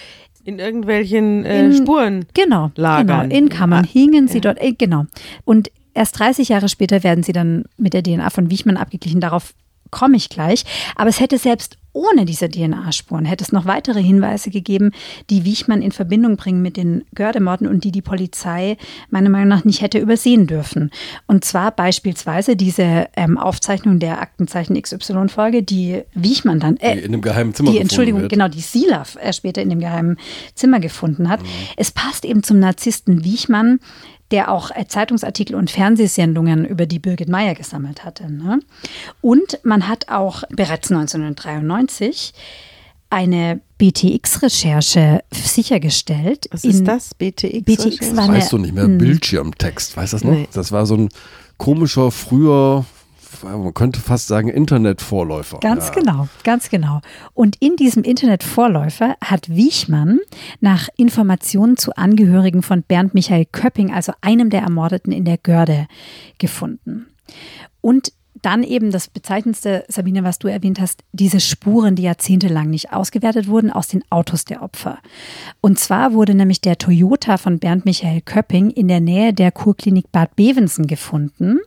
in 0.44 0.58
irgendwelchen 0.58 1.44
äh, 1.44 1.66
In- 1.66 1.76
Spuren. 1.76 2.24
Genau, 2.34 2.70
lagern. 2.76 3.28
genau. 3.28 3.36
In 3.38 3.48
Kammern 3.48 3.84
Ah, 3.84 3.88
hingen 3.88 4.28
sie 4.28 4.40
dort, 4.40 4.60
äh, 4.60 4.72
genau. 4.72 5.06
Und 5.44 5.70
erst 5.94 6.18
30 6.18 6.48
Jahre 6.48 6.68
später 6.68 7.02
werden 7.04 7.22
sie 7.22 7.32
dann 7.32 7.64
mit 7.76 7.94
der 7.94 8.02
DNA 8.02 8.30
von 8.30 8.50
Wiechmann 8.50 8.76
abgeglichen. 8.76 9.20
Darauf 9.20 9.54
komme 9.90 10.16
ich 10.16 10.28
gleich. 10.28 10.64
Aber 10.96 11.08
es 11.10 11.20
hätte 11.20 11.38
selbst 11.38 11.76
ohne 11.92 12.24
diese 12.24 12.48
DNA-Spuren, 12.48 13.24
hätte 13.24 13.44
es 13.44 13.52
noch 13.52 13.66
weitere 13.66 14.02
Hinweise 14.02 14.50
gegeben, 14.50 14.92
die 15.30 15.44
Wiechmann 15.44 15.82
in 15.82 15.92
Verbindung 15.92 16.36
bringen 16.36 16.62
mit 16.62 16.76
den 16.76 17.04
Gördemorden 17.14 17.66
und 17.66 17.84
die 17.84 17.92
die 17.92 18.02
Polizei 18.02 18.76
meiner 19.10 19.28
Meinung 19.30 19.48
nach 19.48 19.64
nicht 19.64 19.82
hätte 19.82 19.98
übersehen 19.98 20.46
dürfen. 20.46 20.90
Und 21.26 21.44
zwar 21.44 21.70
beispielsweise 21.70 22.56
diese 22.56 23.08
ähm, 23.16 23.36
Aufzeichnung 23.38 23.98
der 23.98 24.20
Aktenzeichen 24.20 24.80
XY-Folge, 24.80 25.62
die 25.62 26.02
Wiechmann 26.14 26.60
dann, 26.60 26.76
äh, 26.78 26.94
Die 26.96 27.00
in 27.00 27.12
einem 27.12 27.20
geheimen 27.22 27.54
Zimmer 27.54 27.72
die, 27.72 27.78
Entschuldigung, 27.78 28.22
wird. 28.22 28.32
genau, 28.32 28.48
die 28.48 28.60
Silaf 28.60 29.16
äh, 29.20 29.32
später 29.32 29.60
in 29.62 29.68
dem 29.70 29.80
geheimen 29.80 30.16
Zimmer 30.54 30.80
gefunden 30.80 31.24
Mhm. 31.24 31.28
hat. 31.28 31.40
Es 31.76 31.90
passt 31.90 32.24
eben 32.24 32.42
zum 32.42 32.58
Narzissten 32.58 33.24
Wiechmann, 33.24 33.80
der 34.32 34.50
auch 34.50 34.70
äh, 34.70 34.86
Zeitungsartikel 34.88 35.54
und 35.54 35.70
Fernsehsendungen 35.70 36.64
über 36.64 36.86
die 36.86 36.98
Birgit 36.98 37.28
Meyer 37.28 37.54
gesammelt 37.54 38.04
hatte. 38.04 38.32
Ne? 38.32 38.60
Und 39.20 39.60
man 39.62 39.86
hat 39.86 40.08
auch 40.08 40.42
bereits 40.50 40.90
1993 40.90 42.32
eine 43.10 43.60
BTX-Recherche 43.76 45.22
sichergestellt. 45.30 46.46
Was 46.50 46.64
ist 46.64 46.86
das? 46.86 47.14
BTX? 47.14 47.64
BTX 47.64 47.98
Das 47.98 48.16
war 48.16 48.24
eine, 48.24 48.38
weißt 48.38 48.52
du 48.52 48.58
nicht 48.58 48.74
mehr, 48.74 48.84
Hm. 48.84 48.98
Bildschirmtext, 48.98 49.96
weißt 49.96 50.12
du 50.14 50.16
das 50.16 50.24
noch? 50.24 50.32
Nee. 50.32 50.48
Das 50.52 50.72
war 50.72 50.86
so 50.86 50.94
ein 50.96 51.08
komischer, 51.58 52.10
früher, 52.10 52.86
man 53.42 53.74
könnte 53.74 54.00
fast 54.00 54.28
sagen, 54.28 54.48
Internetvorläufer. 54.48 55.58
Ganz 55.60 55.88
Ja. 55.88 55.94
genau, 55.94 56.28
ganz 56.44 56.70
genau. 56.70 57.00
Und 57.34 57.56
in 57.60 57.76
diesem 57.76 58.02
Internetvorläufer 58.04 59.16
hat 59.22 59.48
Wiechmann 59.48 60.20
nach 60.60 60.88
Informationen 60.96 61.76
zu 61.76 61.94
Angehörigen 61.96 62.62
von 62.62 62.82
Bernd 62.82 63.14
Michael 63.14 63.46
Köpping, 63.50 63.92
also 63.92 64.12
einem 64.20 64.50
der 64.50 64.62
Ermordeten 64.62 65.12
in 65.12 65.24
der 65.24 65.38
Görde, 65.38 65.86
gefunden. 66.38 67.06
Und 67.80 68.12
dann 68.40 68.64
eben 68.64 68.90
das 68.90 69.08
Bezeichnendste, 69.08 69.84
Sabine, 69.88 70.24
was 70.24 70.38
du 70.40 70.48
erwähnt 70.48 70.80
hast, 70.80 71.04
diese 71.12 71.38
Spuren, 71.38 71.94
die 71.94 72.02
jahrzehntelang 72.02 72.68
nicht 72.70 72.92
ausgewertet 72.92 73.46
wurden, 73.46 73.70
aus 73.70 73.86
den 73.86 74.02
Autos 74.10 74.44
der 74.44 74.62
Opfer. 74.62 74.98
Und 75.60 75.78
zwar 75.78 76.12
wurde 76.12 76.34
nämlich 76.34 76.60
der 76.60 76.76
Toyota 76.76 77.36
von 77.36 77.60
Bernd 77.60 77.84
Michael 77.84 78.20
Köpping 78.22 78.70
in 78.70 78.88
der 78.88 79.00
Nähe 79.00 79.32
der 79.32 79.52
Kurklinik 79.52 80.10
Bad 80.10 80.34
Bevensen 80.34 80.88
gefunden. 80.88 81.60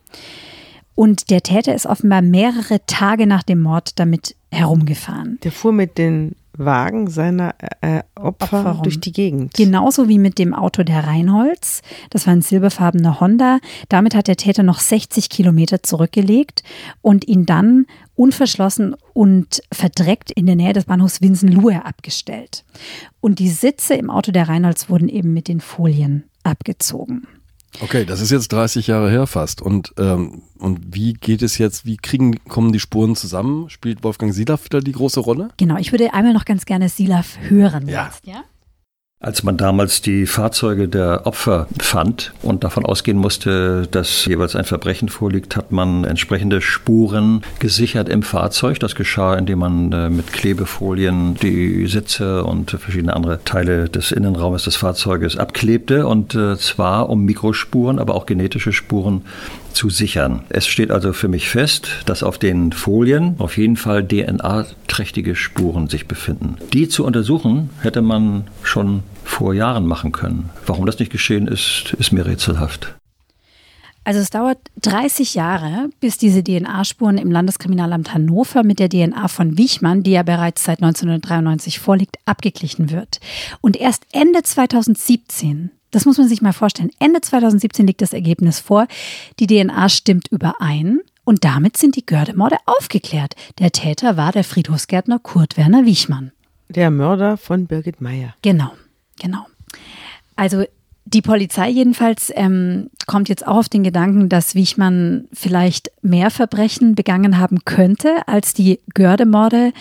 Und 0.95 1.29
der 1.29 1.43
Täter 1.43 1.75
ist 1.75 1.85
offenbar 1.85 2.21
mehrere 2.21 2.85
Tage 2.87 3.27
nach 3.27 3.43
dem 3.43 3.61
Mord 3.61 3.99
damit 3.99 4.35
herumgefahren. 4.51 5.39
Der 5.43 5.51
fuhr 5.51 5.73
mit 5.73 5.97
den 5.97 6.35
Wagen 6.57 7.09
seiner 7.09 7.55
äh, 7.81 8.01
Opfer, 8.15 8.57
Opfer 8.59 8.71
rum. 8.71 8.83
durch 8.83 8.99
die 8.99 9.11
Gegend. 9.11 9.53
Genauso 9.53 10.07
wie 10.07 10.17
mit 10.17 10.39
dem 10.39 10.53
Auto 10.53 10.83
der 10.83 11.05
Reinholz. 11.05 11.81
Das 12.09 12.27
war 12.27 12.33
ein 12.33 12.41
silberfarbener 12.41 13.19
Honda. 13.19 13.59
Damit 13.89 14.15
hat 14.15 14.27
der 14.27 14.37
Täter 14.37 14.63
noch 14.63 14.79
60 14.79 15.29
Kilometer 15.29 15.83
zurückgelegt 15.83 16.63
und 17.01 17.27
ihn 17.27 17.45
dann 17.45 17.85
unverschlossen 18.15 18.95
und 19.13 19.61
verdreckt 19.71 20.31
in 20.31 20.45
der 20.45 20.55
Nähe 20.55 20.73
des 20.73 20.85
Bahnhofs 20.85 21.21
Winsenlohe 21.21 21.85
abgestellt. 21.85 22.63
Und 23.19 23.39
die 23.39 23.49
Sitze 23.49 23.95
im 23.95 24.09
Auto 24.09 24.31
der 24.31 24.47
Reinholz 24.47 24.89
wurden 24.89 25.09
eben 25.09 25.33
mit 25.33 25.47
den 25.47 25.59
Folien 25.59 26.23
abgezogen. 26.43 27.27
Okay, 27.81 28.05
das 28.05 28.21
ist 28.21 28.31
jetzt 28.31 28.51
30 28.51 28.87
Jahre 28.87 29.09
her 29.09 29.27
fast. 29.27 29.61
Und, 29.61 29.93
ähm, 29.97 30.43
und 30.59 30.95
wie 30.95 31.13
geht 31.13 31.41
es 31.41 31.57
jetzt, 31.57 31.85
wie 31.85 31.97
kriegen, 31.97 32.43
kommen 32.45 32.71
die 32.71 32.79
Spuren 32.79 33.15
zusammen? 33.15 33.69
Spielt 33.69 34.03
Wolfgang 34.03 34.33
Siedler 34.33 34.59
wieder 34.63 34.79
die 34.79 34.93
große 34.93 35.19
Rolle? 35.19 35.49
Genau, 35.57 35.77
ich 35.77 35.91
würde 35.91 36.13
einmal 36.13 36.33
noch 36.33 36.45
ganz 36.45 36.65
gerne 36.65 36.89
Silaf 36.89 37.37
hören. 37.49 37.87
Ja. 37.87 38.05
Jetzt, 38.05 38.25
ja? 38.25 38.43
Als 39.21 39.43
man 39.43 39.55
damals 39.55 40.01
die 40.01 40.25
Fahrzeuge 40.25 40.89
der 40.89 41.25
Opfer 41.25 41.67
fand 41.79 42.33
und 42.41 42.65
davon 42.65 42.85
ausgehen 42.85 43.17
musste, 43.17 43.87
dass 43.89 44.25
jeweils 44.25 44.57
ein 44.57 44.65
Verbrechen 44.65 45.07
vorliegt, 45.07 45.55
hat 45.55 45.71
man 45.71 46.03
entsprechende 46.03 46.59
Spuren 46.59 47.41
gesichert 47.59 48.09
im 48.09 48.23
Fahrzeug. 48.23 48.77
Das 48.81 48.93
geschah, 48.93 49.35
indem 49.35 49.59
man 49.59 49.91
äh, 49.93 50.09
mit 50.09 50.33
Klebefolien 50.33 51.35
die 51.35 51.87
Sitze 51.87 52.43
und 52.43 52.71
verschiedene 52.71 53.15
andere 53.15 53.41
Teile 53.45 53.87
des 53.87 54.11
Innenraumes 54.11 54.65
des 54.65 54.75
Fahrzeuges 54.75 55.37
abklebte 55.37 56.07
und 56.07 56.35
äh, 56.35 56.57
zwar 56.57 57.07
um 57.09 57.23
Mikrospuren, 57.23 57.99
aber 57.99 58.15
auch 58.15 58.25
genetische 58.25 58.73
Spuren 58.73 59.21
zu 59.75 59.89
sichern. 59.89 60.43
Es 60.49 60.65
steht 60.67 60.89
also 60.89 61.13
für 61.13 61.27
mich 61.27 61.49
fest, 61.49 61.89
dass 62.05 62.23
auf 62.23 62.37
den 62.37 62.71
Folien 62.71 63.35
auf 63.37 63.57
jeden 63.57 63.77
Fall 63.77 64.07
DNA-trächtige 64.07 65.35
Spuren 65.35 65.87
sich 65.87 66.07
befinden. 66.07 66.55
Die 66.73 66.87
zu 66.87 67.05
untersuchen 67.05 67.69
hätte 67.81 68.01
man 68.01 68.45
schon 68.63 69.03
vor 69.23 69.53
Jahren 69.53 69.85
machen 69.85 70.11
können. 70.11 70.49
Warum 70.65 70.85
das 70.85 70.99
nicht 70.99 71.11
geschehen 71.11 71.47
ist, 71.47 71.95
ist 71.99 72.11
mir 72.11 72.25
rätselhaft. 72.25 72.95
Also 74.07 74.19
es 74.19 74.29
dauert 74.29 74.59
30 74.81 75.33
Jahre, 75.33 75.89
bis 75.99 76.19
diese 76.19 76.43
DNA-Spuren 76.43 77.17
im 77.17 77.31
Landeskriminalamt 77.31 78.13
Hannover 78.13 78.63
mit 78.63 78.77
der 78.77 78.87
DNA 78.87 79.27
von 79.27 79.57
Wichmann, 79.57 80.03
die 80.03 80.11
ja 80.11 80.21
bereits 80.21 80.63
seit 80.63 80.83
1993 80.83 81.79
vorliegt, 81.79 82.17
abgeglichen 82.25 82.91
wird. 82.91 83.19
Und 83.61 83.75
erst 83.75 84.03
Ende 84.11 84.43
2017, 84.43 85.71
das 85.95 86.03
muss 86.05 86.17
man 86.17 86.27
sich 86.27 86.41
mal 86.41 86.51
vorstellen, 86.51 86.91
Ende 86.99 87.21
2017 87.21 87.87
liegt 87.87 88.01
das 88.01 88.11
Ergebnis 88.11 88.59
vor, 88.59 88.85
die 89.39 89.47
DNA 89.47 89.87
stimmt 89.87 90.27
überein 90.27 90.99
und 91.23 91.45
damit 91.45 91.77
sind 91.77 91.95
die 91.95 92.05
Gördemorde 92.05 92.57
aufgeklärt. 92.65 93.35
Der 93.59 93.71
Täter 93.71 94.17
war 94.17 94.33
der 94.33 94.43
Friedhofsgärtner 94.43 95.19
Kurt 95.19 95.55
Werner 95.55 95.85
Wichmann. 95.85 96.33
Der 96.67 96.91
Mörder 96.91 97.37
von 97.37 97.67
Birgit 97.67 98.01
Meyer. 98.01 98.35
Genau, 98.41 98.71
genau. 99.21 99.45
Also 100.35 100.65
die 101.05 101.21
Polizei 101.21 101.69
jedenfalls 101.69 102.29
ähm, 102.35 102.89
kommt 103.05 103.29
jetzt 103.29 103.47
auch 103.47 103.57
auf 103.57 103.69
den 103.69 103.83
Gedanken, 103.83 104.29
dass 104.29 104.55
Wichmann 104.55 105.25
vielleicht 105.33 105.91
mehr 106.01 106.29
Verbrechen 106.31 106.95
begangen 106.95 107.37
haben 107.39 107.59
könnte 107.65 108.27
als 108.27 108.53
die 108.53 108.79
Gördemorde 108.93 109.71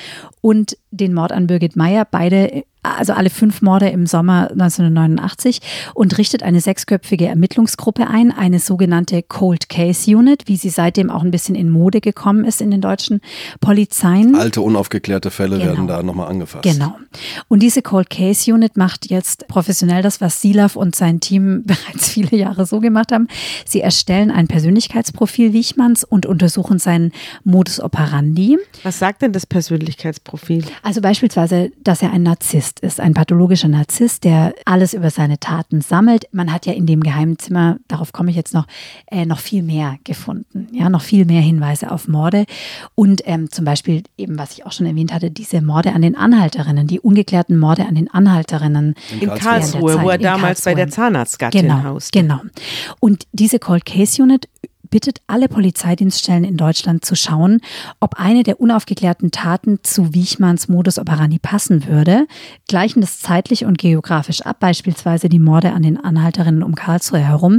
und 0.41 0.77
den 0.91 1.14
Mord 1.14 1.33
an 1.33 1.47
Birgit 1.47 1.75
Meyer, 1.75 2.07
beide, 2.09 2.64
also 2.83 3.14
alle 3.14 3.31
fünf 3.31 3.62
Morde 3.62 3.89
im 3.89 4.07
Sommer 4.07 4.51
1989 4.53 5.61
und 5.95 6.18
richtet 6.18 6.43
eine 6.43 6.61
sechsköpfige 6.61 7.27
Ermittlungsgruppe 7.27 8.07
ein, 8.07 8.31
eine 8.31 8.59
sogenannte 8.59 9.22
Cold 9.22 9.68
Case 9.68 10.14
Unit, 10.14 10.45
wie 10.47 10.57
sie 10.57 10.68
seitdem 10.68 11.11
auch 11.11 11.22
ein 11.22 11.31
bisschen 11.31 11.55
in 11.55 11.70
Mode 11.70 12.01
gekommen 12.01 12.45
ist 12.45 12.61
in 12.61 12.70
den 12.70 12.81
deutschen 12.81 13.20
Polizeien. 13.61 14.35
Alte, 14.37 14.61
unaufgeklärte 14.61 15.31
Fälle 15.31 15.57
Genau. 15.59 15.70
werden 15.70 15.87
da 15.89 16.03
nochmal 16.03 16.29
angefasst. 16.29 16.62
Genau. 16.64 16.95
Und 17.49 17.62
diese 17.62 17.81
Cold 17.83 18.11
Case 18.11 18.53
Unit 18.53 18.77
macht 18.77 19.11
jetzt 19.11 19.49
professionell 19.49 20.03
das, 20.03 20.20
was 20.20 20.41
Silaf 20.43 20.77
und 20.77 20.95
sein 20.95 21.20
Team 21.20 21.62
bereits 21.66 22.11
viele 22.11 22.37
Jahre 22.37 22.66
so 22.66 22.81
gemacht 22.81 23.12
haben. 23.12 23.14
Sie 23.65 23.81
erstellen 23.81 24.31
ein 24.31 24.49
Persönlichkeitsprofil 24.49 25.53
Wichmanns 25.53 26.05
und 26.05 26.27
untersuchen 26.27 26.79
seinen 26.79 27.12
Modus 27.45 27.81
operandi. 27.81 28.59
Was 28.83 28.99
sagt 28.99 29.23
denn 29.23 29.33
das 29.33 29.47
Persönlichkeitsprofil? 29.47 30.65
Also 30.83 31.01
beispielsweise, 31.01 31.71
dass 31.83 32.03
er 32.03 32.12
ein 32.12 32.23
Narzisst 32.23 32.81
ist, 32.81 33.01
ein 33.01 33.15
pathologischer 33.15 33.69
Narzisst, 33.69 34.25
der 34.25 34.55
alles 34.65 34.95
über 34.95 35.11
seine 35.11 35.39
Taten 35.39 35.81
sammelt. 35.81 36.27
Man 36.33 36.53
hat 36.53 36.67
ja 36.67 36.73
in 36.73 36.87
dem 36.87 37.03
geheimen 37.03 37.39
Zimmer, 37.39 37.79
darauf 37.89 38.12
komme 38.12 38.31
ich 38.31 38.37
jetzt 38.37 38.55
noch, 38.55 38.67
äh, 39.07 39.27
noch 39.27 39.39
viel 39.39 39.62
mehr 39.62 39.97
gefunden. 40.05 40.69
Ja, 40.73 40.89
noch 40.89 41.03
viel 41.03 41.25
mehr 41.25 41.43
Hinweise 41.43 41.91
auf 41.91 42.09
Morde. 42.09 42.45
Und 42.95 43.23
ähm, 43.27 43.51
zum 43.51 43.65
Beispiel 43.65 44.03
eben, 44.17 44.39
was 44.39 44.53
ich 44.53 44.67
auch 44.67 44.73
schon 44.73 44.87
erwähnt 44.87 45.12
hatte, 45.12 45.31
diese 45.31 45.61
Morde 45.62 45.93
an 45.93 46.03
den 46.03 46.17
Anhalterinnen, 46.17 46.87
die 46.87 47.01
ungeklärten 47.01 47.59
Morde 47.59 47.87
an 47.87 47.95
den 47.95 48.11
Anhalterinnen. 48.11 48.95
In, 49.12 49.21
in 49.21 49.35
Karlsruhe, 49.35 50.03
wo 50.03 50.11
er 50.11 50.19
damals 50.19 50.62
bei 50.62 50.75
der 50.75 50.89
Zahnarztgattin 50.89 51.62
genau, 51.62 51.83
hauste. 51.85 52.19
Genau. 52.19 52.41
Und 53.05 53.27
diese 53.33 53.59
Cold 53.59 53.85
Case 53.85 54.23
Unit 54.23 54.49
bittet 54.89 55.21
alle 55.27 55.47
Polizeidienststellen 55.47 56.43
in 56.43 56.57
Deutschland 56.57 57.05
zu 57.05 57.15
schauen, 57.15 57.61
ob 58.01 58.15
eine 58.15 58.45
der 58.45 58.63
unaufgeklärten 58.63 59.31
Taten 59.31 59.81
zu 59.83 60.15
Wichmanns 60.15 60.69
Modus 60.69 60.99
operandi 60.99 61.39
passen 61.39 61.87
würde, 61.87 62.27
gleichen 62.67 63.03
das 63.03 63.21
zeitlich 63.21 63.67
und 63.67 63.77
geografisch 63.77 64.41
ab, 64.41 64.59
beispielsweise 64.59 65.29
die 65.29 65.39
Morde 65.39 65.75
an 65.75 65.83
den 65.83 66.03
Anhalterinnen 66.03 66.63
um 66.63 66.75
Karlsruhe 66.75 67.21
herum. 67.21 67.59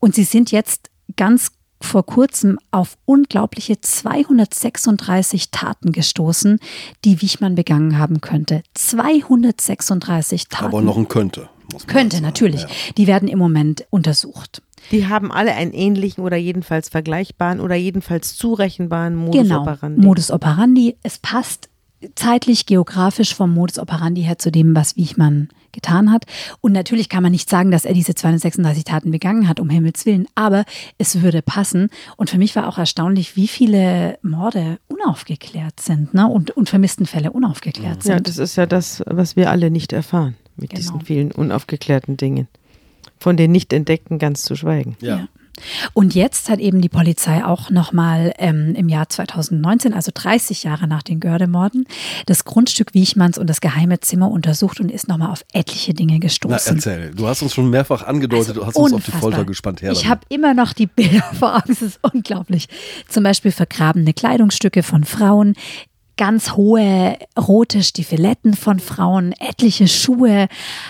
Und 0.00 0.16
sie 0.16 0.24
sind 0.24 0.50
jetzt 0.50 0.90
ganz 1.16 1.52
vor 1.80 2.04
kurzem 2.04 2.58
auf 2.72 2.98
unglaubliche 3.04 3.80
236 3.80 5.52
Taten 5.52 5.92
gestoßen, 5.92 6.58
die 7.04 7.22
Wichmann 7.22 7.54
begangen 7.54 7.96
haben 7.96 8.20
könnte. 8.20 8.64
236 8.74 10.48
Taten. 10.48 10.64
Aber 10.64 10.82
noch 10.82 10.96
ein 10.96 11.06
könnte. 11.06 11.48
Könnte, 11.86 12.20
natürlich. 12.20 12.62
Ja. 12.62 12.68
Die 12.96 13.06
werden 13.06 13.28
im 13.28 13.38
Moment 13.38 13.86
untersucht. 13.90 14.62
Die 14.90 15.06
haben 15.06 15.30
alle 15.30 15.54
einen 15.54 15.72
ähnlichen 15.72 16.24
oder 16.24 16.36
jedenfalls 16.36 16.88
vergleichbaren 16.88 17.60
oder 17.60 17.76
jedenfalls 17.76 18.36
zurechenbaren 18.36 19.14
Modus 19.14 19.42
genau. 19.42 19.62
operandi. 19.62 20.00
Modus 20.00 20.30
operandi. 20.30 20.96
Es 21.02 21.18
passt 21.18 21.68
zeitlich, 22.14 22.66
geografisch 22.66 23.34
vom 23.34 23.52
Modus 23.52 23.78
operandi 23.78 24.22
her 24.22 24.38
zu 24.38 24.50
dem, 24.50 24.74
was 24.74 24.96
Wichmann 24.96 25.48
getan 25.72 26.10
hat. 26.10 26.24
Und 26.60 26.72
natürlich 26.72 27.08
kann 27.08 27.22
man 27.22 27.32
nicht 27.32 27.48
sagen, 27.48 27.70
dass 27.70 27.84
er 27.84 27.94
diese 27.94 28.14
236 28.14 28.84
Taten 28.84 29.10
begangen 29.10 29.48
hat, 29.48 29.60
um 29.60 29.70
Himmels 29.70 30.06
Willen, 30.06 30.26
aber 30.34 30.64
es 30.98 31.22
würde 31.22 31.42
passen. 31.42 31.90
Und 32.16 32.30
für 32.30 32.38
mich 32.38 32.56
war 32.56 32.68
auch 32.68 32.78
erstaunlich, 32.78 33.36
wie 33.36 33.48
viele 33.48 34.18
Morde 34.22 34.78
unaufgeklärt 34.88 35.80
sind 35.80 36.14
ne? 36.14 36.26
und, 36.26 36.50
und 36.52 36.68
vermissten 36.68 37.06
Fälle 37.06 37.30
unaufgeklärt 37.30 38.02
sind. 38.02 38.12
Ja, 38.12 38.20
das 38.20 38.38
ist 38.38 38.56
ja 38.56 38.66
das, 38.66 39.02
was 39.06 39.36
wir 39.36 39.50
alle 39.50 39.70
nicht 39.70 39.92
erfahren 39.92 40.36
mit 40.56 40.70
genau. 40.70 40.80
diesen 40.80 41.00
vielen 41.02 41.32
unaufgeklärten 41.32 42.16
Dingen. 42.16 42.48
Von 43.20 43.36
den 43.36 43.52
nicht 43.52 43.72
entdeckten 43.72 44.18
ganz 44.18 44.42
zu 44.42 44.56
schweigen. 44.56 44.96
ja. 45.00 45.18
ja. 45.18 45.28
Und 45.92 46.14
jetzt 46.14 46.48
hat 46.48 46.58
eben 46.58 46.80
die 46.80 46.88
Polizei 46.88 47.44
auch 47.44 47.70
nochmal 47.70 48.32
ähm, 48.38 48.74
im 48.74 48.88
Jahr 48.88 49.08
2019, 49.08 49.94
also 49.94 50.10
30 50.14 50.64
Jahre 50.64 50.86
nach 50.86 51.02
den 51.02 51.20
Gördemorden, 51.20 51.86
das 52.26 52.44
Grundstück 52.44 52.94
Wiechmanns 52.94 53.38
und 53.38 53.48
das 53.48 53.60
geheime 53.60 54.00
Zimmer 54.00 54.30
untersucht 54.30 54.80
und 54.80 54.90
ist 54.90 55.08
nochmal 55.08 55.30
auf 55.30 55.44
etliche 55.52 55.94
Dinge 55.94 56.18
gestoßen. 56.18 56.58
Na, 56.66 56.74
erzähl. 56.74 57.12
Du 57.14 57.26
hast 57.26 57.42
uns 57.42 57.54
schon 57.54 57.70
mehrfach 57.70 58.02
angedeutet, 58.02 58.50
also 58.50 58.60
du 58.60 58.66
hast 58.66 58.76
uns 58.76 58.92
auf 58.92 59.04
die 59.04 59.10
Folter 59.12 59.44
gespannt. 59.44 59.82
Her 59.82 59.92
ich 59.92 60.08
habe 60.08 60.22
immer 60.28 60.54
noch 60.54 60.72
die 60.72 60.86
Bilder 60.86 61.22
vor 61.38 61.56
Augen, 61.56 61.72
es 61.72 61.82
ist 61.82 61.98
unglaublich. 62.02 62.68
Zum 63.08 63.24
Beispiel 63.24 63.52
vergrabene 63.52 64.12
Kleidungsstücke 64.12 64.82
von 64.82 65.04
Frauen, 65.04 65.54
ganz 66.20 66.52
hohe 66.52 67.16
rote 67.34 67.82
Stiefeletten 67.82 68.52
von 68.52 68.78
Frauen, 68.78 69.32
etliche 69.38 69.88
Schuhe, 69.88 70.48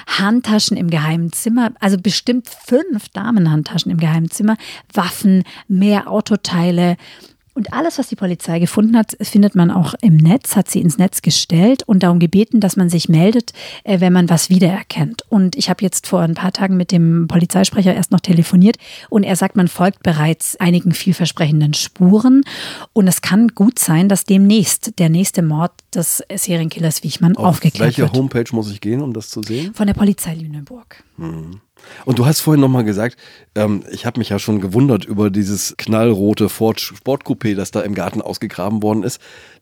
Handtaschen 0.09 0.77
im 0.77 0.91
geheimen 0.91 1.33
Zimmer, 1.33 1.71
also 1.79 1.99
bestimmt 1.99 2.49
fünf 2.49 3.11
Damenhandtaschen 3.11 3.93
im 3.93 3.99
geheimen 3.99 4.29
Zimmer, 4.29 4.57
Waffen, 4.93 5.45
mehr 5.69 6.11
Autoteile, 6.11 6.97
und 7.61 7.75
alles, 7.75 7.99
was 7.99 8.09
die 8.09 8.17
Polizei 8.17 8.59
gefunden 8.59 8.97
hat, 8.97 9.19
findet 9.21 9.55
man 9.55 9.71
auch 9.71 9.93
im 10.01 10.17
Netz, 10.17 10.57
hat 10.57 10.71
sie 10.71 10.81
ins 10.81 10.97
Netz 10.97 11.21
gestellt 11.21 11.83
und 11.83 12.03
darum 12.03 12.19
gebeten, 12.19 12.59
dass 12.59 12.75
man 12.75 12.89
sich 12.89 13.11
meldet, 13.11 13.53
äh, 13.85 14.01
wenn 14.01 14.15
man 14.15 14.31
was 14.31 14.49
wiedererkennt. 14.49 15.25
Und 15.29 15.57
ich 15.57 15.69
habe 15.69 15.85
jetzt 15.85 16.07
vor 16.07 16.21
ein 16.21 16.33
paar 16.33 16.53
Tagen 16.53 16.79
mit 16.79 16.91
dem 16.91 17.29
Polizeisprecher 17.29 17.95
erst 17.95 18.13
noch 18.13 18.21
telefoniert 18.21 18.79
und 19.11 19.25
er 19.25 19.37
sagt, 19.37 19.57
man 19.57 19.69
folgt 19.69 20.03
bereits 20.03 20.57
einigen 20.57 20.93
vielversprechenden 20.93 21.75
Spuren. 21.75 22.45
Und 22.95 23.07
es 23.09 23.21
kann 23.21 23.49
gut 23.49 23.79
sein, 23.79 24.09
dass 24.09 24.25
demnächst 24.25 24.99
der 24.99 25.11
nächste 25.11 25.43
Mord 25.43 25.73
des 25.95 26.25
Serienkillers 26.35 27.05
Wichmann 27.05 27.37
Auf 27.37 27.45
aufgeklärt 27.45 27.89
welche 27.89 28.03
wird. 28.05 28.13
Welche 28.13 28.23
Homepage 28.23 28.57
muss 28.57 28.73
ich 28.73 28.81
gehen, 28.81 29.03
um 29.03 29.13
das 29.13 29.29
zu 29.29 29.43
sehen? 29.43 29.75
Von 29.75 29.87
der 29.87 29.93
Polizei 29.93 30.33
Lüneburg. 30.33 31.05
Mhm. 31.19 31.61
Und 32.05 32.19
du 32.19 32.27
hast 32.27 32.41
vorhin 32.41 32.61
nochmal 32.61 32.85
gesagt, 32.85 33.17
ähm, 33.55 33.85
ich 33.91 34.07
habe 34.07 34.19
mich 34.19 34.31
ja 34.31 34.39
schon 34.39 34.61
gewundert 34.61 35.05
über 35.05 35.31
dieses 35.31 35.75
knallrote 35.77 36.49
Ford 36.49 36.81
Sportcoupé, 36.81 37.55
das 37.55 37.71
da 37.71 37.81
im 37.81 37.95
Garten 37.95 38.21
ausgegraben 38.23 38.83
worden 38.83 39.03
ist. 39.03 39.21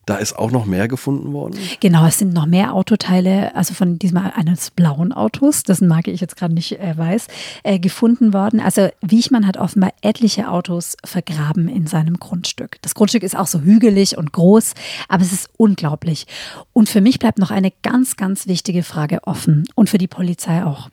Da 0.09 0.17
ist 0.17 0.39
auch 0.39 0.51
noch 0.51 0.65
mehr 0.65 0.89
gefunden 0.89 1.35
worden? 1.35 1.59
Genau, 1.81 2.07
es 2.07 2.17
sind 2.17 2.33
noch 2.33 2.47
mehr 2.47 2.73
Autoteile, 2.73 3.55
also 3.55 3.75
von 3.75 3.99
diesem 3.99 4.17
eines 4.17 4.71
blauen 4.71 5.13
Autos, 5.13 5.65
dessen 5.65 5.87
Marke 5.87 6.11
ich 6.11 6.23
jetzt 6.23 6.35
gerade 6.35 6.55
nicht 6.55 6.81
äh, 6.81 6.97
weiß, 6.97 7.27
äh, 7.63 7.79
gefunden 7.79 8.33
worden. 8.33 8.59
Also 8.59 8.89
Wiechmann 9.03 9.47
hat 9.47 9.59
offenbar 9.59 9.93
etliche 10.01 10.51
Autos 10.51 10.97
vergraben 11.05 11.69
in 11.69 11.87
seinem 11.87 12.19
Grundstück. 12.19 12.79
Das 12.81 12.95
Grundstück 12.95 13.23
ist 13.23 13.37
auch 13.37 13.47
so 13.47 13.61
hügelig 13.61 14.17
und 14.17 14.33
groß, 14.33 14.73
aber 15.11 15.23
es 15.23 15.33
ist 15.33 15.51
unglaublich. 15.59 16.27
Und 16.73 16.89
für 16.89 17.03
mich 17.03 17.19
bleibt 17.19 17.39
noch 17.39 17.51
eine 17.51 17.71
ganz, 17.83 18.17
ganz 18.17 18.47
wichtige 18.47 18.85
Frage 18.85 19.25
offen 19.25 19.69
und 19.75 19.91
für 19.91 19.99
die 19.99 20.09
Polizei 20.09 20.65
auch. 20.65 20.89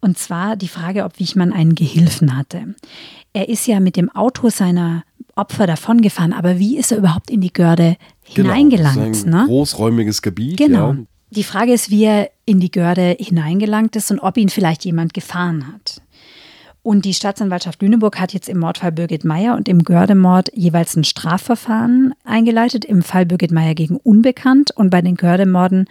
Und 0.00 0.16
zwar 0.16 0.56
die 0.56 0.68
Frage, 0.68 1.04
ob 1.04 1.18
Wichmann 1.18 1.52
einen 1.52 1.74
Gehilfen 1.74 2.34
hatte. 2.34 2.74
Er 3.34 3.50
ist 3.50 3.66
ja 3.66 3.80
mit 3.80 3.96
dem 3.96 4.08
Auto 4.08 4.48
seiner 4.48 5.02
Opfer 5.36 5.66
davongefahren, 5.66 6.32
aber 6.32 6.58
wie 6.58 6.76
ist 6.76 6.90
er 6.90 6.98
überhaupt 6.98 7.30
in 7.30 7.40
die 7.40 7.52
Görde 7.52 7.96
genau, 8.34 8.48
hineingelangt? 8.48 9.26
Ein 9.26 9.30
ne? 9.30 9.44
großräumiges 9.46 10.22
Gebiet. 10.22 10.56
Genau. 10.56 10.92
Ja. 10.92 10.98
Die 11.30 11.44
Frage 11.44 11.72
ist, 11.72 11.90
wie 11.90 12.04
er 12.04 12.30
in 12.44 12.60
die 12.60 12.70
Görde 12.70 13.16
hineingelangt 13.18 13.96
ist 13.96 14.10
und 14.10 14.20
ob 14.20 14.36
ihn 14.36 14.48
vielleicht 14.48 14.84
jemand 14.84 15.12
gefahren 15.12 15.72
hat. 15.72 16.00
Und 16.82 17.04
die 17.04 17.14
Staatsanwaltschaft 17.14 17.82
Lüneburg 17.82 18.20
hat 18.20 18.32
jetzt 18.32 18.48
im 18.48 18.60
Mordfall 18.60 18.92
Birgit 18.92 19.24
Meyer 19.24 19.56
und 19.56 19.68
im 19.68 19.82
Gördemord 19.82 20.52
jeweils 20.54 20.94
ein 20.94 21.02
Strafverfahren 21.02 22.14
eingeleitet. 22.22 22.84
Im 22.84 23.02
Fall 23.02 23.26
Birgit 23.26 23.50
Meyer 23.50 23.74
gegen 23.74 23.96
Unbekannt 23.96 24.70
und 24.70 24.90
bei 24.90 25.02
den 25.02 25.16
Gördemorden 25.16 25.88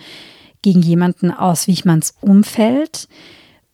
gegen 0.61 0.81
jemanden 0.81 1.31
aus 1.31 1.67
Wichmanns 1.67 2.15
Umfeld. 2.21 3.09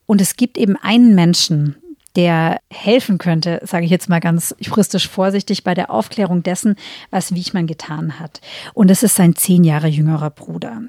Und 0.08 0.20
es 0.20 0.36
gibt 0.36 0.58
eben 0.58 0.76
einen 0.76 1.14
Menschen, 1.14 1.76
der 2.16 2.60
helfen 2.70 3.18
könnte, 3.18 3.62
sage 3.64 3.86
ich 3.86 3.92
jetzt 3.92 4.10
mal 4.10 4.20
ganz 4.20 4.56
juristisch 4.60 5.08
vorsichtig, 5.08 5.64
bei 5.64 5.74
der 5.74 5.92
Aufklärung 5.92 6.44
dessen, 6.44 6.76
was 7.10 7.34
Wiechmann 7.34 7.68
getan 7.68 8.20
hat. 8.20 8.42
Und 8.74 8.90
das 8.90 9.04
ist 9.04 9.16
sein 9.16 9.36
zehn 9.36 9.64
Jahre 9.64 9.88
jüngerer 9.88 10.30
Bruder. 10.30 10.82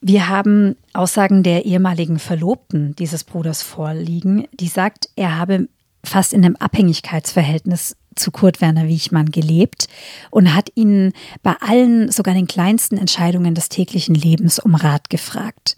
Wir 0.00 0.28
haben 0.28 0.76
Aussagen 0.94 1.42
der 1.42 1.66
ehemaligen 1.66 2.18
Verlobten 2.18 2.96
dieses 2.96 3.22
Bruders 3.22 3.62
vorliegen, 3.62 4.46
die 4.52 4.68
sagt, 4.68 5.10
er 5.14 5.38
habe 5.38 5.68
fast 6.02 6.32
in 6.32 6.44
einem 6.44 6.56
Abhängigkeitsverhältnis 6.56 7.96
zu 8.16 8.30
Kurt 8.30 8.60
Werner 8.60 8.88
Wiechmann 8.88 9.30
gelebt 9.30 9.88
und 10.30 10.54
hat 10.54 10.70
ihn 10.74 11.12
bei 11.42 11.54
allen, 11.60 12.10
sogar 12.10 12.34
den 12.34 12.46
kleinsten 12.46 12.96
Entscheidungen 12.96 13.54
des 13.54 13.68
täglichen 13.68 14.14
Lebens 14.14 14.58
um 14.58 14.74
Rat 14.74 15.10
gefragt. 15.10 15.76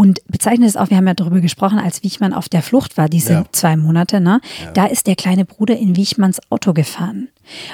Und 0.00 0.22
bezeichnet 0.28 0.66
es 0.66 0.78
auch, 0.78 0.88
wir 0.88 0.96
haben 0.96 1.06
ja 1.06 1.12
darüber 1.12 1.42
gesprochen, 1.42 1.78
als 1.78 2.02
Wiechmann 2.02 2.32
auf 2.32 2.48
der 2.48 2.62
Flucht 2.62 2.96
war, 2.96 3.10
diese 3.10 3.32
ja. 3.34 3.44
zwei 3.52 3.76
Monate, 3.76 4.18
ne? 4.22 4.40
Ja. 4.64 4.72
Da 4.72 4.86
ist 4.86 5.06
der 5.06 5.14
kleine 5.14 5.44
Bruder 5.44 5.76
in 5.76 5.94
Wiechmanns 5.94 6.40
Auto 6.48 6.72
gefahren. 6.72 7.28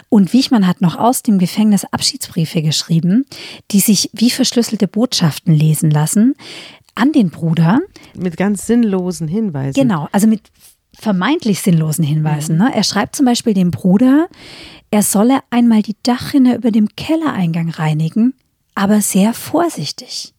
Und 0.09 0.33
Wiechmann 0.33 0.67
hat 0.67 0.81
noch 0.81 0.97
aus 0.97 1.23
dem 1.23 1.39
Gefängnis 1.39 1.85
Abschiedsbriefe 1.85 2.63
geschrieben, 2.63 3.27
die 3.71 3.79
sich 3.79 4.11
wie 4.13 4.31
verschlüsselte 4.31 4.89
Botschaften 4.89 5.55
lesen 5.55 5.89
lassen 5.93 6.35
an 6.97 7.13
den 7.13 7.31
Bruder. 7.31 7.79
Mit 8.17 8.37
ganz 8.37 8.67
sinnlosen 8.67 9.29
Hinweisen. 9.29 9.81
Genau, 9.81 10.09
also 10.11 10.27
mit 10.27 10.51
vermeintlich 10.99 11.61
sinnlosen 11.61 12.03
Hinweisen. 12.03 12.57
Mhm. 12.57 12.65
Ne? 12.65 12.75
Er 12.75 12.83
schreibt 12.83 13.15
zum 13.15 13.27
Beispiel 13.27 13.55
dem 13.55 13.71
Bruder, 13.71 14.27
er 14.91 15.05
solle 15.05 15.39
einmal 15.51 15.83
die 15.83 15.95
Dachrinne 16.03 16.57
über 16.57 16.73
dem 16.73 16.89
Kellereingang 16.97 17.71
reinigen, 17.71 18.35
aber 18.75 19.01
sehr 19.01 19.33
vorsichtig. 19.33 20.33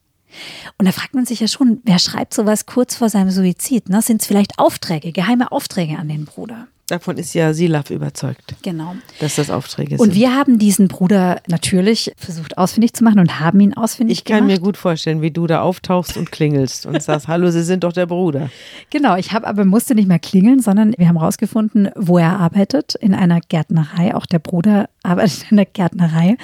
Und 0.78 0.86
da 0.86 0.92
fragt 0.92 1.14
man 1.14 1.26
sich 1.26 1.40
ja 1.40 1.48
schon, 1.48 1.80
wer 1.84 1.98
schreibt 1.98 2.34
sowas 2.34 2.66
kurz 2.66 2.96
vor 2.96 3.08
seinem 3.08 3.30
Suizid? 3.30 3.88
Ne? 3.88 4.02
Sind 4.02 4.22
es 4.22 4.26
vielleicht 4.26 4.58
Aufträge, 4.58 5.12
geheime 5.12 5.52
Aufträge 5.52 5.98
an 5.98 6.08
den 6.08 6.24
Bruder? 6.24 6.68
Davon 6.88 7.18
ist 7.18 7.34
ja 7.34 7.52
Silaf 7.52 7.90
überzeugt. 7.90 8.54
Genau. 8.62 8.96
Dass 9.20 9.36
das 9.36 9.50
Aufträge 9.50 9.98
sind. 9.98 10.00
Und 10.00 10.14
wir 10.14 10.34
haben 10.34 10.58
diesen 10.58 10.88
Bruder 10.88 11.42
natürlich 11.46 12.12
versucht 12.16 12.56
ausfindig 12.56 12.94
zu 12.94 13.04
machen 13.04 13.18
und 13.18 13.40
haben 13.40 13.60
ihn 13.60 13.74
ausfindig 13.74 14.24
gemacht. 14.24 14.28
Ich 14.28 14.38
kann 14.38 14.48
gemacht. 14.48 14.60
mir 14.62 14.64
gut 14.64 14.78
vorstellen, 14.78 15.20
wie 15.20 15.30
du 15.30 15.46
da 15.46 15.60
auftauchst 15.60 16.16
und 16.16 16.32
klingelst 16.32 16.86
und 16.86 17.02
sagst, 17.02 17.28
hallo, 17.28 17.50
Sie 17.50 17.62
sind 17.62 17.84
doch 17.84 17.92
der 17.92 18.06
Bruder. 18.06 18.50
Genau, 18.90 19.16
ich 19.16 19.32
habe 19.32 19.46
aber 19.46 19.66
musste 19.66 19.94
nicht 19.94 20.08
mehr 20.08 20.18
klingeln, 20.18 20.60
sondern 20.60 20.94
wir 20.96 21.08
haben 21.08 21.18
herausgefunden, 21.18 21.90
wo 21.94 22.16
er 22.16 22.38
arbeitet, 22.40 22.94
in 22.94 23.14
einer 23.14 23.40
Gärtnerei. 23.40 24.14
Auch 24.14 24.24
der 24.24 24.38
Bruder 24.38 24.88
arbeitet 25.02 25.46
in 25.50 25.58
einer 25.58 25.66
Gärtnerei 25.66 26.36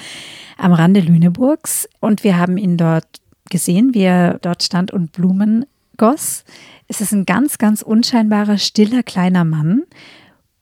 am 0.57 0.73
Rande 0.73 0.99
Lüneburgs. 0.99 1.89
Und 2.01 2.23
wir 2.23 2.37
haben 2.37 2.57
ihn 2.57 2.77
dort 2.77 3.07
gesehen, 3.49 3.93
wie 3.93 4.01
er 4.01 4.39
dort 4.39 4.63
stand 4.63 4.91
und 4.91 5.11
Blumen 5.11 5.65
goss. 5.97 6.43
Es 6.87 7.01
ist 7.01 7.11
ein 7.11 7.25
ganz, 7.25 7.57
ganz 7.57 7.81
unscheinbarer, 7.81 8.57
stiller, 8.57 9.03
kleiner 9.03 9.45
Mann. 9.45 9.83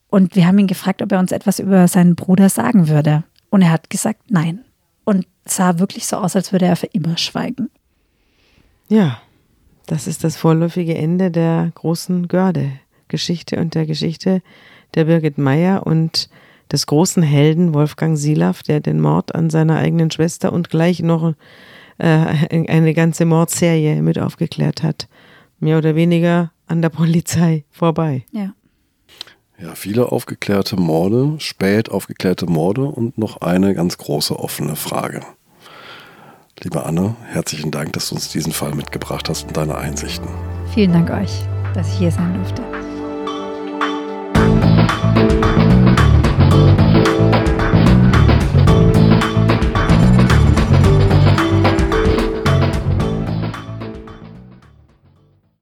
Und 0.09 0.35
wir 0.35 0.45
haben 0.45 0.59
ihn 0.59 0.67
gefragt, 0.67 1.01
ob 1.01 1.11
er 1.11 1.19
uns 1.19 1.31
etwas 1.31 1.59
über 1.59 1.87
seinen 1.87 2.15
Bruder 2.15 2.49
sagen 2.49 2.87
würde. 2.87 3.23
Und 3.49 3.61
er 3.61 3.71
hat 3.71 3.89
gesagt, 3.89 4.29
nein. 4.29 4.59
Und 5.05 5.25
sah 5.45 5.79
wirklich 5.79 6.05
so 6.05 6.17
aus, 6.17 6.35
als 6.35 6.51
würde 6.51 6.65
er 6.65 6.75
für 6.75 6.87
immer 6.87 7.17
schweigen. 7.17 7.69
Ja, 8.89 9.19
das 9.85 10.07
ist 10.07 10.23
das 10.23 10.37
vorläufige 10.37 10.95
Ende 10.95 11.31
der 11.31 11.71
großen 11.75 12.27
Görde-Geschichte 12.27 13.59
und 13.59 13.75
der 13.75 13.85
Geschichte 13.85 14.41
der 14.95 15.05
Birgit 15.05 15.37
Meyer 15.37 15.85
und 15.85 16.29
des 16.71 16.85
großen 16.85 17.23
Helden 17.23 17.73
Wolfgang 17.73 18.17
Silaff, 18.17 18.63
der 18.63 18.79
den 18.79 19.01
Mord 19.01 19.35
an 19.35 19.49
seiner 19.49 19.77
eigenen 19.77 20.11
Schwester 20.11 20.53
und 20.53 20.69
gleich 20.69 21.01
noch 21.01 21.33
äh, 21.97 22.65
eine 22.67 22.93
ganze 22.93 23.25
Mordserie 23.25 24.01
mit 24.01 24.19
aufgeklärt 24.19 24.83
hat. 24.83 25.07
Mehr 25.59 25.77
oder 25.77 25.95
weniger 25.95 26.51
an 26.67 26.81
der 26.81 26.89
Polizei 26.89 27.65
vorbei. 27.71 28.25
Ja. 28.31 28.53
Ja, 29.59 29.75
viele 29.75 30.11
aufgeklärte 30.11 30.75
Morde, 30.75 31.35
spät 31.37 31.89
aufgeklärte 31.89 32.47
Morde 32.47 32.83
und 32.83 33.17
noch 33.17 33.41
eine 33.41 33.73
ganz 33.73 33.97
große 33.97 34.37
offene 34.37 34.75
Frage. 34.75 35.21
Liebe 36.61 36.85
Anne, 36.85 37.15
herzlichen 37.27 37.71
Dank, 37.71 37.93
dass 37.93 38.09
du 38.09 38.15
uns 38.15 38.29
diesen 38.29 38.51
Fall 38.51 38.73
mitgebracht 38.75 39.29
hast 39.29 39.47
und 39.47 39.55
deine 39.55 39.75
Einsichten. 39.75 40.27
Vielen 40.73 40.91
Dank 40.91 41.09
euch, 41.11 41.43
dass 41.73 41.87
ich 41.93 41.99
hier 41.99 42.11
sein 42.11 42.33
durfte. 42.33 42.72